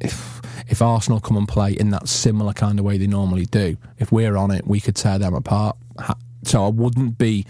if 0.00 0.40
if 0.68 0.82
Arsenal 0.82 1.20
come 1.20 1.36
and 1.36 1.46
play 1.48 1.72
in 1.72 1.90
that 1.90 2.08
similar 2.08 2.52
kind 2.52 2.78
of 2.78 2.84
way 2.84 2.98
they 2.98 3.06
normally 3.06 3.46
do, 3.46 3.76
if 3.98 4.10
we're 4.10 4.36
on 4.36 4.50
it, 4.50 4.66
we 4.66 4.80
could 4.80 4.96
tear 4.96 5.18
them 5.18 5.34
apart. 5.34 5.76
So 6.44 6.64
I 6.64 6.68
wouldn't 6.68 7.18
be 7.18 7.44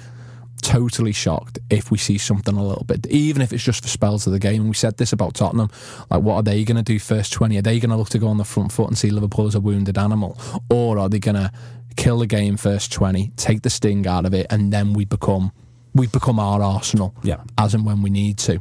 totally 0.63 1.13
shocked 1.13 1.59
if 1.71 1.91
we 1.91 1.99
see 1.99 2.19
something 2.19 2.57
a 2.57 2.63
little 2.67 2.85
bit, 2.85 3.07
even 3.07 3.43
if 3.43 3.53
it's 3.53 3.63
just 3.63 3.83
for 3.83 3.89
spells 3.89 4.27
of 4.27 4.33
the 4.33 4.39
game. 4.39 4.63
And 4.63 4.71
we 4.71 4.75
said 4.75 4.97
this 4.97 5.13
about 5.13 5.35
Tottenham. 5.35 5.71
Like, 6.11 6.23
what 6.23 6.35
are 6.37 6.43
they 6.43 6.65
going 6.65 6.77
to 6.77 6.83
do 6.83 6.99
first 6.99 7.33
20? 7.33 7.59
Are 7.59 7.63
they 7.63 7.79
going 7.79 7.91
to 7.91 7.97
look 7.97 8.09
to 8.11 8.19
go 8.19 8.29
on 8.29 8.39
the 8.39 8.45
front 8.45 8.73
foot 8.73 8.89
and 8.89 8.99
see 8.99 9.11
Liverpool 9.11 9.47
as 9.47 9.55
a 9.55 9.61
wounded 9.61 9.97
animal? 9.99 10.39
Or 10.71 10.99
are 10.99 11.09
they 11.09 11.19
going 11.19 11.37
to 11.37 11.53
kill 11.97 12.19
the 12.19 12.27
game 12.27 12.57
first 12.57 12.93
20, 12.93 13.33
take 13.37 13.63
the 13.63 13.71
sting 13.71 14.07
out 14.07 14.27
of 14.27 14.35
it, 14.35 14.47
and 14.51 14.73
then 14.73 14.93
we 14.93 15.05
become 15.05 15.53
we 15.95 16.07
become 16.07 16.39
our 16.39 16.63
Arsenal 16.63 17.15
Yeah. 17.23 17.39
as 17.57 17.73
and 17.75 17.87
when 17.87 18.03
we 18.03 18.11
need 18.11 18.37
to? 18.39 18.61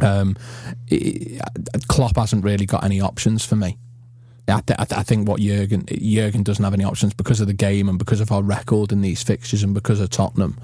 Um, 0.00 0.36
i- 0.92 1.40
Klopp 1.88 2.16
hasn't 2.16 2.44
really 2.44 2.66
got 2.66 2.84
any 2.84 3.00
options 3.00 3.44
for 3.44 3.56
me. 3.56 3.78
I, 4.48 4.60
th- 4.60 4.78
I, 4.78 4.84
th- 4.84 4.98
I 5.00 5.02
think 5.02 5.26
what 5.28 5.40
Jurgen 5.40 5.86
Jurgen 5.90 6.42
doesn't 6.44 6.62
have 6.64 6.74
any 6.74 6.84
options 6.84 7.14
because 7.14 7.40
of 7.40 7.48
the 7.48 7.52
game 7.52 7.88
and 7.88 7.98
because 7.98 8.20
of 8.20 8.30
our 8.30 8.42
record 8.42 8.92
in 8.92 9.00
these 9.00 9.22
fixtures 9.22 9.62
and 9.64 9.74
because 9.74 9.98
of 10.00 10.10
Tottenham. 10.10 10.56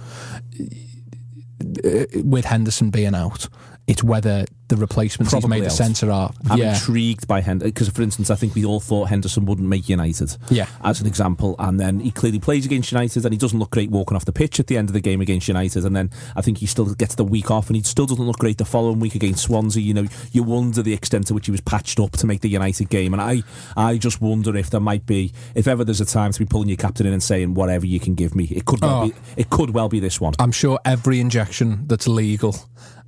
Uh, 1.85 2.05
With 2.25 2.45
Henderson 2.45 2.91
being 2.91 3.15
out, 3.15 3.49
it's 3.87 4.03
whether 4.05 4.45
the 4.73 4.81
replacements 4.81 5.31
Probably 5.33 5.57
he's 5.59 5.61
made 5.61 5.67
out. 5.67 5.71
the 5.71 5.77
centre 5.85 6.11
are. 6.11 6.33
I'm 6.51 6.59
yeah, 6.59 6.75
intrigued 6.75 7.29
by 7.29 7.43
Henderson 7.43 7.71
because, 7.71 7.91
for 7.91 8.01
instance, 8.01 8.31
I 8.31 8.35
think 8.37 8.55
we 8.55 8.65
all 8.65 8.81
thought 8.81 9.11
Henderson 9.11 9.45
wouldn't 9.45 9.69
make 9.69 9.89
United. 9.89 10.35
Yeah. 10.51 10.67
As 10.83 11.01
an 11.01 11.07
example, 11.07 11.55
and 11.59 11.79
then 11.79 12.01
he 12.01 12.11
clearly 12.11 12.39
plays 12.39 12.65
against 12.65 12.91
United, 12.91 13.25
and 13.27 13.35
he 13.35 13.39
doesn't 13.39 13.59
look 13.59 13.71
great 13.71 13.91
walking 13.91 14.17
off 14.17 14.25
the 14.25 14.33
pitch 14.33 14.59
at 14.61 14.67
the 14.69 14.79
end 14.79 14.89
of 14.89 14.95
the 14.95 15.01
game 15.01 15.21
against 15.21 15.47
United. 15.49 15.85
And 15.85 15.95
then 15.95 16.11
I 16.37 16.41
think 16.41 16.59
he 16.59 16.67
still 16.67 16.95
gets 16.95 17.15
the 17.17 17.25
week 17.25 17.51
off, 17.51 17.69
and 17.69 17.77
he 17.77 17.83
still 17.83 18.07
doesn't 18.07 18.25
look 18.25 18.39
great 18.39 18.57
the 18.59 18.65
following 18.65 18.99
week 18.99 19.15
against 19.15 19.45
Swansea. 19.45 19.83
You 19.83 19.95
know, 19.95 20.07
you 20.33 20.43
wonder 20.43 20.83
the 20.83 20.95
extent 20.95 21.27
to 21.27 21.35
which 21.35 21.47
he 21.47 21.53
was 21.53 21.61
patched 21.61 22.01
up 22.01 22.13
to 22.13 22.27
make 22.27 22.41
the 22.41 22.49
United 22.49 22.89
game, 22.89 23.13
and 23.13 23.21
I, 23.21 23.43
I 23.77 23.99
just 23.99 24.21
wonder 24.23 24.57
if 24.57 24.71
there 24.71 24.81
might 24.81 25.05
be, 25.05 25.33
if 25.55 25.69
ever 25.69 25.85
there's 25.85 26.01
a 26.01 26.07
time 26.07 26.33
to 26.33 26.39
be 26.39 26.47
pulling 26.47 26.69
your 26.69 26.77
captain 26.79 27.07
in 27.07 27.13
and 27.13 27.23
saying 27.23 27.55
whatever 27.55 27.85
you 27.87 28.01
can 28.01 28.15
give 28.15 28.35
me, 28.35 28.45
it 28.45 28.65
could 28.65 28.81
well 28.81 29.03
Oh. 29.03 29.09
be, 29.09 29.15
it 29.37 29.51
could 29.51 29.71
well 29.71 29.89
be 29.89 30.01
this 30.01 30.21
one. 30.21 30.33
I'm 30.39 30.53
sure 30.53 30.79
every 30.85 31.21
injection 31.21 31.87
that's 31.89 32.07
legal 32.09 32.57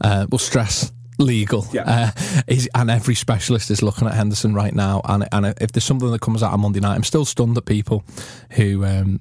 uh, 0.01 0.27
will 0.31 0.39
stress 0.39 0.93
legal. 1.19 1.67
Yeah. 1.73 1.83
Uh, 2.17 2.43
is, 2.47 2.69
and 2.75 2.91
every 2.91 3.15
specialist 3.15 3.71
is 3.71 3.83
looking 3.83 4.09
at 4.09 4.15
Henderson 4.15 4.55
right 4.55 4.75
now. 4.75 5.01
And 5.05 5.29
and 5.33 5.47
if 5.61 5.73
there's 5.73 5.85
something 5.85 6.11
that 6.11 6.21
comes 6.21 6.43
out 6.43 6.53
on 6.53 6.61
Monday 6.61 6.81
night, 6.81 6.95
I'm 6.95 7.05
still 7.05 7.25
stunned 7.25 7.57
at 7.57 7.67
people 7.67 8.05
who 8.53 8.85
um, 8.85 9.21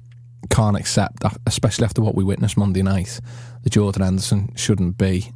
can't 0.50 0.76
accept, 0.76 1.20
that, 1.20 1.36
especially 1.46 1.84
after 1.84 2.02
what 2.02 2.14
we 2.14 2.24
witnessed 2.24 2.56
Monday 2.56 2.82
night, 2.82 3.20
that 3.62 3.70
Jordan 3.70 4.02
Henderson 4.02 4.52
shouldn't 4.56 4.98
be 4.98 5.32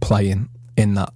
playing 0.00 0.48
in 0.76 0.94
that 0.94 1.12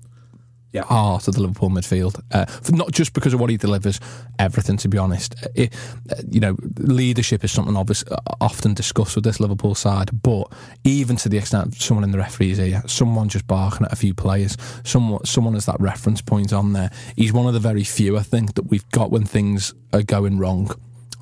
Yeah. 0.72 0.84
heart 0.84 1.28
of 1.28 1.34
the 1.34 1.40
Liverpool 1.40 1.70
midfield. 1.70 2.20
Uh, 2.30 2.44
not 2.70 2.92
just 2.92 3.14
because 3.14 3.32
of 3.32 3.40
what 3.40 3.48
he 3.48 3.56
delivers, 3.56 4.00
everything. 4.38 4.76
To 4.78 4.88
be 4.88 4.98
honest, 4.98 5.34
it, 5.54 5.74
uh, 6.10 6.16
you 6.30 6.40
know, 6.40 6.56
leadership 6.78 7.42
is 7.42 7.52
something 7.52 7.76
obvious, 7.76 8.04
uh, 8.10 8.16
often 8.40 8.74
discussed 8.74 9.14
with 9.14 9.24
this 9.24 9.40
Liverpool 9.40 9.74
side. 9.74 10.10
But 10.22 10.52
even 10.84 11.16
to 11.16 11.28
the 11.28 11.38
extent 11.38 11.68
of 11.68 11.80
someone 11.80 12.04
in 12.04 12.10
the 12.10 12.18
referee's 12.18 12.58
ear, 12.58 12.82
someone 12.86 13.28
just 13.28 13.46
barking 13.46 13.86
at 13.86 13.92
a 13.92 13.96
few 13.96 14.12
players, 14.12 14.56
someone 14.84 15.24
someone 15.24 15.54
as 15.56 15.66
that 15.66 15.80
reference 15.80 16.20
point 16.20 16.52
on 16.52 16.74
there. 16.74 16.90
He's 17.16 17.32
one 17.32 17.46
of 17.46 17.54
the 17.54 17.60
very 17.60 17.84
few 17.84 18.18
I 18.18 18.22
think 18.22 18.54
that 18.54 18.68
we've 18.68 18.88
got 18.90 19.10
when 19.10 19.24
things 19.24 19.72
are 19.92 20.02
going 20.02 20.38
wrong. 20.38 20.70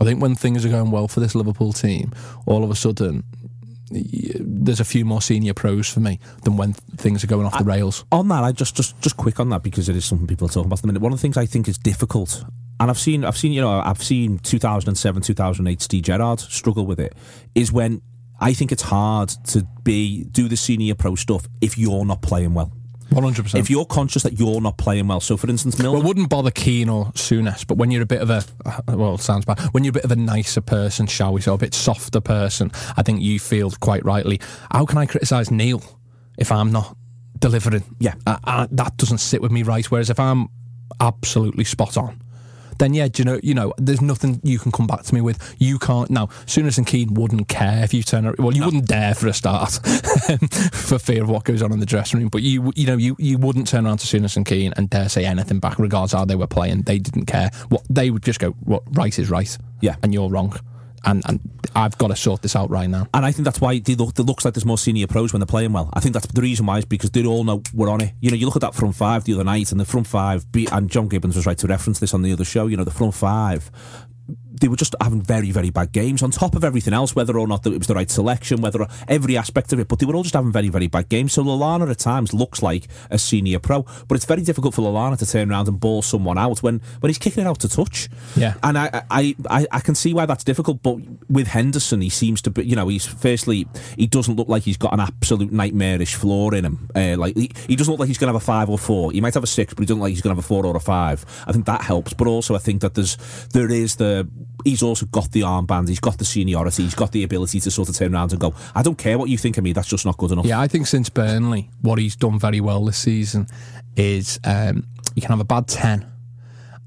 I 0.00 0.04
think 0.04 0.20
when 0.20 0.34
things 0.34 0.66
are 0.66 0.68
going 0.68 0.90
well 0.90 1.08
for 1.08 1.20
this 1.20 1.34
Liverpool 1.34 1.72
team, 1.72 2.12
all 2.46 2.64
of 2.64 2.70
a 2.70 2.74
sudden. 2.74 3.24
There's 3.90 4.80
a 4.80 4.84
few 4.84 5.04
more 5.04 5.22
senior 5.22 5.54
pros 5.54 5.88
for 5.88 6.00
me 6.00 6.18
than 6.42 6.56
when 6.56 6.72
things 6.72 7.22
are 7.22 7.28
going 7.28 7.46
off 7.46 7.56
the 7.58 7.64
rails. 7.64 8.04
on 8.10 8.28
that, 8.28 8.42
I 8.42 8.52
just 8.52 8.74
just 8.74 9.00
just 9.00 9.16
quick 9.16 9.38
on 9.38 9.48
that 9.50 9.62
because 9.62 9.88
it 9.88 9.96
is 9.96 10.04
something 10.04 10.26
people 10.26 10.46
are 10.46 10.50
talking 10.50 10.66
about 10.66 10.78
at 10.78 10.82
the 10.82 10.86
minute. 10.88 11.02
One 11.02 11.12
of 11.12 11.18
the 11.18 11.22
things 11.22 11.36
I 11.36 11.46
think 11.46 11.68
is 11.68 11.78
difficult, 11.78 12.44
and 12.80 12.90
I've 12.90 12.98
seen 12.98 13.24
I've 13.24 13.36
seen 13.36 13.52
you 13.52 13.60
know 13.60 13.80
I've 13.80 14.02
seen 14.02 14.38
2007 14.38 15.22
2008 15.22 15.80
Steve 15.80 16.02
Gerrard 16.02 16.40
struggle 16.40 16.84
with 16.84 16.98
it, 16.98 17.14
is 17.54 17.70
when 17.70 18.02
I 18.40 18.52
think 18.52 18.72
it's 18.72 18.82
hard 18.82 19.28
to 19.28 19.66
be 19.82 20.24
do 20.24 20.48
the 20.48 20.56
senior 20.56 20.94
pro 20.94 21.14
stuff 21.14 21.46
if 21.60 21.78
you're 21.78 22.04
not 22.04 22.22
playing 22.22 22.54
well. 22.54 22.72
One 23.10 23.22
hundred 23.22 23.44
percent. 23.44 23.62
If 23.62 23.70
you're 23.70 23.84
conscious 23.84 24.22
that 24.24 24.38
you're 24.38 24.60
not 24.60 24.78
playing 24.78 25.06
well, 25.06 25.20
so 25.20 25.36
for 25.36 25.48
instance, 25.48 25.78
Milner, 25.78 25.98
Well, 25.98 26.06
wouldn't 26.06 26.28
bother 26.28 26.50
Keane 26.50 26.88
or 26.88 27.06
Souness, 27.12 27.66
but 27.66 27.76
when 27.78 27.90
you're 27.90 28.02
a 28.02 28.06
bit 28.06 28.20
of 28.20 28.30
a 28.30 28.44
well, 28.88 29.14
it 29.14 29.20
sounds 29.20 29.44
bad. 29.44 29.60
When 29.72 29.84
you're 29.84 29.90
a 29.90 29.94
bit 29.94 30.04
of 30.04 30.10
a 30.10 30.16
nicer 30.16 30.60
person, 30.60 31.06
shall 31.06 31.32
we 31.32 31.40
say, 31.40 31.52
a 31.52 31.56
bit 31.56 31.74
softer 31.74 32.20
person, 32.20 32.72
I 32.96 33.02
think 33.02 33.22
you 33.22 33.38
feel 33.38 33.70
quite 33.70 34.04
rightly. 34.04 34.40
How 34.72 34.84
can 34.86 34.98
I 34.98 35.06
criticise 35.06 35.50
Neil 35.50 35.82
if 36.36 36.50
I'm 36.50 36.72
not 36.72 36.96
delivering? 37.38 37.84
Yeah. 38.00 38.14
I, 38.26 38.38
I, 38.44 38.68
that 38.72 38.96
doesn't 38.96 39.18
sit 39.18 39.40
with 39.40 39.52
me 39.52 39.62
right. 39.62 39.88
Whereas 39.90 40.10
if 40.10 40.18
I'm 40.18 40.48
absolutely 41.00 41.64
spot 41.64 41.96
on. 41.96 42.22
Then 42.78 42.94
yeah, 42.94 43.08
do 43.08 43.20
you 43.22 43.24
know, 43.24 43.40
you 43.42 43.54
know, 43.54 43.72
there's 43.78 44.00
nothing 44.00 44.40
you 44.42 44.58
can 44.58 44.72
come 44.72 44.86
back 44.86 45.02
to 45.04 45.14
me 45.14 45.20
with. 45.20 45.56
You 45.58 45.78
can't 45.78 46.10
now. 46.10 46.26
Souness 46.46 46.78
and 46.78 46.86
Keane 46.86 47.14
wouldn't 47.14 47.48
care 47.48 47.82
if 47.84 47.94
you 47.94 48.02
turn. 48.02 48.26
Around 48.26 48.36
well, 48.38 48.54
you 48.54 48.64
wouldn't 48.64 48.86
dare 48.86 49.14
for 49.14 49.28
a 49.28 49.32
start, 49.32 49.72
for 50.72 50.98
fear 50.98 51.22
of 51.22 51.28
what 51.28 51.44
goes 51.44 51.62
on 51.62 51.72
in 51.72 51.80
the 51.80 51.86
dressing 51.86 52.20
room. 52.20 52.28
But 52.28 52.42
you, 52.42 52.72
you 52.76 52.86
know, 52.86 52.96
you, 52.96 53.16
you 53.18 53.38
wouldn't 53.38 53.66
turn 53.66 53.86
around 53.86 53.98
to 53.98 54.06
Souness 54.06 54.36
and 54.36 54.44
Keane 54.46 54.72
and 54.76 54.90
dare 54.90 55.08
say 55.08 55.24
anything 55.24 55.58
back, 55.58 55.78
regardless 55.78 56.12
how 56.12 56.24
they 56.24 56.36
were 56.36 56.46
playing. 56.46 56.82
They 56.82 56.98
didn't 56.98 57.26
care. 57.26 57.50
What 57.68 57.82
they 57.88 58.10
would 58.10 58.22
just 58.22 58.38
go, 58.40 58.52
what 58.64 58.82
right 58.92 59.16
is 59.18 59.30
right, 59.30 59.56
Yeah. 59.80 59.96
and 60.02 60.12
you're 60.12 60.28
wrong, 60.28 60.58
and 61.04 61.22
and 61.28 61.40
I've 61.74 61.98
got 61.98 62.08
to 62.08 62.16
sort 62.16 62.42
this 62.42 62.56
out 62.56 62.70
right 62.70 62.88
now. 62.88 63.06
And 63.12 63.24
I 63.24 63.32
think 63.32 63.44
that's 63.44 63.60
why 63.60 63.78
they 63.78 63.94
look, 63.94 64.18
it 64.18 64.22
looks 64.22 64.44
like 64.44 64.54
there's 64.54 64.64
more 64.64 64.78
senior 64.78 65.06
pros 65.06 65.32
when 65.32 65.40
they're 65.40 65.46
playing 65.46 65.72
well. 65.72 65.90
I 65.92 66.00
think 66.00 66.14
that's 66.14 66.26
the 66.26 66.40
reason 66.40 66.66
why 66.66 66.78
is 66.78 66.84
because 66.84 67.10
they 67.10 67.24
all 67.24 67.44
know 67.44 67.62
we're 67.74 67.90
on 67.90 68.00
it. 68.00 68.12
You 68.20 68.30
know, 68.30 68.36
you 68.36 68.46
look 68.46 68.56
at 68.56 68.62
that 68.62 68.74
front 68.74 68.94
five 68.94 69.24
the 69.24 69.34
other 69.34 69.44
night, 69.44 69.72
and 69.72 69.80
the 69.80 69.84
front 69.84 70.06
five, 70.06 70.50
be- 70.52 70.68
and 70.72 70.90
John 70.90 71.08
Gibbons 71.08 71.36
was 71.36 71.46
right 71.46 71.58
to 71.58 71.66
reference 71.66 71.98
this 71.98 72.14
on 72.14 72.22
the 72.22 72.32
other 72.32 72.44
show. 72.44 72.66
You 72.66 72.76
know, 72.76 72.84
the 72.84 72.90
front 72.90 73.14
five. 73.14 73.70
They 74.60 74.68
were 74.68 74.76
just 74.76 74.94
having 75.00 75.22
very, 75.22 75.50
very 75.50 75.70
bad 75.70 75.92
games 75.92 76.22
on 76.22 76.30
top 76.30 76.54
of 76.54 76.64
everything 76.64 76.94
else, 76.94 77.14
whether 77.14 77.38
or 77.38 77.46
not 77.46 77.66
it 77.66 77.78
was 77.78 77.86
the 77.86 77.94
right 77.94 78.10
selection, 78.10 78.60
whether 78.60 78.86
every 79.08 79.36
aspect 79.36 79.72
of 79.72 79.78
it. 79.78 79.88
But 79.88 79.98
they 79.98 80.06
were 80.06 80.14
all 80.14 80.22
just 80.22 80.34
having 80.34 80.52
very, 80.52 80.68
very 80.68 80.86
bad 80.86 81.08
games. 81.08 81.32
So 81.32 81.42
Lallana 81.42 81.90
at 81.90 81.98
times 81.98 82.32
looks 82.32 82.62
like 82.62 82.88
a 83.10 83.18
senior 83.18 83.58
pro, 83.58 83.84
but 84.08 84.16
it's 84.16 84.24
very 84.24 84.42
difficult 84.42 84.74
for 84.74 84.82
Lallana 84.82 85.18
to 85.18 85.26
turn 85.26 85.50
around 85.50 85.68
and 85.68 85.78
ball 85.78 86.02
someone 86.02 86.38
out 86.38 86.62
when, 86.62 86.80
when 87.00 87.10
he's 87.10 87.18
kicking 87.18 87.44
it 87.44 87.46
out 87.46 87.60
to 87.60 87.68
touch. 87.68 88.08
Yeah. 88.36 88.54
And 88.62 88.78
I, 88.78 89.02
I, 89.10 89.36
I, 89.50 89.66
I 89.70 89.80
can 89.80 89.94
see 89.94 90.14
why 90.14 90.26
that's 90.26 90.44
difficult, 90.44 90.82
but 90.82 90.98
with 91.28 91.48
Henderson, 91.48 92.00
he 92.00 92.08
seems 92.08 92.40
to 92.42 92.50
be, 92.50 92.64
you 92.64 92.76
know, 92.76 92.88
he's 92.88 93.06
firstly, 93.06 93.66
he 93.96 94.06
doesn't 94.06 94.36
look 94.36 94.48
like 94.48 94.62
he's 94.62 94.76
got 94.76 94.92
an 94.92 95.00
absolute 95.00 95.52
nightmarish 95.52 96.14
floor 96.14 96.54
in 96.54 96.64
him. 96.64 96.88
Uh, 96.94 97.16
like, 97.16 97.36
he, 97.36 97.50
he 97.66 97.76
doesn't 97.76 97.92
look 97.92 98.00
like 98.00 98.08
he's 98.08 98.18
going 98.18 98.28
to 98.28 98.32
have 98.32 98.42
a 98.42 98.44
five 98.44 98.70
or 98.70 98.78
four. 98.78 99.12
He 99.12 99.20
might 99.20 99.34
have 99.34 99.44
a 99.44 99.46
six, 99.46 99.74
but 99.74 99.82
he 99.82 99.86
doesn't 99.86 99.98
look 99.98 100.06
like 100.06 100.14
he's 100.14 100.22
going 100.22 100.34
to 100.34 100.40
have 100.40 100.44
a 100.44 100.48
four 100.48 100.64
or 100.64 100.76
a 100.76 100.80
five. 100.80 101.24
I 101.46 101.52
think 101.52 101.66
that 101.66 101.82
helps, 101.82 102.12
but 102.12 102.26
also 102.26 102.54
I 102.54 102.58
think 102.58 102.80
that 102.82 102.94
there's, 102.94 103.16
there 103.52 103.70
is 103.70 103.96
the, 103.96 104.28
he's 104.64 104.82
also 104.82 105.06
got 105.06 105.30
the 105.32 105.42
armband, 105.42 105.88
he's 105.88 106.00
got 106.00 106.18
the 106.18 106.24
seniority, 106.24 106.82
he's 106.82 106.94
got 106.94 107.12
the 107.12 107.22
ability 107.22 107.60
to 107.60 107.70
sort 107.70 107.88
of 107.88 107.96
turn 107.96 108.14
around 108.14 108.32
and 108.32 108.40
go, 108.40 108.54
I 108.74 108.82
don't 108.82 108.98
care 108.98 109.18
what 109.18 109.28
you 109.28 109.38
think 109.38 109.58
of 109.58 109.64
me, 109.64 109.72
that's 109.72 109.88
just 109.88 110.04
not 110.04 110.16
good 110.16 110.32
enough. 110.32 110.46
Yeah, 110.46 110.60
I 110.60 110.68
think 110.68 110.86
since 110.86 111.08
Burnley, 111.08 111.70
what 111.82 111.98
he's 111.98 112.16
done 112.16 112.38
very 112.38 112.60
well 112.60 112.84
this 112.84 112.98
season 112.98 113.46
is 113.96 114.40
um, 114.44 114.86
he 115.14 115.20
can 115.20 115.30
have 115.30 115.40
a 115.40 115.44
bad 115.44 115.68
10 115.68 116.06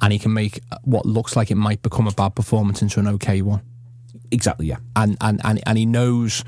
and 0.02 0.14
he 0.14 0.20
can 0.20 0.34
make 0.34 0.62
what 0.84 1.06
looks 1.06 1.36
like 1.36 1.52
it 1.52 1.56
might 1.56 1.82
become 1.82 2.08
a 2.08 2.12
bad 2.12 2.36
performance 2.36 2.82
into 2.82 3.00
an 3.00 3.08
okay 3.08 3.42
one. 3.42 3.62
Exactly, 4.32 4.68
yeah. 4.68 4.78
And 4.96 5.18
and, 5.22 5.42
and, 5.44 5.62
and 5.66 5.78
he 5.78 5.86
knows, 5.86 6.44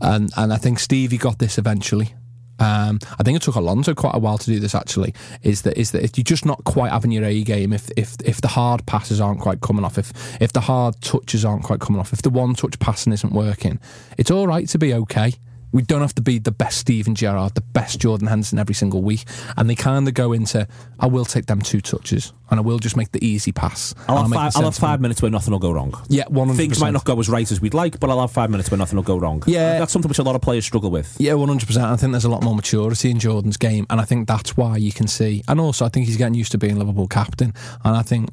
and, 0.00 0.30
and 0.36 0.52
I 0.52 0.56
think 0.56 0.78
Stevie 0.78 1.18
got 1.18 1.38
this 1.38 1.58
eventually. 1.58 2.14
Um, 2.58 2.98
I 3.18 3.22
think 3.22 3.36
it 3.36 3.42
took 3.42 3.54
Alonso 3.54 3.94
quite 3.94 4.14
a 4.14 4.18
while 4.18 4.38
to 4.38 4.46
do 4.46 4.58
this. 4.58 4.74
Actually, 4.74 5.14
is 5.42 5.62
that 5.62 5.76
is 5.76 5.92
that 5.92 6.02
if 6.02 6.16
you're 6.16 6.24
just 6.24 6.44
not 6.44 6.64
quite 6.64 6.92
having 6.92 7.12
your 7.12 7.24
A 7.24 7.42
game, 7.42 7.72
if 7.72 7.90
if 7.96 8.16
if 8.24 8.40
the 8.40 8.48
hard 8.48 8.84
passes 8.86 9.20
aren't 9.20 9.40
quite 9.40 9.60
coming 9.60 9.84
off, 9.84 9.98
if 9.98 10.12
if 10.40 10.52
the 10.52 10.60
hard 10.60 11.00
touches 11.00 11.44
aren't 11.44 11.62
quite 11.64 11.80
coming 11.80 12.00
off, 12.00 12.12
if 12.12 12.22
the 12.22 12.30
one 12.30 12.54
touch 12.54 12.78
passing 12.78 13.12
isn't 13.12 13.32
working, 13.32 13.78
it's 14.16 14.30
all 14.30 14.46
right 14.46 14.68
to 14.68 14.78
be 14.78 14.92
okay. 14.94 15.34
We 15.72 15.82
don't 15.82 16.00
have 16.00 16.14
to 16.14 16.22
be 16.22 16.38
the 16.38 16.52
best 16.52 16.78
Steven 16.78 17.14
Gerrard, 17.14 17.54
the 17.54 17.60
best 17.60 18.00
Jordan 18.00 18.26
Henderson 18.28 18.58
every 18.58 18.74
single 18.74 19.02
week. 19.02 19.24
And 19.56 19.68
they 19.68 19.74
kind 19.74 20.08
of 20.08 20.14
go 20.14 20.32
into, 20.32 20.66
I 20.98 21.06
will 21.06 21.24
take 21.24 21.46
them 21.46 21.60
two 21.60 21.80
touches 21.80 22.32
and 22.50 22.58
I 22.58 22.62
will 22.62 22.78
just 22.78 22.96
make 22.96 23.12
the 23.12 23.24
easy 23.24 23.52
pass. 23.52 23.94
I'll, 24.08 24.22
have, 24.22 24.32
five, 24.32 24.56
I'll 24.56 24.64
have 24.64 24.76
five 24.76 25.00
minutes 25.00 25.20
where 25.20 25.30
nothing 25.30 25.52
will 25.52 25.58
go 25.58 25.70
wrong. 25.70 25.92
Yeah, 26.08 26.24
100%. 26.24 26.56
Things 26.56 26.80
might 26.80 26.92
not 26.92 27.04
go 27.04 27.18
as 27.20 27.28
right 27.28 27.50
as 27.50 27.60
we'd 27.60 27.74
like, 27.74 28.00
but 28.00 28.08
I'll 28.08 28.20
have 28.20 28.32
five 28.32 28.50
minutes 28.50 28.70
where 28.70 28.78
nothing 28.78 28.96
will 28.96 29.02
go 29.02 29.18
wrong. 29.18 29.42
Yeah. 29.46 29.78
That's 29.78 29.92
something 29.92 30.08
which 30.08 30.18
a 30.18 30.22
lot 30.22 30.34
of 30.34 30.40
players 30.40 30.64
struggle 30.64 30.90
with. 30.90 31.14
Yeah, 31.18 31.34
one 31.34 31.48
hundred 31.48 31.66
percent. 31.66 31.86
I 31.86 31.96
think 31.96 32.12
there's 32.12 32.24
a 32.24 32.30
lot 32.30 32.42
more 32.42 32.54
maturity 32.54 33.10
in 33.10 33.18
Jordan's 33.18 33.56
game, 33.56 33.86
and 33.90 34.00
I 34.00 34.04
think 34.04 34.26
that's 34.26 34.56
why 34.56 34.76
you 34.76 34.92
can 34.92 35.06
see. 35.06 35.42
And 35.48 35.60
also, 35.60 35.84
I 35.84 35.88
think 35.88 36.06
he's 36.06 36.16
getting 36.16 36.34
used 36.34 36.52
to 36.52 36.58
being 36.58 36.78
Liverpool 36.78 37.08
captain. 37.08 37.52
And 37.84 37.96
I 37.96 38.02
think 38.02 38.30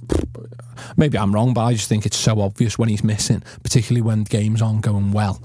maybe 0.98 1.18
I'm 1.18 1.34
wrong, 1.34 1.54
but 1.54 1.66
I 1.66 1.74
just 1.74 1.90
think 1.90 2.06
it's 2.06 2.18
so 2.18 2.40
obvious 2.40 2.78
when 2.78 2.90
he's 2.90 3.04
missing, 3.04 3.44
particularly 3.64 4.02
when 4.02 4.24
games 4.24 4.62
aren't 4.62 4.82
going 4.82 5.12
well. 5.12 5.42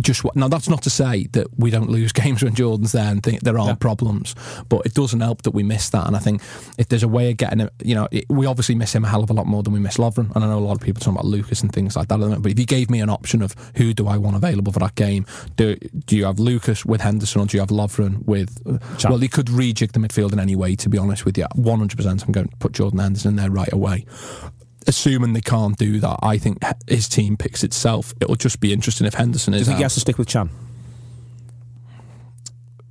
Just 0.00 0.24
what, 0.24 0.36
now, 0.36 0.48
that's 0.48 0.68
not 0.68 0.82
to 0.82 0.90
say 0.90 1.26
that 1.32 1.46
we 1.58 1.70
don't 1.70 1.88
lose 1.88 2.12
games 2.24 2.42
when 2.42 2.54
Jordan's 2.54 2.92
there 2.92 3.10
and 3.10 3.22
think 3.22 3.42
there 3.42 3.58
aren't 3.58 3.80
problems, 3.80 4.34
but 4.68 4.84
it 4.84 4.94
doesn't 4.94 5.20
help 5.20 5.42
that 5.42 5.52
we 5.52 5.62
miss 5.62 5.90
that. 5.90 6.06
And 6.06 6.16
I 6.16 6.18
think 6.18 6.42
if 6.78 6.88
there's 6.88 7.02
a 7.02 7.08
way 7.08 7.30
of 7.30 7.36
getting 7.36 7.60
it, 7.60 7.72
you 7.82 7.94
know, 7.94 8.08
it, 8.10 8.24
we 8.28 8.46
obviously 8.46 8.74
miss 8.74 8.94
him 8.94 9.04
a 9.04 9.08
hell 9.08 9.22
of 9.22 9.30
a 9.30 9.32
lot 9.32 9.46
more 9.46 9.62
than 9.62 9.72
we 9.72 9.80
miss 9.80 9.96
Lovren. 9.96 10.34
And 10.34 10.44
I 10.44 10.48
know 10.48 10.58
a 10.58 10.60
lot 10.60 10.76
of 10.76 10.80
people 10.80 11.00
talking 11.00 11.14
about 11.14 11.26
Lucas 11.26 11.62
and 11.62 11.72
things 11.72 11.96
like 11.96 12.08
that. 12.08 12.18
But 12.18 12.52
if 12.52 12.58
you 12.58 12.66
gave 12.66 12.90
me 12.90 13.00
an 13.00 13.10
option 13.10 13.42
of 13.42 13.54
who 13.76 13.92
do 13.92 14.08
I 14.08 14.16
want 14.16 14.36
available 14.36 14.72
for 14.72 14.80
that 14.80 14.94
game, 14.94 15.26
do 15.56 15.76
do 15.76 16.16
you 16.16 16.24
have 16.24 16.38
Lucas 16.38 16.84
with 16.84 17.00
Henderson 17.00 17.40
or 17.40 17.46
do 17.46 17.56
you 17.56 17.60
have 17.60 17.70
Lovren 17.70 18.24
with? 18.24 18.62
Can. 18.98 19.10
Well, 19.10 19.18
he 19.18 19.28
could 19.28 19.46
rejig 19.46 19.92
the 19.92 20.00
midfield 20.00 20.32
in 20.32 20.40
any 20.40 20.56
way. 20.56 20.74
To 20.76 20.88
be 20.88 20.98
honest 20.98 21.24
with 21.24 21.38
you, 21.38 21.46
100. 21.54 21.96
percent 21.96 22.24
I'm 22.24 22.32
going 22.32 22.48
to 22.48 22.56
put 22.56 22.72
Jordan 22.72 22.98
Henderson 22.98 23.30
in 23.30 23.36
there 23.36 23.50
right 23.50 23.72
away. 23.72 24.06
Assuming 24.86 25.32
they 25.32 25.40
can't 25.40 25.76
do 25.76 26.00
that, 26.00 26.18
I 26.22 26.38
think 26.38 26.58
his 26.88 27.08
team 27.08 27.36
picks 27.36 27.64
itself. 27.64 28.12
It'll 28.20 28.36
just 28.36 28.60
be 28.60 28.72
interesting 28.72 29.06
if 29.06 29.14
Henderson 29.14 29.52
Do 29.52 29.58
you 29.58 29.62
is 29.62 29.66
think 29.68 29.78
he 29.78 29.82
has 29.82 29.94
to 29.94 30.00
stick 30.00 30.18
with 30.18 30.28
Can? 30.28 30.50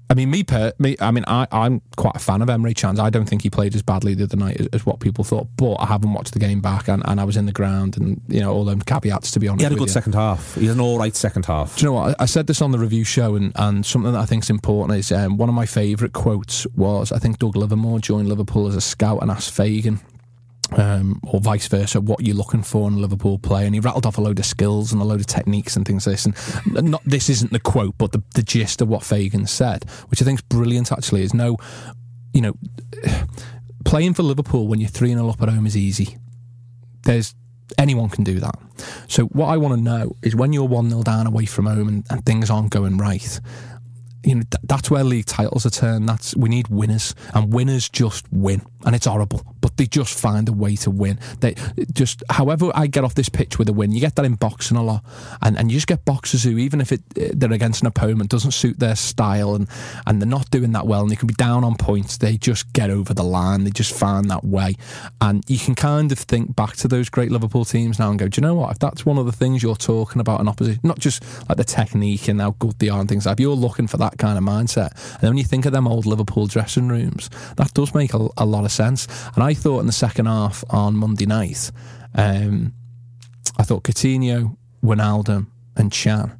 I 0.09 0.15
mean, 0.15 0.29
me, 0.29 0.43
per, 0.43 0.73
me. 0.77 0.95
I 0.99 1.09
mean, 1.09 1.23
I, 1.27 1.47
I'm 1.51 1.81
quite 1.95 2.15
a 2.15 2.19
fan 2.19 2.43
of 2.43 2.47
Emre 2.47 2.75
Can. 2.75 2.99
I 2.99 3.09
don't 3.09 3.25
think 3.25 3.41
he 3.41 3.49
played 3.49 3.73
as 3.73 3.81
badly 3.81 4.13
the 4.13 4.25
other 4.25 4.37
night 4.37 4.59
as, 4.59 4.67
as 4.67 4.85
what 4.85 4.99
people 4.99 5.23
thought. 5.23 5.47
But 5.57 5.75
I 5.75 5.87
haven't 5.87 6.13
watched 6.13 6.33
the 6.33 6.39
game 6.39 6.61
back, 6.61 6.87
and, 6.87 7.01
and 7.05 7.19
I 7.19 7.23
was 7.23 7.35
in 7.35 7.47
the 7.47 7.51
ground, 7.51 7.97
and 7.97 8.21
you 8.27 8.39
know 8.39 8.53
all 8.53 8.63
them 8.63 8.79
caveats. 8.81 9.31
To 9.31 9.39
be 9.39 9.47
honest, 9.47 9.61
He 9.61 9.63
had 9.63 9.71
a 9.73 9.75
good 9.75 9.87
you. 9.87 9.93
second 9.93 10.13
half. 10.13 10.53
He 10.53 10.67
had 10.67 10.75
an 10.75 10.81
all 10.81 10.99
right 10.99 11.15
second 11.15 11.45
half. 11.47 11.77
Do 11.77 11.85
you 11.85 11.89
know 11.89 11.93
what? 11.93 12.19
I 12.19 12.23
I 12.23 12.25
said 12.25 12.45
this 12.45 12.61
on 12.61 12.71
the 12.71 12.77
review 12.79 13.03
show, 13.03 13.35
and, 13.35 13.53
and 13.55 13.83
something 13.83 14.11
that 14.11 14.19
I 14.19 14.25
think 14.25 14.43
is 14.43 14.51
important 14.51 14.99
is 14.99 15.11
um, 15.11 15.37
one 15.37 15.49
of 15.49 15.55
my 15.55 15.65
favourite 15.65 16.13
quotes 16.13 16.67
was 16.75 17.11
I 17.11 17.17
think 17.17 17.39
Doug 17.39 17.55
Livermore 17.55 17.97
joined 17.99 18.29
Liverpool 18.29 18.67
as 18.67 18.75
a 18.75 18.81
scout 18.81 19.19
and 19.23 19.31
asked 19.31 19.51
Fagan, 19.51 19.99
um, 20.77 21.19
or 21.23 21.39
vice 21.39 21.67
versa, 21.67 22.01
what 22.01 22.21
you're 22.21 22.35
looking 22.35 22.63
for 22.63 22.87
in 22.87 22.95
a 22.95 22.99
Liverpool 22.99 23.37
player, 23.39 23.65
and 23.65 23.75
he 23.75 23.79
rattled 23.79 24.05
off 24.05 24.17
a 24.17 24.21
load 24.21 24.39
of 24.39 24.45
skills 24.45 24.91
and 24.91 25.01
a 25.01 25.05
load 25.05 25.19
of 25.19 25.27
techniques 25.27 25.75
and 25.75 25.85
things 25.85 26.07
like 26.07 26.17
this. 26.17 26.25
And 26.65 26.91
not 26.91 27.03
this 27.05 27.29
isn't 27.29 27.51
the 27.51 27.59
quote, 27.59 27.97
but 27.97 28.11
the, 28.11 28.23
the 28.35 28.43
gist 28.43 28.81
of 28.81 28.87
what 28.87 29.03
Fagan 29.03 29.47
said, 29.47 29.85
which 30.09 30.21
I 30.21 30.25
think 30.25 30.39
is 30.39 30.43
brilliant. 30.43 30.91
Actually, 30.91 31.23
is 31.23 31.33
no, 31.33 31.57
you 32.33 32.41
know, 32.41 32.53
playing 33.85 34.13
for 34.13 34.23
Liverpool 34.23 34.67
when 34.67 34.79
you're 34.79 34.89
three 34.89 35.13
0 35.13 35.29
up 35.29 35.41
at 35.41 35.49
home 35.49 35.65
is 35.65 35.77
easy. 35.77 36.17
There's 37.03 37.35
anyone 37.77 38.09
can 38.09 38.23
do 38.23 38.39
that. 38.39 38.55
So 39.07 39.25
what 39.25 39.47
I 39.47 39.57
want 39.57 39.75
to 39.75 39.81
know 39.81 40.15
is 40.21 40.35
when 40.35 40.53
you're 40.53 40.67
one 40.67 40.89
0 40.89 41.03
down 41.03 41.27
away 41.27 41.45
from 41.45 41.65
home 41.65 41.87
and, 41.87 42.05
and 42.09 42.25
things 42.25 42.49
aren't 42.49 42.71
going 42.71 42.97
right. 42.97 43.39
You 44.23 44.35
know 44.35 44.43
th- 44.49 44.61
that's 44.63 44.89
where 44.89 45.03
league 45.03 45.25
titles 45.25 45.65
are 45.65 45.69
turned. 45.69 46.07
That's 46.07 46.35
we 46.37 46.47
need 46.47 46.69
winners, 46.69 47.13
and 47.33 47.51
winners 47.51 47.89
just 47.89 48.25
win, 48.31 48.61
and 48.85 48.95
it's 48.95 49.05
horrible, 49.05 49.41
but 49.61 49.77
they 49.77 49.85
just 49.85 50.19
find 50.19 50.49
a 50.49 50.53
way 50.53 50.75
to 50.77 50.91
win. 50.91 51.19
They 51.39 51.55
just, 51.93 52.23
however, 52.29 52.71
I 52.75 52.87
get 52.87 53.03
off 53.03 53.15
this 53.15 53.29
pitch 53.29 53.59
with 53.59 53.69
a 53.69 53.73
win. 53.73 53.91
You 53.91 53.99
get 53.99 54.15
that 54.15 54.25
in 54.25 54.35
boxing 54.35 54.77
a 54.77 54.83
lot, 54.83 55.03
and, 55.41 55.57
and 55.57 55.71
you 55.71 55.77
just 55.77 55.87
get 55.87 56.05
boxers 56.05 56.43
who, 56.43 56.57
even 56.57 56.81
if 56.81 56.91
it 56.91 57.01
they're 57.15 57.51
against 57.51 57.81
an 57.81 57.87
opponent, 57.87 58.29
doesn't 58.29 58.51
suit 58.51 58.79
their 58.79 58.95
style, 58.95 59.55
and 59.55 59.67
and 60.05 60.21
they're 60.21 60.29
not 60.29 60.49
doing 60.51 60.71
that 60.73 60.87
well, 60.87 61.01
and 61.01 61.11
they 61.11 61.15
can 61.15 61.27
be 61.27 61.33
down 61.33 61.63
on 61.63 61.75
points. 61.75 62.17
They 62.17 62.37
just 62.37 62.71
get 62.73 62.89
over 62.89 63.13
the 63.13 63.23
line. 63.23 63.63
They 63.63 63.71
just 63.71 63.93
find 63.93 64.29
that 64.29 64.43
way, 64.43 64.75
and 65.21 65.43
you 65.47 65.59
can 65.59 65.75
kind 65.75 66.11
of 66.11 66.19
think 66.19 66.55
back 66.55 66.75
to 66.77 66.87
those 66.87 67.09
great 67.09 67.31
Liverpool 67.31 67.65
teams 67.65 67.99
now 67.99 68.09
and 68.09 68.19
go, 68.19 68.27
do 68.27 68.39
you 68.39 68.47
know 68.47 68.55
what? 68.55 68.71
If 68.71 68.79
that's 68.79 69.05
one 69.05 69.17
of 69.17 69.25
the 69.25 69.31
things 69.31 69.63
you're 69.63 69.75
talking 69.75 70.19
about 70.19 70.41
in 70.41 70.47
opposition, 70.47 70.81
not 70.83 70.99
just 70.99 71.23
like 71.47 71.57
the 71.57 71.63
technique 71.63 72.27
and 72.27 72.41
how 72.41 72.51
good 72.59 72.77
they 72.79 72.89
are 72.89 72.99
and 72.99 73.07
things 73.07 73.25
like, 73.25 73.33
if 73.33 73.39
you're 73.39 73.55
looking 73.55 73.87
for 73.87 73.97
that 73.97 74.17
kind 74.17 74.37
of 74.37 74.43
mindset, 74.43 74.91
and 75.13 75.21
then 75.21 75.29
when 75.31 75.37
you 75.37 75.43
think 75.43 75.65
of 75.65 75.71
them 75.71 75.87
old 75.87 76.05
Liverpool 76.05 76.47
dressing 76.47 76.87
rooms, 76.87 77.29
that 77.57 77.73
does 77.73 77.93
make 77.93 78.13
a, 78.13 78.27
a 78.37 78.45
lot 78.45 78.65
of 78.65 78.71
sense. 78.73 79.07
And 79.35 79.43
I 79.43 79.53
thought 79.53 79.79
in 79.79 79.85
the 79.85 79.91
second 79.91 80.25
half 80.25 80.63
on 80.69 80.95
Monday 80.95 81.25
night, 81.25 81.71
um, 82.15 82.73
I 83.57 83.63
thought 83.63 83.83
Coutinho, 83.83 84.57
Wijnaldum, 84.83 85.47
and 85.75 85.91
Can, 85.91 86.37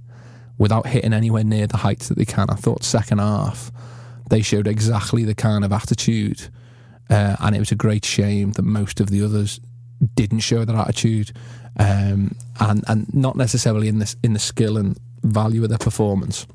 without 0.57 0.87
hitting 0.87 1.13
anywhere 1.13 1.43
near 1.43 1.67
the 1.67 1.77
heights 1.77 2.07
that 2.09 2.17
they 2.17 2.25
can, 2.25 2.49
I 2.49 2.55
thought 2.55 2.83
second 2.83 3.19
half 3.19 3.71
they 4.29 4.41
showed 4.41 4.67
exactly 4.67 5.23
the 5.23 5.35
kind 5.35 5.63
of 5.63 5.71
attitude, 5.71 6.49
uh, 7.09 7.35
and 7.39 7.55
it 7.55 7.59
was 7.59 7.71
a 7.71 7.75
great 7.75 8.05
shame 8.05 8.51
that 8.53 8.63
most 8.63 8.99
of 8.99 9.09
the 9.09 9.23
others 9.23 9.59
didn't 10.15 10.39
show 10.39 10.65
that 10.65 10.75
attitude, 10.75 11.31
um, 11.77 12.35
and 12.59 12.83
and 12.87 13.13
not 13.13 13.35
necessarily 13.35 13.87
in 13.87 13.99
this 13.99 14.15
in 14.23 14.33
the 14.33 14.39
skill 14.39 14.77
and 14.77 14.97
value 15.23 15.63
of 15.63 15.69
their 15.69 15.77
performance. 15.77 16.47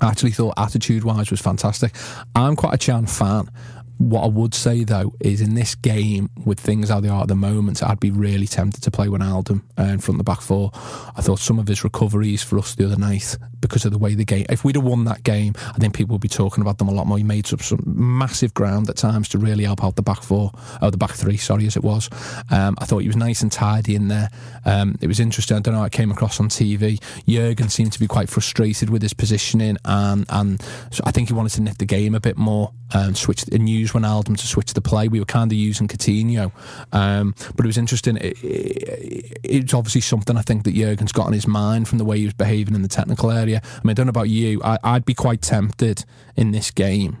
I 0.00 0.08
actually 0.08 0.30
thought 0.30 0.54
attitude 0.56 1.02
wise 1.02 1.30
was 1.30 1.40
fantastic. 1.40 1.92
I'm 2.34 2.54
quite 2.54 2.74
a 2.74 2.78
Can 2.78 3.06
fan. 3.06 3.50
What 3.98 4.22
I 4.22 4.28
would 4.28 4.54
say 4.54 4.84
though 4.84 5.12
is 5.20 5.40
in 5.40 5.54
this 5.54 5.74
game, 5.74 6.30
with 6.44 6.60
things 6.60 6.88
how 6.88 7.00
they 7.00 7.08
are 7.08 7.22
at 7.22 7.28
the 7.28 7.34
moment, 7.34 7.82
I'd 7.82 8.00
be 8.00 8.10
really 8.10 8.46
tempted 8.46 8.82
to 8.84 8.90
play 8.90 9.08
Wijnaldum 9.08 9.62
uh, 9.78 9.82
in 9.82 9.98
front 9.98 10.16
of 10.16 10.18
the 10.18 10.24
back 10.24 10.40
four. 10.40 10.70
I 10.74 11.20
thought 11.20 11.40
some 11.40 11.58
of 11.58 11.66
his 11.66 11.84
recoveries 11.84 12.42
for 12.42 12.58
us 12.58 12.74
the 12.74 12.86
other 12.86 12.96
night, 12.96 13.36
because 13.60 13.84
of 13.84 13.92
the 13.92 13.98
way 13.98 14.14
the 14.14 14.24
game, 14.24 14.46
if 14.48 14.64
we'd 14.64 14.76
have 14.76 14.84
won 14.84 15.04
that 15.04 15.22
game, 15.24 15.54
I 15.58 15.78
think 15.78 15.94
people 15.94 16.14
would 16.14 16.20
be 16.20 16.28
talking 16.28 16.62
about 16.62 16.78
them 16.78 16.88
a 16.88 16.92
lot 16.92 17.06
more. 17.06 17.18
He 17.18 17.24
made 17.24 17.52
up 17.52 17.62
some 17.62 17.82
massive 17.84 18.54
ground 18.54 18.88
at 18.88 18.96
times 18.96 19.28
to 19.30 19.38
really 19.38 19.64
help 19.64 19.82
out 19.82 19.96
the 19.96 20.02
back 20.02 20.22
four, 20.22 20.52
or 20.80 20.90
the 20.90 20.96
back 20.96 21.12
three, 21.12 21.36
sorry, 21.36 21.66
as 21.66 21.76
it 21.76 21.82
was. 21.82 22.08
Um, 22.50 22.76
I 22.78 22.84
thought 22.84 22.98
he 22.98 23.08
was 23.08 23.16
nice 23.16 23.42
and 23.42 23.50
tidy 23.50 23.94
in 23.94 24.08
there. 24.08 24.30
Um, 24.64 24.96
it 25.00 25.06
was 25.06 25.20
interesting. 25.20 25.56
I 25.56 25.60
don't 25.60 25.74
know. 25.74 25.80
how 25.80 25.86
it 25.86 25.92
came 25.92 26.10
across 26.10 26.40
on 26.40 26.48
TV. 26.48 27.02
Jurgen 27.26 27.68
seemed 27.68 27.92
to 27.92 28.00
be 28.00 28.06
quite 28.06 28.28
frustrated 28.28 28.90
with 28.90 29.02
his 29.02 29.14
positioning, 29.14 29.76
and 29.84 30.24
and 30.28 30.62
so 30.90 31.02
I 31.04 31.10
think 31.10 31.28
he 31.28 31.34
wanted 31.34 31.52
to 31.52 31.62
nip 31.62 31.78
the 31.78 31.86
game 31.86 32.14
a 32.14 32.20
bit 32.20 32.36
more 32.36 32.72
and 32.92 33.16
switch 33.16 33.44
and 33.52 33.68
use 33.68 33.87
Wijnaldum 33.92 34.36
to 34.36 34.46
switch 34.46 34.74
the 34.74 34.80
play. 34.80 35.08
We 35.08 35.20
were 35.20 35.26
kind 35.26 35.50
of 35.50 35.58
using 35.58 35.88
Coutinho, 35.88 36.52
um, 36.92 37.34
but 37.56 37.64
it 37.64 37.68
was 37.68 37.78
interesting. 37.78 38.16
It, 38.16 38.42
it, 38.42 39.38
it's 39.42 39.74
obviously 39.74 40.00
something 40.00 40.36
I 40.36 40.42
think 40.42 40.64
that 40.64 40.74
Jurgen's 40.74 41.12
got 41.12 41.26
on 41.26 41.32
his 41.32 41.46
mind 41.46 41.88
from 41.88 41.98
the 41.98 42.04
way 42.04 42.18
he 42.18 42.24
was 42.24 42.34
behaving 42.34 42.74
in 42.74 42.82
the 42.82 42.88
technical 42.88 43.30
area. 43.30 43.60
I 43.64 43.80
mean, 43.84 43.90
I 43.90 43.94
don't 43.94 44.06
know 44.06 44.10
about 44.10 44.28
you. 44.28 44.60
I, 44.62 44.78
I'd 44.84 45.04
be 45.04 45.14
quite 45.14 45.42
tempted 45.42 46.04
in 46.36 46.52
this 46.52 46.70
game 46.70 47.18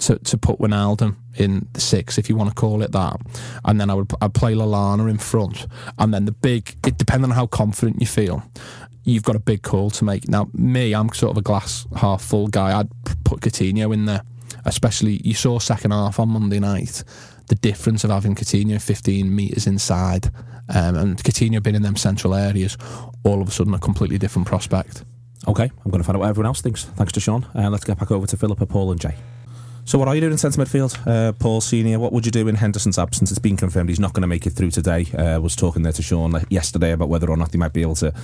to, 0.00 0.18
to 0.18 0.38
put 0.38 0.58
Wijnaldum 0.58 1.16
in 1.36 1.68
the 1.72 1.80
six, 1.80 2.18
if 2.18 2.28
you 2.28 2.36
want 2.36 2.50
to 2.50 2.54
call 2.54 2.82
it 2.82 2.92
that, 2.92 3.16
and 3.64 3.80
then 3.80 3.90
I 3.90 3.94
would 3.94 4.10
I'd 4.20 4.34
play 4.34 4.54
Lallana 4.54 5.08
in 5.08 5.18
front, 5.18 5.66
and 5.98 6.12
then 6.12 6.24
the 6.24 6.32
big. 6.32 6.76
It 6.86 6.98
depending 6.98 7.30
on 7.30 7.36
how 7.36 7.46
confident 7.46 8.00
you 8.00 8.06
feel, 8.06 8.42
you've 9.04 9.22
got 9.22 9.36
a 9.36 9.40
big 9.40 9.62
call 9.62 9.90
to 9.90 10.04
make. 10.04 10.28
Now, 10.28 10.48
me, 10.52 10.94
I'm 10.94 11.08
sort 11.12 11.32
of 11.32 11.38
a 11.38 11.42
glass 11.42 11.86
half 11.96 12.22
full 12.22 12.48
guy. 12.48 12.78
I'd 12.78 12.90
put 13.24 13.40
Coutinho 13.40 13.92
in 13.92 14.06
there, 14.06 14.22
especially 14.64 15.20
you 15.24 15.34
saw 15.34 15.58
second 15.58 15.90
half 15.90 16.18
on 16.18 16.28
Monday 16.28 16.60
night. 16.60 17.04
The 17.48 17.54
difference 17.56 18.04
of 18.04 18.10
having 18.10 18.34
Coutinho 18.34 18.80
15 18.80 19.34
metres 19.34 19.66
inside 19.66 20.30
um, 20.68 20.96
and 20.96 21.22
Coutinho 21.22 21.62
being 21.62 21.76
in 21.76 21.82
them 21.82 21.96
central 21.96 22.34
areas, 22.34 22.76
all 23.24 23.42
of 23.42 23.48
a 23.48 23.50
sudden 23.50 23.74
a 23.74 23.78
completely 23.78 24.18
different 24.18 24.46
prospect. 24.46 25.04
Okay, 25.48 25.64
I'm 25.64 25.90
going 25.90 26.00
to 26.00 26.06
find 26.06 26.16
out 26.16 26.20
what 26.20 26.28
everyone 26.28 26.46
else 26.46 26.60
thinks. 26.60 26.84
Thanks 26.84 27.12
to 27.12 27.20
Sean. 27.20 27.44
Uh, 27.54 27.68
let's 27.68 27.84
get 27.84 27.98
back 27.98 28.10
over 28.10 28.26
to 28.26 28.36
Philippa, 28.36 28.66
Paul, 28.66 28.92
and 28.92 29.00
Jay. 29.00 29.16
So, 29.84 29.98
what 29.98 30.06
are 30.06 30.14
you 30.14 30.20
doing 30.20 30.32
in 30.32 30.38
centre 30.38 30.62
midfield, 30.62 30.96
uh, 31.06 31.32
Paul 31.32 31.60
Senior? 31.60 31.98
What 31.98 32.12
would 32.12 32.24
you 32.24 32.30
do 32.30 32.46
in 32.46 32.54
Henderson's 32.54 32.98
absence? 32.98 33.30
It's 33.32 33.40
been 33.40 33.56
confirmed 33.56 33.88
he's 33.88 33.98
not 33.98 34.12
going 34.12 34.22
to 34.22 34.28
make 34.28 34.46
it 34.46 34.50
through 34.50 34.70
today. 34.70 35.06
Uh, 35.12 35.40
was 35.40 35.56
talking 35.56 35.82
there 35.82 35.92
to 35.92 36.02
Sean 36.02 36.40
yesterday 36.50 36.92
about 36.92 37.08
whether 37.08 37.28
or 37.28 37.36
not 37.36 37.50
they 37.50 37.58
might 37.58 37.72
be 37.72 37.82
able 37.82 37.96
to 37.96 38.14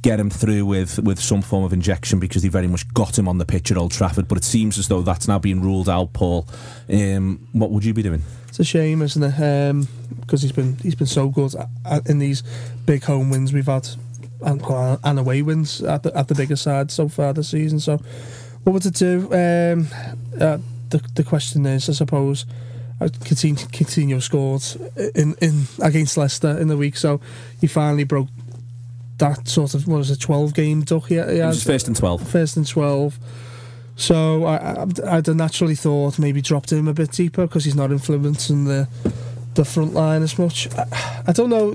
get 0.00 0.18
him 0.18 0.30
through 0.30 0.64
with, 0.64 0.98
with 1.00 1.20
some 1.20 1.42
form 1.42 1.64
of 1.64 1.72
injection 1.72 2.18
because 2.18 2.42
they 2.42 2.48
very 2.48 2.66
much 2.66 2.92
got 2.94 3.18
him 3.18 3.28
on 3.28 3.36
the 3.36 3.44
pitch 3.44 3.70
at 3.70 3.76
Old 3.76 3.92
Trafford. 3.92 4.26
But 4.26 4.38
it 4.38 4.44
seems 4.44 4.78
as 4.78 4.88
though 4.88 5.02
that's 5.02 5.28
now 5.28 5.38
being 5.38 5.60
ruled 5.60 5.88
out. 5.88 6.14
Paul, 6.14 6.48
um, 6.88 7.46
what 7.52 7.70
would 7.70 7.84
you 7.84 7.92
be 7.92 8.02
doing? 8.02 8.22
It's 8.48 8.60
a 8.60 8.64
shame, 8.64 9.02
isn't 9.02 9.22
it? 9.22 9.86
Because 10.20 10.40
he's 10.40 10.52
been 10.52 10.76
he's 10.78 10.94
been 10.94 11.06
so 11.06 11.28
good 11.28 11.54
at, 11.54 11.68
at, 11.84 12.08
in 12.08 12.20
these 12.20 12.42
big 12.86 13.04
home 13.04 13.28
wins 13.28 13.52
we've 13.52 13.66
had, 13.66 13.86
and, 14.40 14.62
and 15.04 15.18
away 15.18 15.42
wins 15.42 15.82
at 15.82 16.02
the 16.02 16.16
at 16.16 16.28
the 16.28 16.34
bigger 16.34 16.56
side 16.56 16.90
so 16.90 17.08
far 17.08 17.34
this 17.34 17.50
season. 17.50 17.80
So, 17.80 17.98
what 18.64 18.72
would 18.72 18.86
it 18.86 18.94
do? 18.94 19.28
Um, 19.32 19.88
uh, 20.40 20.58
the 20.92 21.02
the 21.14 21.24
question 21.24 21.66
is, 21.66 21.88
I 21.88 21.92
suppose, 21.94 22.46
uh, 23.00 23.06
Coutinho, 23.06 23.66
Coutinho 23.72 24.20
scored 24.22 24.62
in 25.16 25.34
in 25.40 25.66
against 25.80 26.16
Leicester 26.16 26.56
in 26.58 26.68
the 26.68 26.76
week, 26.76 26.96
so 26.96 27.20
he 27.60 27.66
finally 27.66 28.04
broke 28.04 28.28
that 29.18 29.48
sort 29.48 29.74
of 29.74 29.86
what 29.88 29.98
was 29.98 30.10
a 30.10 30.16
twelve 30.16 30.54
game 30.54 30.82
duck. 30.82 31.10
Yeah, 31.10 31.28
It 31.28 31.44
was 31.46 31.62
first 31.64 31.86
and 31.88 31.96
12. 31.96 32.28
first 32.28 32.56
and 32.56 32.66
12. 32.66 33.18
So 33.96 34.44
I, 34.44 34.56
I, 34.56 35.16
I'd 35.18 35.28
naturally 35.36 35.74
thought 35.74 36.18
maybe 36.18 36.40
dropped 36.40 36.72
him 36.72 36.88
a 36.88 36.94
bit 36.94 37.12
deeper 37.12 37.46
because 37.46 37.64
he's 37.64 37.74
not 37.76 37.90
influencing 37.92 38.64
the 38.64 38.88
the 39.54 39.64
front 39.64 39.92
line 39.94 40.22
as 40.22 40.38
much. 40.38 40.68
I, 40.76 41.22
I 41.28 41.32
don't 41.32 41.50
know 41.50 41.74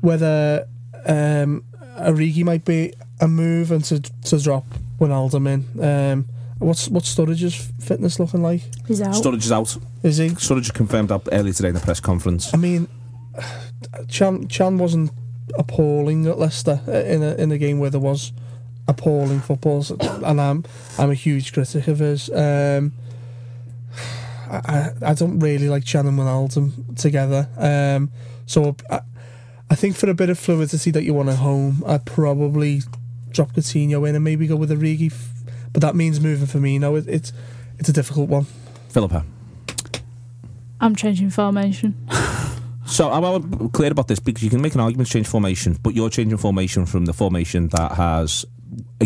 whether 0.00 0.66
um, 1.06 1.64
Origi 1.98 2.44
might 2.44 2.64
be 2.64 2.92
a 3.20 3.26
move 3.28 3.72
and 3.72 3.82
to 3.84 4.00
to 4.00 4.38
drop 4.38 4.64
Wijnaldum 5.00 5.46
in. 5.48 5.84
Um, 5.84 6.26
what's 6.58 6.88
what's 6.88 7.14
Sturridge's 7.14 7.72
fitness 7.80 8.18
looking 8.18 8.42
like? 8.42 8.62
He's 8.86 9.00
out. 9.00 9.14
Sturridge 9.14 9.44
is 9.44 9.52
out. 9.52 9.76
Is 10.02 10.16
he? 10.16 10.28
Sturridge 10.30 10.72
confirmed 10.74 11.10
up 11.10 11.28
earlier 11.32 11.52
today 11.52 11.68
in 11.68 11.74
the 11.74 11.80
press 11.80 12.00
conference. 12.00 12.52
I 12.52 12.56
mean, 12.56 12.88
Can 14.08 14.46
Can 14.48 14.78
wasn't 14.78 15.10
appalling 15.58 16.26
at 16.26 16.38
Leicester 16.38 16.80
in 16.86 17.22
a 17.22 17.34
in 17.34 17.52
a 17.52 17.58
game 17.58 17.78
where 17.78 17.90
there 17.90 18.00
was 18.00 18.32
appalling 18.86 19.40
football, 19.40 19.84
and 20.24 20.40
I'm 20.40 20.64
I'm 20.98 21.10
a 21.10 21.14
huge 21.14 21.52
critic 21.52 21.88
of 21.88 21.98
his. 21.98 22.30
Um, 22.30 22.92
I, 24.50 24.56
I 24.56 24.92
I 25.10 25.14
don't 25.14 25.38
really 25.38 25.68
like 25.68 25.84
Can 25.86 26.06
and 26.06 26.18
Wijnaldum 26.18 26.96
together. 26.96 27.48
Um, 27.56 28.10
so 28.46 28.76
I, 28.90 29.00
I 29.70 29.74
think 29.74 29.96
for 29.96 30.08
a 30.08 30.14
bit 30.14 30.30
of 30.30 30.38
fluidity 30.38 30.90
that 30.90 31.04
you 31.04 31.14
want 31.14 31.28
at 31.28 31.36
home, 31.36 31.82
I'd 31.86 32.06
probably 32.06 32.82
drop 33.30 33.52
Coutinho 33.52 34.08
in 34.08 34.14
and 34.14 34.24
maybe 34.24 34.46
go 34.46 34.56
with 34.56 34.70
a 34.70 34.76
Origi. 34.76 35.12
F- 35.68 35.72
But 35.72 35.82
that 35.82 35.94
means 35.94 36.20
moving 36.20 36.46
for 36.46 36.58
Firmino. 36.58 36.98
It, 36.98 37.08
it's 37.08 37.32
it's 37.78 37.88
a 37.88 37.92
difficult 37.92 38.28
one. 38.28 38.46
Philippa. 38.88 39.24
I'm 40.80 40.94
changing 40.94 41.30
formation. 41.30 41.94
So 42.88 43.12
I'm 43.12 43.20
well 43.20 43.40
clear 43.74 43.92
about 43.92 44.08
this 44.08 44.18
because 44.18 44.42
you 44.42 44.48
can 44.48 44.62
make 44.62 44.74
an 44.74 44.80
argument 44.80 45.08
to 45.08 45.12
change 45.12 45.26
formation, 45.28 45.76
but 45.82 45.94
you're 45.94 46.08
changing 46.08 46.38
formation 46.38 46.86
from 46.86 47.04
the 47.04 47.12
formation 47.12 47.68
that 47.68 47.92
has 47.92 48.46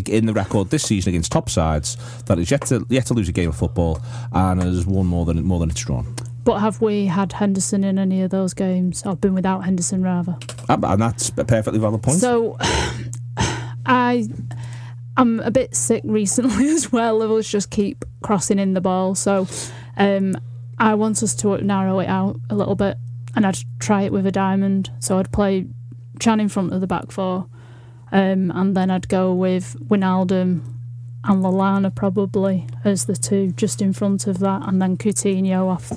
in 0.07 0.27
the 0.27 0.33
record 0.33 0.71
this 0.71 0.85
season 0.85 1.11
against 1.11 1.33
top 1.33 1.51
sides 1.51 1.97
that 2.27 2.39
is 2.39 2.49
yet 2.51 2.63
to 2.67 2.87
yet 2.89 3.07
to 3.07 3.15
lose 3.15 3.29
a 3.29 3.33
game 3.33 3.49
of 3.49 3.57
football 3.57 4.01
and 4.33 4.63
has 4.63 4.87
won 4.87 5.07
more 5.07 5.25
than 5.27 5.43
more 5.43 5.59
than 5.59 5.69
it's 5.69 5.81
drawn. 5.81 6.15
But 6.45 6.61
have 6.61 6.81
we 6.81 7.07
had 7.07 7.33
Henderson 7.33 7.83
in 7.83 7.99
any 7.99 8.23
of 8.23 8.31
those 8.31 8.55
games? 8.55 9.03
I've 9.05 9.21
been 9.21 9.35
without 9.35 9.65
Henderson 9.65 10.01
rather? 10.01 10.37
And 10.69 10.85
and 10.85 11.03
that's 11.03 11.31
a 11.37 11.45
perfectly 11.45 11.81
valid 11.81 12.05
point. 12.05 12.19
So 12.21 12.57
I 13.85 14.29
I'm 15.17 15.41
a 15.41 15.51
bit 15.51 15.75
sick 15.75 16.03
recently 16.05 16.69
as 16.71 16.91
well 16.91 17.23
us 17.37 17.49
just 17.49 17.71
keep 17.71 18.05
crossing 18.23 18.59
in 18.59 18.75
the 18.75 18.81
ball. 18.81 19.15
So 19.15 19.47
um, 19.97 20.37
I 20.79 20.95
want 20.95 21.23
us 21.23 21.35
to 21.37 21.59
narrow 21.59 22.01
it 22.01 22.09
out 22.09 22.41
a 22.51 22.55
little 22.55 22.75
bit, 22.75 22.97
and 23.35 23.47
I'd 23.47 23.59
try 23.79 24.03
it 24.03 24.13
with 24.13 24.27
a 24.27 24.33
diamond. 24.33 24.91
So 25.01 25.19
I'd 25.19 25.33
play 25.33 25.67
Can 26.19 26.41
in 26.41 26.49
front 26.49 26.73
of 26.73 26.81
the 26.81 26.87
back 26.87 27.11
four, 27.11 27.47
um, 28.11 28.51
and 28.51 28.77
then 28.77 28.91
I'd 28.91 29.09
go 29.09 29.33
with 29.33 29.77
Wijnaldum 29.89 30.63
and 31.25 31.45
Lallana 31.45 31.95
probably 31.95 32.67
as 32.85 33.05
the 33.05 33.15
two 33.15 33.53
just 33.53 33.81
in 33.81 33.93
front 33.93 34.27
of 34.27 34.39
that, 34.41 34.67
and 34.67 34.81
then 34.81 34.97
Coutinho 34.97 35.67
off 35.69 35.93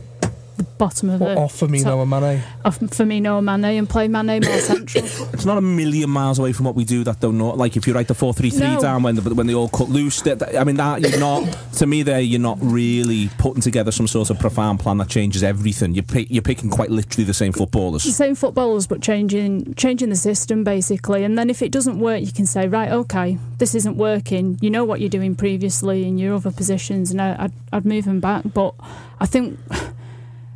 the 0.57 0.63
bottom 0.63 1.09
of 1.09 1.19
But 1.19 1.35
the 1.35 1.41
off 1.41 1.59
Firmino 1.59 1.83
top- 1.83 1.99
and 2.01 2.09
Mane. 2.09 2.43
off 2.63 2.79
Firmino 2.79 3.37
and 3.37 3.45
Mane 3.45 3.77
and 3.77 3.89
play 3.89 4.07
Mane 4.07 4.41
more 4.43 4.57
central. 4.59 5.03
It's 5.33 5.45
not 5.45 5.57
a 5.57 5.61
million 5.61 6.09
miles 6.09 6.39
away 6.39 6.51
from 6.53 6.65
what 6.65 6.75
we 6.75 6.83
do. 6.85 7.03
That 7.03 7.21
though, 7.21 7.31
not 7.31 7.57
like 7.57 7.75
if 7.77 7.87
you 7.87 7.93
write 7.93 8.07
the 8.07 8.13
four 8.15 8.33
three 8.33 8.49
three 8.49 8.67
No. 8.73 8.79
down 8.81 9.03
when 9.03 9.15
the, 9.15 9.33
when 9.33 9.47
they 9.47 9.53
all 9.53 9.69
cut 9.69 9.89
loose. 9.89 10.21
That, 10.21 10.39
that- 10.39 10.55
I 10.57 10.63
mean, 10.63 10.77
that 10.77 11.01
you're 11.01 11.19
not. 11.19 11.43
To 11.73 11.87
me, 11.87 12.03
there 12.03 12.19
you're 12.21 12.39
not 12.39 12.57
really 12.61 13.29
putting 13.37 13.61
together 13.61 13.91
some 13.91 14.07
sort 14.07 14.29
of 14.29 14.39
profound 14.39 14.79
plan 14.79 14.97
that 14.97 15.09
changes 15.09 15.43
everything. 15.43 15.93
You're 15.93 16.03
pick, 16.03 16.29
you're 16.31 16.41
picking 16.41 16.69
quite 16.69 16.89
literally 16.89 17.25
the 17.25 17.33
same 17.33 17.51
footballers. 17.53 18.03
the 18.03 18.11
same 18.11 18.35
footballers, 18.35 18.87
but 18.87 19.01
changing 19.01 19.73
changing 19.75 20.09
the 20.09 20.15
system 20.15 20.63
basically. 20.63 21.23
And 21.23 21.37
then 21.37 21.49
if 21.49 21.61
it 21.61 21.71
doesn't 21.71 21.99
work, 21.99 22.21
you 22.21 22.31
can 22.31 22.45
say, 22.45 22.67
right, 22.67 22.91
okay, 22.91 23.37
this 23.57 23.75
isn't 23.75 23.97
working. 23.97 24.57
You 24.61 24.69
know 24.69 24.85
what 24.85 24.99
you're 25.01 25.09
doing 25.09 25.35
previously 25.35 26.05
in 26.07 26.17
your 26.17 26.35
other 26.35 26.51
positions, 26.51 27.11
and 27.11 27.21
I, 27.21 27.35
I'd, 27.39 27.53
I'd 27.73 27.85
move 27.85 28.05
them 28.05 28.19
back. 28.19 28.43
But 28.53 28.73
I 29.19 29.25
think 29.25 29.59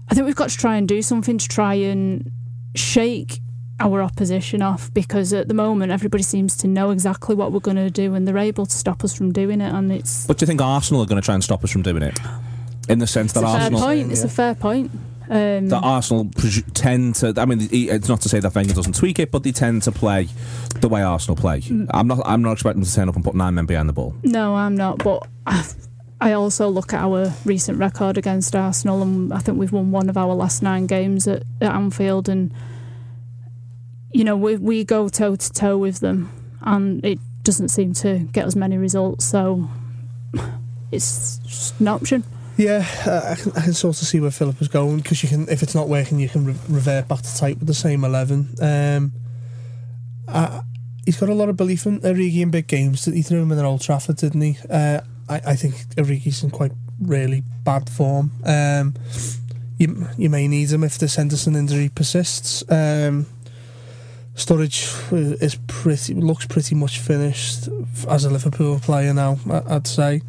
I 0.09 0.15
think 0.15 0.25
we've 0.25 0.35
got 0.35 0.49
to 0.49 0.57
try 0.57 0.77
and 0.77 0.87
do 0.87 1.01
something 1.01 1.37
to 1.37 1.47
try 1.47 1.75
and 1.75 2.31
shake 2.75 3.39
our 3.79 4.01
opposition 4.01 4.61
off 4.61 4.93
because 4.93 5.31
at 5.31 5.47
the 5.47 5.53
moment 5.53 5.91
everybody 5.91 6.23
seems 6.23 6.57
to 6.57 6.67
know 6.67 6.91
exactly 6.91 7.33
what 7.33 7.51
we're 7.51 7.59
going 7.59 7.77
to 7.77 7.89
do 7.89 8.13
and 8.13 8.27
they're 8.27 8.37
able 8.37 8.65
to 8.65 8.75
stop 8.75 9.03
us 9.03 9.13
from 9.13 9.31
doing 9.31 9.61
it 9.61 9.73
and 9.73 9.91
it's 9.91 10.27
But 10.27 10.37
do 10.37 10.43
you 10.43 10.47
think 10.47 10.61
Arsenal 10.61 11.01
are 11.01 11.05
going 11.05 11.21
to 11.21 11.25
try 11.25 11.33
and 11.33 11.43
stop 11.43 11.63
us 11.63 11.71
from 11.71 11.81
doing 11.81 12.03
it? 12.03 12.19
In 12.89 12.99
the 12.99 13.07
sense 13.07 13.33
that 13.33 13.43
it's 13.43 13.49
a 13.49 13.53
fair 13.53 13.61
Arsenal. 13.61 13.79
point 13.81 14.11
it's 14.11 14.23
a 14.23 14.29
fair 14.29 14.55
point 14.55 14.91
um, 15.29 15.69
that 15.69 15.81
Arsenal 15.83 16.29
tend 16.73 17.15
to. 17.15 17.33
I 17.37 17.45
mean, 17.45 17.69
it's 17.71 18.09
not 18.09 18.21
to 18.21 18.29
say 18.29 18.39
that 18.39 18.55
Wenger 18.55 18.73
doesn't 18.73 18.95
tweak 18.95 19.19
it, 19.19 19.29
but 19.29 19.43
they 19.43 19.51
tend 19.51 19.83
to 19.83 19.91
play 19.91 20.27
the 20.81 20.89
way 20.89 21.03
Arsenal 21.03 21.35
play. 21.35 21.61
Mm. 21.61 21.87
I'm 21.91 22.07
not. 22.07 22.21
I'm 22.25 22.41
not 22.41 22.53
expecting 22.53 22.81
them 22.81 22.89
to 22.89 22.95
turn 22.95 23.09
up 23.09 23.15
and 23.15 23.23
put 23.23 23.35
nine 23.35 23.53
men 23.53 23.67
behind 23.67 23.87
the 23.87 23.93
ball. 23.93 24.15
No, 24.23 24.55
I'm 24.55 24.75
not. 24.75 25.03
But 25.03 25.27
I, 26.21 26.33
also 26.33 26.69
look 26.69 26.93
at 26.93 27.01
our 27.01 27.33
recent 27.45 27.77
record 27.77 28.17
against 28.17 28.55
Arsenal, 28.55 29.01
and 29.01 29.33
I 29.33 29.39
think 29.39 29.57
we've 29.57 29.71
won 29.71 29.91
one 29.91 30.09
of 30.09 30.17
our 30.17 30.33
last 30.33 30.61
nine 30.61 30.85
games 30.85 31.27
at, 31.27 31.43
at 31.61 31.73
Anfield, 31.73 32.29
and 32.29 32.53
you 34.11 34.23
know 34.23 34.35
we 34.35 34.57
we 34.57 34.83
go 34.83 35.09
toe 35.09 35.35
to 35.35 35.53
toe 35.53 35.77
with 35.77 35.99
them, 35.99 36.31
and 36.61 37.03
it 37.05 37.19
doesn't 37.43 37.69
seem 37.69 37.93
to 37.93 38.19
get 38.31 38.45
us 38.45 38.55
many 38.55 38.77
results. 38.77 39.25
So 39.25 39.69
it's 40.91 41.37
just 41.39 41.79
an 41.79 41.87
option. 41.87 42.23
Yeah, 42.57 42.85
I 43.05 43.35
can, 43.35 43.51
I 43.55 43.61
can 43.61 43.73
sort 43.73 44.01
of 44.01 44.07
see 44.07 44.19
where 44.19 44.31
Philip 44.31 44.61
is 44.61 44.67
going 44.67 44.97
because 44.97 45.23
you 45.23 45.29
can, 45.29 45.47
if 45.47 45.63
it's 45.63 45.73
not 45.73 45.87
working, 45.87 46.19
you 46.19 46.27
can 46.27 46.43
re- 46.45 46.55
revert 46.67 47.07
back 47.07 47.21
to 47.21 47.37
type 47.37 47.57
with 47.59 47.67
the 47.67 47.73
same 47.73 48.03
eleven. 48.03 48.49
Um, 48.61 49.13
I, 50.27 50.61
he's 51.05 51.17
got 51.17 51.29
a 51.29 51.33
lot 51.33 51.47
of 51.47 51.55
belief 51.55 51.85
in 51.85 52.01
Origi 52.01 52.41
in 52.41 52.51
big 52.51 52.67
games. 52.67 53.05
He 53.05 53.21
threw 53.21 53.41
him 53.41 53.51
in 53.53 53.59
at 53.59 53.65
Old 53.65 53.81
Trafford, 53.81 54.17
didn't 54.17 54.41
he? 54.41 54.57
Uh, 54.69 54.99
I, 55.29 55.41
I 55.45 55.55
think 55.55 55.75
Origi's 55.95 56.43
in 56.43 56.49
quite 56.49 56.71
really 56.99 57.43
bad 57.63 57.89
form. 57.89 58.31
Um, 58.43 58.95
you 59.77 60.07
you 60.17 60.29
may 60.29 60.47
need 60.47 60.71
him 60.71 60.83
if 60.83 60.97
this 60.97 61.15
Henderson 61.15 61.55
injury 61.55 61.89
persists. 61.89 62.63
Um, 62.69 63.25
Sturridge 64.35 65.11
is 65.41 65.55
pretty 65.67 66.13
looks 66.13 66.45
pretty 66.45 66.75
much 66.75 66.99
finished 66.99 67.69
as 68.09 68.25
a 68.25 68.29
Liverpool 68.29 68.79
player 68.79 69.13
now. 69.13 69.37
I'd 69.67 69.87
say. 69.87 70.21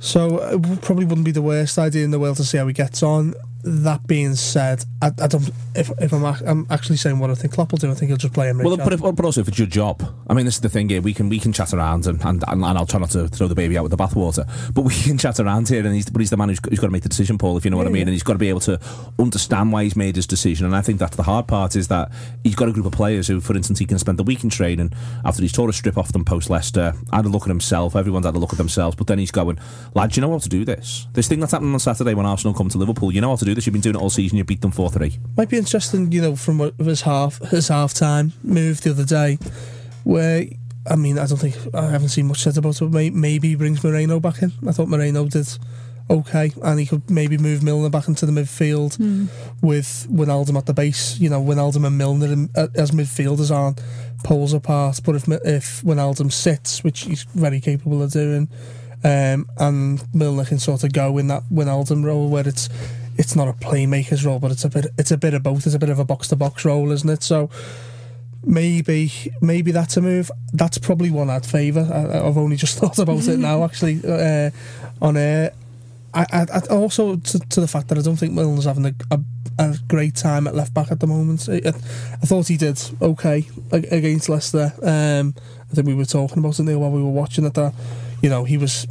So 0.00 0.38
it 0.38 0.82
probably 0.82 1.06
wouldn't 1.06 1.24
be 1.24 1.32
the 1.32 1.42
worst 1.42 1.76
idea 1.78 2.04
in 2.04 2.12
the 2.12 2.20
world 2.20 2.36
to 2.36 2.44
see 2.44 2.58
how 2.58 2.66
he 2.68 2.72
gets 2.72 3.02
on. 3.02 3.34
That 3.64 4.06
being 4.06 4.36
said, 4.36 4.84
I, 5.02 5.08
I 5.20 5.26
don't. 5.26 5.50
If, 5.74 5.90
if 5.98 6.12
I'm, 6.12 6.24
I'm 6.24 6.66
actually 6.70 6.96
saying 6.96 7.18
what 7.18 7.28
I 7.30 7.34
think 7.34 7.52
Klopp 7.52 7.72
will 7.72 7.78
do, 7.78 7.90
I 7.90 7.94
think 7.94 8.08
he'll 8.08 8.16
just 8.16 8.32
play 8.32 8.48
him. 8.48 8.58
Well, 8.58 8.76
but, 8.76 8.92
if, 8.92 9.00
but 9.00 9.24
also 9.24 9.40
if 9.40 9.48
it's 9.48 9.58
your 9.58 9.66
job, 9.66 10.02
I 10.28 10.34
mean, 10.34 10.44
this 10.44 10.54
is 10.54 10.60
the 10.60 10.68
thing 10.68 10.88
here. 10.88 11.02
We 11.02 11.12
can 11.12 11.28
we 11.28 11.40
can 11.40 11.52
chat 11.52 11.74
around, 11.74 12.06
and, 12.06 12.24
and, 12.24 12.44
and 12.46 12.64
I'll 12.64 12.86
try 12.86 13.00
not 13.00 13.10
to 13.10 13.26
throw 13.26 13.48
the 13.48 13.56
baby 13.56 13.76
out 13.76 13.82
with 13.82 13.90
the 13.90 13.96
bathwater. 13.96 14.48
But 14.72 14.82
we 14.82 14.94
can 14.94 15.18
chat 15.18 15.40
around 15.40 15.68
here, 15.68 15.84
and 15.84 15.92
he's 15.92 16.08
but 16.08 16.20
he's 16.20 16.30
the 16.30 16.36
man 16.36 16.50
who's, 16.50 16.60
who's 16.68 16.78
got 16.78 16.86
to 16.86 16.92
make 16.92 17.02
the 17.02 17.08
decision, 17.08 17.36
Paul. 17.36 17.56
If 17.56 17.64
you 17.64 17.72
know 17.72 17.76
what 17.76 17.88
I 17.88 17.90
mean, 17.90 18.02
and 18.02 18.10
he's 18.10 18.22
got 18.22 18.34
to 18.34 18.38
be 18.38 18.48
able 18.48 18.60
to 18.60 18.80
understand 19.18 19.72
why 19.72 19.82
he's 19.82 19.96
made 19.96 20.14
his 20.14 20.26
decision. 20.26 20.64
And 20.64 20.76
I 20.76 20.80
think 20.80 21.00
that's 21.00 21.16
the 21.16 21.24
hard 21.24 21.48
part 21.48 21.74
is 21.74 21.88
that 21.88 22.12
he's 22.44 22.54
got 22.54 22.68
a 22.68 22.72
group 22.72 22.86
of 22.86 22.92
players 22.92 23.26
who, 23.26 23.40
for 23.40 23.56
instance, 23.56 23.80
he 23.80 23.86
can 23.86 23.98
spend 23.98 24.18
the 24.18 24.22
week 24.22 24.44
in 24.44 24.50
training 24.50 24.92
after 25.24 25.42
he's 25.42 25.52
tore 25.52 25.68
a 25.68 25.72
strip 25.72 25.98
off 25.98 26.12
them 26.12 26.24
post 26.24 26.48
Leicester. 26.48 26.94
Had 27.12 27.24
a 27.24 27.28
look 27.28 27.42
at 27.42 27.48
himself. 27.48 27.96
Everyone's 27.96 28.26
had 28.26 28.36
a 28.36 28.38
look 28.38 28.52
at 28.52 28.58
themselves, 28.58 28.94
but 28.94 29.08
then 29.08 29.18
he's 29.18 29.32
going, 29.32 29.58
lads, 29.94 30.16
you 30.16 30.20
know 30.20 30.30
how 30.30 30.38
to 30.38 30.48
do 30.48 30.64
this. 30.64 31.08
This 31.12 31.26
thing 31.26 31.40
that's 31.40 31.52
happening 31.52 31.72
on 31.72 31.80
Saturday 31.80 32.14
when 32.14 32.24
Arsenal 32.24 32.54
come 32.54 32.68
to 32.68 32.78
Liverpool, 32.78 33.12
you 33.12 33.20
know 33.20 33.30
how 33.30 33.36
to 33.36 33.47
do 33.48 33.54
this. 33.54 33.66
You've 33.66 33.72
been 33.72 33.82
doing 33.82 33.96
it 33.96 34.00
all 34.02 34.10
season. 34.10 34.38
You 34.38 34.44
beat 34.44 34.60
them 34.60 34.70
four 34.70 34.90
three. 34.90 35.18
might 35.36 35.48
be 35.48 35.56
interesting, 35.58 36.12
you 36.12 36.20
know, 36.20 36.36
from 36.36 36.58
what- 36.58 36.74
his 36.78 37.02
half 37.02 37.38
his 37.50 37.68
half 37.68 37.94
time 37.94 38.32
move 38.42 38.80
the 38.82 38.90
other 38.90 39.04
day, 39.04 39.38
where 40.04 40.44
I 40.90 40.96
mean, 40.96 41.18
I 41.18 41.26
don't 41.26 41.38
think 41.38 41.56
I 41.74 41.90
haven't 41.90 42.08
seen 42.10 42.26
much 42.28 42.38
said 42.40 42.56
about 42.56 42.80
it. 42.80 42.90
May, 42.90 43.10
maybe 43.10 43.48
he 43.48 43.54
brings 43.56 43.82
Moreno 43.84 44.20
back 44.20 44.42
in. 44.42 44.52
I 44.66 44.72
thought 44.72 44.88
Moreno 44.88 45.26
did 45.26 45.46
okay, 46.10 46.50
and 46.62 46.80
he 46.80 46.86
could 46.86 47.10
maybe 47.10 47.36
move 47.36 47.62
Milner 47.62 47.90
back 47.90 48.08
into 48.08 48.24
the 48.24 48.32
midfield 48.32 48.96
with 49.60 50.06
Wijnaldum 50.10 50.56
at 50.56 50.64
the 50.64 50.72
base. 50.72 51.18
You 51.20 51.28
know, 51.28 51.42
Wijnaldum 51.42 51.86
and 51.86 51.98
Milner 51.98 52.32
in, 52.32 52.48
as 52.74 52.92
midfielders 52.92 53.54
aren't 53.54 53.80
poles 54.24 54.54
apart. 54.54 55.00
But 55.04 55.16
if 55.16 55.28
Mi- 55.28 55.38
if 55.44 55.82
Wijnaldum 55.82 56.32
sits, 56.32 56.82
which 56.82 57.00
he's 57.02 57.24
very 57.34 57.60
capable 57.60 58.02
of 58.02 58.10
doing, 58.12 58.48
um, 59.04 59.46
and 59.58 60.02
Milner 60.14 60.46
can 60.46 60.58
sort 60.58 60.82
of 60.84 60.92
go 60.94 61.18
in 61.18 61.26
that 61.26 61.42
Wijnaldum 61.52 62.02
role 62.02 62.30
where 62.30 62.48
it's 62.48 62.70
it's 63.18 63.34
not 63.34 63.48
a 63.48 63.52
playmaker's 63.52 64.24
role, 64.24 64.38
but 64.38 64.52
it's 64.52 64.64
a 64.64 64.70
bit 64.70 64.86
it's 64.96 65.10
a 65.10 65.18
bit 65.18 65.34
of 65.34 65.42
both. 65.42 65.66
It's 65.66 65.74
a 65.74 65.78
bit 65.78 65.90
of 65.90 65.98
a 65.98 66.04
box 66.04 66.28
to 66.28 66.36
box 66.36 66.64
role, 66.64 66.92
isn't 66.92 67.10
it? 67.10 67.22
So 67.22 67.50
maybe 68.44 69.12
maybe 69.40 69.72
that's 69.72 69.96
a 69.96 70.00
move. 70.00 70.30
That's 70.52 70.78
probably 70.78 71.10
one 71.10 71.28
I'd 71.28 71.44
favour. 71.44 71.88
I, 71.92 72.26
I've 72.26 72.38
only 72.38 72.56
just 72.56 72.78
thought 72.78 72.98
about 72.98 73.26
it 73.26 73.38
now, 73.38 73.64
actually, 73.68 74.00
uh, 74.06 74.50
on 75.02 75.16
air. 75.16 75.52
I, 76.14 76.24
I, 76.32 76.46
I 76.70 76.74
also 76.74 77.16
to, 77.16 77.38
to 77.38 77.60
the 77.60 77.68
fact 77.68 77.88
that 77.88 77.98
I 77.98 78.02
don't 78.02 78.16
think 78.16 78.32
Milner's 78.32 78.64
having 78.64 78.86
a, 78.86 78.94
a, 79.10 79.20
a 79.58 79.76
great 79.88 80.14
time 80.14 80.46
at 80.46 80.54
left 80.54 80.72
back 80.72 80.90
at 80.90 81.00
the 81.00 81.06
moment. 81.06 81.48
I, 81.50 81.56
I, 81.56 81.68
I 81.68 82.26
thought 82.26 82.48
he 82.48 82.56
did 82.56 82.80
okay 83.02 83.46
against 83.72 84.28
Leicester. 84.28 84.72
Um, 84.82 85.34
I 85.70 85.74
think 85.74 85.86
we 85.86 85.94
were 85.94 86.06
talking 86.06 86.38
about 86.38 86.58
it 86.58 86.62
there 86.62 86.78
while 86.78 86.90
we 86.90 87.02
were 87.02 87.10
watching 87.10 87.44
it. 87.44 87.54
That 87.54 87.74
you 88.22 88.30
know 88.30 88.44
he 88.44 88.56
was 88.56 88.86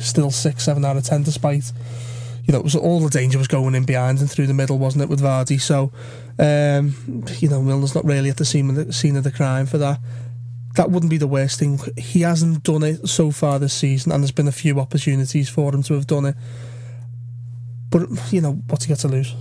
still 0.00 0.30
six, 0.30 0.64
seven 0.64 0.84
out 0.84 0.96
of 0.96 1.04
ten, 1.04 1.22
despite 1.22 1.72
you 2.46 2.52
know 2.52 2.58
it 2.58 2.64
was 2.64 2.76
all 2.76 3.00
the 3.00 3.10
danger 3.10 3.38
was 3.38 3.48
going 3.48 3.74
in 3.74 3.84
behind 3.84 4.20
and 4.20 4.30
through 4.30 4.46
the 4.46 4.54
middle, 4.54 4.78
wasn't 4.78 5.02
it, 5.02 5.08
with 5.08 5.20
Vardy? 5.20 5.60
So 5.60 5.92
um, 6.38 6.94
you 7.38 7.48
know 7.48 7.60
Milner's 7.60 7.94
not 7.94 8.04
really 8.04 8.30
at 8.30 8.36
the 8.36 8.44
scene 8.44 8.70
of 8.70 8.76
the, 8.76 8.92
scene 8.92 9.16
of 9.16 9.24
the 9.24 9.32
crime 9.32 9.66
for 9.66 9.78
that. 9.78 10.00
That 10.76 10.90
wouldn't 10.90 11.10
be 11.10 11.16
the 11.16 11.26
worst 11.26 11.58
thing. 11.58 11.80
He 11.96 12.20
hasn't 12.20 12.62
done 12.62 12.82
it 12.82 13.08
so 13.08 13.30
far 13.30 13.58
this 13.58 13.72
season, 13.72 14.12
and 14.12 14.22
there's 14.22 14.30
been 14.30 14.48
a 14.48 14.52
few 14.52 14.78
opportunities 14.78 15.48
for 15.48 15.74
him 15.74 15.82
to 15.84 15.94
have 15.94 16.06
done 16.06 16.26
it. 16.26 16.36
But 17.90 18.08
you 18.30 18.40
know 18.40 18.62
what's 18.68 18.84
he 18.84 18.90
got 18.90 18.98
to 19.00 19.08
lose? 19.08 19.34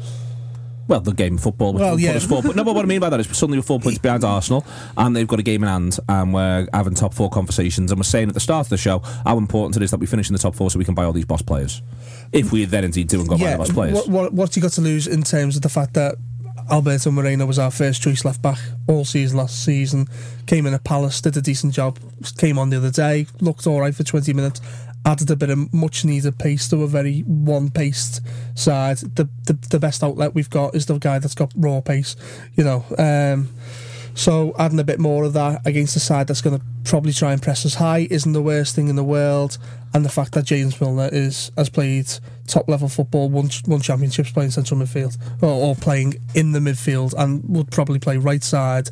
Well, 0.88 1.00
the 1.00 1.14
game 1.14 1.36
of 1.36 1.42
football. 1.42 1.74
Which 1.74 1.82
Well, 1.82 2.00
yeah. 2.00 2.20
four, 2.20 2.44
but 2.44 2.56
no, 2.56 2.64
but 2.64 2.76
what 2.76 2.86
I 2.86 2.88
mean 2.88 3.00
by 3.00 3.10
that 3.10 3.20
is 3.20 3.28
suddenly 3.38 3.58
we're 3.58 3.64
four 3.64 3.80
points 3.80 3.98
behind 3.98 4.24
Arsenal, 4.24 4.66
and 4.98 5.16
they've 5.16 5.28
got 5.28 5.40
a 5.40 5.44
game 5.44 5.64
in 5.64 5.70
hand, 5.70 5.98
and 6.08 6.34
we're 6.34 6.68
having 6.74 6.94
top 6.94 7.14
four 7.14 7.30
conversations, 7.30 7.92
and 7.92 8.00
we're 8.00 8.04
saying 8.04 8.28
at 8.30 8.34
the 8.36 8.40
start 8.40 8.68
of 8.68 8.70
the 8.70 8.78
show 8.78 9.00
how 9.26 9.38
important 9.38 9.76
it 9.78 9.84
is 9.84 9.92
that 9.92 10.00
we 10.00 10.06
finish 10.06 10.30
in 10.30 10.34
the 10.34 10.40
top 10.40 10.56
four 10.56 10.70
so 10.70 10.78
we 10.78 10.86
can 10.86 10.94
buy 10.94 11.04
all 11.04 11.14
these 11.14 11.26
boss 11.26 11.42
players. 11.42 11.82
If 12.32 12.52
we 12.52 12.66
then 12.66 12.84
indeed 12.84 13.08
do 13.08 13.20
and 13.20 13.30
go 13.30 13.38
buy 13.38 13.52
the 13.52 13.58
boss 13.58 13.72
players. 13.72 13.96
What, 13.96 14.10
what, 14.10 14.34
what's 14.34 14.56
he 14.56 14.62
got 14.62 14.72
to 14.74 14.82
lose 14.82 15.08
in 15.08 15.24
terms 15.24 15.56
of 15.56 15.62
the 15.62 15.70
fact 15.70 15.94
that 15.94 16.16
Alberto 16.70 17.12
Moreno 17.12 17.46
was 17.46 17.60
our 17.60 17.70
first 17.70 18.02
choice 18.02 18.26
left 18.26 18.42
back 18.42 18.58
all 18.88 19.06
season 19.06 19.38
last 19.38 19.64
season, 19.64 20.08
came 20.48 20.66
in 20.66 20.74
at 20.74 20.84
Palace, 20.84 21.22
did 21.22 21.38
a 21.38 21.42
decent 21.42 21.74
job, 21.74 22.00
came 22.38 22.58
on 22.58 22.70
the 22.70 22.78
other 22.78 22.90
day, 22.90 23.28
looked 23.40 23.68
all 23.68 23.82
right 23.82 23.94
for 23.94 24.04
20 24.04 24.34
minutes, 24.34 24.62
added 25.06 25.30
a 25.30 25.36
bit 25.36 25.52
of 25.52 25.72
much 25.74 26.04
needed 26.04 26.38
pace 26.40 26.68
to 26.70 26.82
a 26.82 26.88
very 26.88 27.22
one 27.22 27.70
paced 27.70 28.22
side. 28.56 28.98
The, 28.98 29.30
the 29.46 29.54
the 29.70 29.80
best 29.80 30.04
outlet 30.04 30.34
we've 30.34 30.50
got 30.50 30.74
is 30.74 30.88
the 30.88 30.98
guy 30.98 31.20
that's 31.20 31.36
got 31.36 31.54
raw 31.56 31.82
pace, 31.82 32.16
you 32.56 32.64
know. 32.64 32.84
Um, 32.98 33.50
so 34.16 34.56
adding 34.58 34.80
a 34.80 34.84
bit 34.84 34.98
more 34.98 35.26
of 35.26 35.34
that 35.34 35.68
against 35.68 35.96
a 35.98 36.00
side 36.00 36.28
that's 36.28 36.42
going 36.42 36.58
to 36.58 36.66
probably 36.86 37.12
try 37.12 37.34
and 37.34 37.42
press 37.42 37.66
us 37.66 37.76
high 37.76 38.08
isn't 38.10 38.32
the 38.32 38.42
worst 38.42 38.74
thing 38.74 38.88
in 38.88 38.96
the 38.96 39.04
world. 39.04 39.58
And 39.94 40.04
the 40.04 40.10
fact 40.10 40.32
that 40.34 40.46
James 40.46 40.80
Milner 40.80 41.10
is 41.12 41.52
has 41.58 41.70
played 41.70 42.08
top 42.48 42.68
level 42.70 42.88
football, 42.88 43.30
won, 43.30 43.50
won 43.68 43.82
championships 43.82 44.32
playing 44.32 44.52
central 44.52 44.80
midfield 44.80 45.18
or, 45.42 45.50
or 45.50 45.76
playing 45.76 46.16
in 46.34 46.54
the 46.54 46.60
midfield, 46.60 47.14
and 47.18 47.44
would 47.48 47.72
probably 47.72 48.00
play 48.00 48.18
right 48.18 48.44
side 48.44 48.90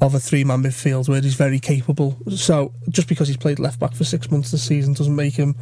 of 0.00 0.14
a 0.14 0.20
three 0.20 0.44
man 0.44 0.62
midfield 0.62 1.08
where 1.08 1.20
he's 1.20 1.34
very 1.34 1.58
capable. 1.58 2.16
So 2.34 2.72
just 2.88 3.08
because 3.08 3.28
he's 3.28 3.36
played 3.36 3.58
left 3.58 3.80
back 3.80 3.94
for 3.94 4.04
six 4.04 4.30
months 4.30 4.52
this 4.52 4.62
season 4.62 4.94
doesn't 4.94 5.14
make 5.14 5.34
him 5.34 5.56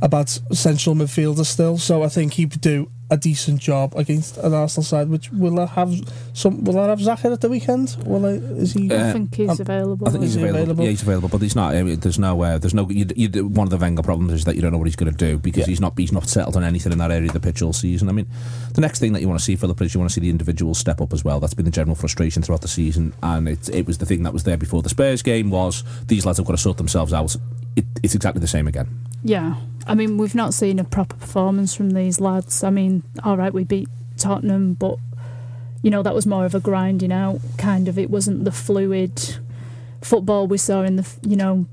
a 0.00 0.08
bad 0.08 0.28
central 0.28 0.94
midfielder 0.94 1.44
still. 1.44 1.76
So 1.78 2.02
I 2.02 2.08
think 2.08 2.34
he'd 2.34 2.60
do 2.60 2.90
a 3.10 3.16
decent 3.16 3.60
job 3.60 3.94
against 3.96 4.36
an 4.38 4.52
Arsenal 4.52 4.84
side. 4.84 5.08
Which 5.08 5.30
will 5.32 5.58
I 5.60 5.66
have 5.66 5.92
some? 6.34 6.64
Will 6.64 6.78
I 6.78 6.88
have 6.88 6.98
Xhaka 6.98 7.32
at 7.32 7.40
the 7.40 7.48
weekend? 7.48 7.96
Will 8.04 8.26
I? 8.26 8.30
Is 8.30 8.72
he? 8.74 8.90
Uh, 8.90 9.08
I 9.08 9.12
think 9.12 9.34
he's 9.34 9.48
um, 9.48 9.56
available. 9.60 10.06
I 10.06 10.10
think 10.10 10.24
he's 10.24 10.36
available. 10.36 10.60
available? 10.62 10.84
Yeah, 10.84 10.90
he's 10.90 11.02
available, 11.02 11.28
but 11.28 11.40
he's 11.40 11.56
not. 11.56 11.74
I 11.74 11.82
mean, 11.82 12.00
there's 12.00 12.18
no. 12.18 12.40
Uh, 12.42 12.58
there's 12.58 12.74
no. 12.74 12.88
You, 12.90 13.06
you, 13.16 13.46
one 13.46 13.66
of 13.66 13.70
the 13.70 13.78
Wenger 13.78 14.02
problems 14.02 14.32
is 14.32 14.44
that 14.44 14.56
you 14.56 14.62
don't 14.62 14.72
know 14.72 14.78
what 14.78 14.86
he's 14.86 14.96
going 14.96 15.12
to 15.12 15.16
do 15.18 15.38
because 15.38 15.60
Yeah. 15.60 15.66
he's 15.66 15.80
not. 15.80 15.94
He's 15.98 16.12
not 16.12 16.28
settled 16.28 16.56
on 16.56 16.64
anything 16.64 16.92
in 16.92 16.98
that 16.98 17.10
area 17.10 17.28
of 17.28 17.32
the 17.34 17.40
pitch 17.40 17.62
all 17.62 17.72
season. 17.72 18.08
I 18.08 18.12
mean, 18.12 18.26
the 18.74 18.80
next 18.80 18.98
thing 18.98 19.12
that 19.14 19.20
you 19.22 19.28
want 19.28 19.38
to 19.40 19.44
see, 19.44 19.56
Philip, 19.56 19.80
is 19.82 19.94
you 19.94 20.00
want 20.00 20.10
to 20.10 20.14
see 20.14 20.20
the 20.20 20.30
individuals 20.30 20.78
step 20.78 21.00
up 21.00 21.12
as 21.12 21.24
well. 21.24 21.40
That's 21.40 21.54
been 21.54 21.64
the 21.64 21.70
general 21.70 21.94
frustration 21.94 22.42
throughout 22.42 22.62
the 22.62 22.68
season, 22.68 23.14
and 23.22 23.48
it 23.48 23.68
it 23.70 23.86
was 23.86 23.98
the 23.98 24.06
thing 24.06 24.22
that 24.24 24.32
was 24.32 24.44
there 24.44 24.56
before 24.56 24.82
the 24.82 24.88
Spurs 24.90 25.22
game. 25.22 25.50
Was 25.50 25.82
these 26.06 26.26
lads 26.26 26.38
have 26.38 26.46
got 26.46 26.52
to 26.52 26.58
sort 26.58 26.76
themselves 26.76 27.12
out. 27.12 27.34
It, 27.76 27.84
it's 28.02 28.14
exactly 28.14 28.40
the 28.40 28.48
same 28.48 28.66
again. 28.66 28.88
Yeah, 29.22 29.54
I 29.88 29.94
mean 29.94 30.18
we've 30.18 30.34
not 30.34 30.54
seen 30.54 30.78
a 30.78 30.84
proper 30.84 31.16
performance 31.16 31.74
from 31.74 31.90
these 31.90 32.20
lads. 32.20 32.62
I 32.62 32.70
mean, 32.70 33.02
all 33.24 33.36
right, 33.36 33.52
we 33.52 33.64
beat 33.64 33.88
Tottenham, 34.16 34.74
but 34.74 34.98
you 35.82 35.90
know 35.90 36.02
that 36.02 36.14
was 36.14 36.26
more 36.26 36.44
of 36.44 36.54
a 36.54 36.60
grinding 36.60 37.12
out 37.12 37.40
kind 37.56 37.88
of. 37.88 37.98
It 37.98 38.10
wasn't 38.10 38.44
the 38.44 38.52
fluid 38.52 39.38
football 40.02 40.46
we 40.46 40.58
saw 40.58 40.82
in 40.82 40.96
the 40.96 41.08
you 41.22 41.36
know 41.36 41.66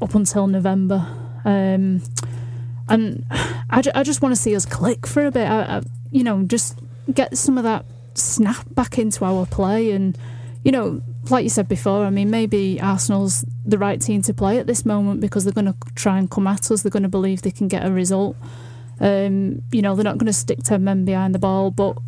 up 0.00 0.14
until 0.14 0.46
November. 0.46 1.06
Um, 1.44 2.02
and 2.88 3.24
I, 3.30 3.82
I 3.94 4.02
just 4.02 4.22
want 4.22 4.34
to 4.34 4.40
see 4.40 4.56
us 4.56 4.64
click 4.64 5.06
for 5.06 5.26
a 5.26 5.30
bit. 5.30 5.48
I, 5.48 5.78
I, 5.78 5.82
you 6.10 6.24
know, 6.24 6.42
just 6.44 6.78
get 7.12 7.36
some 7.36 7.58
of 7.58 7.64
that 7.64 7.84
snap 8.14 8.64
back 8.74 8.98
into 8.98 9.24
our 9.24 9.46
play 9.46 9.92
and 9.92 10.18
you 10.64 10.72
know, 10.72 11.00
like 11.30 11.44
you 11.44 11.50
said 11.50 11.68
before, 11.68 12.04
I 12.04 12.10
mean, 12.10 12.30
maybe 12.30 12.80
Arsenal's 12.80 13.44
the 13.64 13.78
right 13.78 14.00
team 14.00 14.22
to 14.22 14.34
play 14.34 14.58
at 14.58 14.66
this 14.66 14.84
moment 14.84 15.20
because 15.20 15.44
they're 15.44 15.52
going 15.52 15.66
to 15.66 15.76
try 15.94 16.18
and 16.18 16.30
come 16.30 16.46
at 16.46 16.70
us. 16.70 16.82
They're 16.82 16.90
going 16.90 17.02
to 17.02 17.08
believe 17.08 17.42
they 17.42 17.50
can 17.50 17.68
get 17.68 17.86
a 17.86 17.90
result. 17.90 18.36
Um, 19.00 19.62
you 19.72 19.82
know, 19.82 19.94
they're 19.94 20.04
not 20.04 20.18
going 20.18 20.26
to 20.26 20.32
stick 20.32 20.62
10 20.62 20.82
men 20.82 21.04
behind 21.04 21.34
the 21.34 21.38
ball, 21.38 21.70
but 21.70 21.98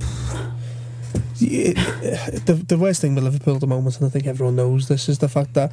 the 1.40 2.64
the 2.66 2.78
worst 2.78 3.00
thing 3.00 3.14
with 3.14 3.24
Liverpool 3.24 3.54
at 3.54 3.60
the 3.60 3.66
moment, 3.66 3.96
and 3.98 4.06
I 4.06 4.10
think 4.10 4.26
everyone 4.26 4.56
knows 4.56 4.88
this, 4.88 5.08
is 5.08 5.18
the 5.18 5.28
fact 5.28 5.54
that 5.54 5.72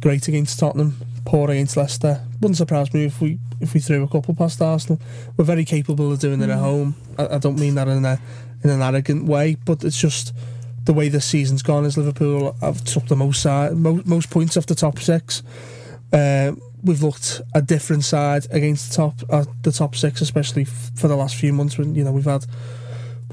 great 0.00 0.28
against 0.28 0.58
Tottenham, 0.58 0.96
poor 1.24 1.50
against 1.50 1.76
Leicester. 1.76 2.22
Wouldn't 2.40 2.56
surprise 2.56 2.92
me 2.94 3.04
if 3.04 3.20
we 3.20 3.38
if 3.60 3.74
we 3.74 3.80
threw 3.80 4.02
a 4.02 4.08
couple 4.08 4.34
past 4.34 4.62
Arsenal. 4.62 5.00
We're 5.36 5.44
very 5.44 5.64
capable 5.64 6.12
of 6.12 6.20
doing 6.20 6.40
it 6.42 6.50
at 6.50 6.58
home. 6.58 6.94
I, 7.18 7.34
I 7.34 7.38
don't 7.38 7.58
mean 7.58 7.74
that 7.74 7.88
in 7.88 8.04
a 8.04 8.20
in 8.62 8.70
an 8.70 8.82
arrogant 8.82 9.26
way, 9.26 9.56
but 9.64 9.84
it's 9.84 10.00
just 10.00 10.34
the 10.88 10.94
way 10.94 11.10
the 11.10 11.20
season's 11.20 11.62
gone. 11.62 11.84
Is 11.84 11.98
Liverpool 11.98 12.56
have 12.62 12.82
took 12.82 13.06
the 13.08 13.14
most 13.14 13.42
side, 13.42 13.76
most, 13.76 14.06
most 14.06 14.30
points 14.30 14.56
off 14.56 14.64
the 14.64 14.74
top 14.74 14.98
six. 14.98 15.42
Uh, 16.14 16.52
we've 16.82 17.02
looked 17.02 17.42
a 17.54 17.60
different 17.60 18.04
side 18.04 18.46
against 18.50 18.88
the 18.90 18.96
top 18.96 19.14
uh, 19.28 19.44
the 19.62 19.70
top 19.70 19.94
six, 19.94 20.22
especially 20.22 20.62
f- 20.62 20.90
for 20.96 21.06
the 21.08 21.14
last 21.14 21.36
few 21.36 21.52
months. 21.52 21.76
When 21.76 21.94
you 21.94 22.04
know 22.04 22.10
we've 22.12 22.24
had 22.24 22.46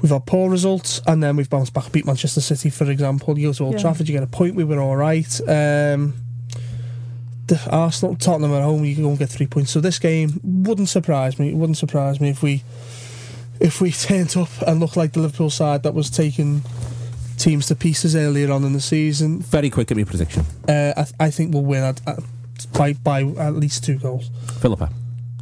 we've 0.02 0.12
had 0.12 0.26
poor 0.26 0.50
results, 0.50 1.00
and 1.06 1.22
then 1.22 1.34
we've 1.36 1.48
bounced 1.48 1.72
back, 1.72 1.90
beat 1.92 2.04
Manchester 2.04 2.42
City, 2.42 2.68
for 2.68 2.90
example. 2.90 3.38
You 3.38 3.48
go 3.48 3.52
to 3.54 3.64
Old 3.64 3.74
Yeah. 3.76 3.80
Trafford, 3.80 4.06
you 4.06 4.12
get 4.12 4.22
a 4.22 4.26
point. 4.26 4.54
We 4.54 4.64
were 4.64 4.78
all 4.78 4.96
right. 4.96 5.40
Um, 5.48 6.12
the 7.46 7.58
Arsenal, 7.70 8.16
Tottenham 8.16 8.52
at 8.52 8.62
home, 8.62 8.84
you 8.84 8.92
can 8.94 9.04
go 9.04 9.08
and 9.10 9.18
get 9.18 9.30
three 9.30 9.46
points. 9.46 9.70
So 9.70 9.80
this 9.80 9.98
game 9.98 10.40
wouldn't 10.44 10.90
surprise 10.90 11.38
me. 11.38 11.48
It 11.50 11.54
wouldn't 11.56 11.78
surprise 11.78 12.20
me 12.20 12.28
if 12.28 12.42
we 12.42 12.62
if 13.60 13.80
we 13.80 13.90
turned 14.06 14.36
up 14.36 14.50
and 14.66 14.78
looked 14.78 14.98
like 14.98 15.14
the 15.14 15.20
Liverpool 15.20 15.48
side 15.48 15.82
that 15.84 15.94
was 15.94 16.10
taking 16.10 16.60
teams 17.36 17.66
to 17.66 17.74
pieces 17.74 18.14
earlier 18.16 18.50
on 18.52 18.64
in 18.64 18.72
the 18.72 18.80
season. 18.80 19.40
Very 19.40 19.70
quick 19.70 19.90
at 19.90 19.96
me 19.96 20.04
prediction. 20.04 20.44
Uh, 20.68 20.92
I, 20.96 21.26
I 21.26 21.30
think 21.30 21.52
we'll 21.54 21.64
win 21.64 21.82
at, 21.82 22.00
at, 22.06 22.18
by 22.72 22.92
by 22.94 23.22
at 23.22 23.54
least 23.54 23.84
two 23.84 23.98
goals. 23.98 24.30
Philippa. 24.60 24.90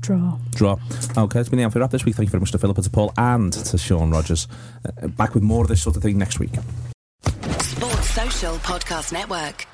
draw. 0.01 0.38
Draw. 0.55 0.76
Okay, 1.16 1.40
it's 1.40 1.49
been 1.49 1.59
the 1.59 1.64
Anfield 1.64 1.80
Wrap 1.82 1.90
this 1.90 2.05
week. 2.05 2.14
Thank 2.14 2.26
you 2.26 2.30
very 2.30 2.40
much 2.40 2.53
to 2.53 2.59
Philippa, 2.59 2.82
to 2.82 2.90
Paul, 2.90 3.12
and 3.16 3.53
to 3.53 3.78
Sean 3.78 4.11
Rogers. 4.11 4.49
Uh, 5.03 5.09
back 5.09 5.34
with 5.34 5.42
more 5.42 5.62
of 5.62 5.68
this 5.68 5.82
sort 5.82 5.97
of 5.97 6.03
thing 6.03 6.18
next 6.18 6.38
week. 6.40 6.53
Sports 7.61 8.11
Social 8.11 8.55
Podcast 8.57 9.12
Network. 9.12 9.66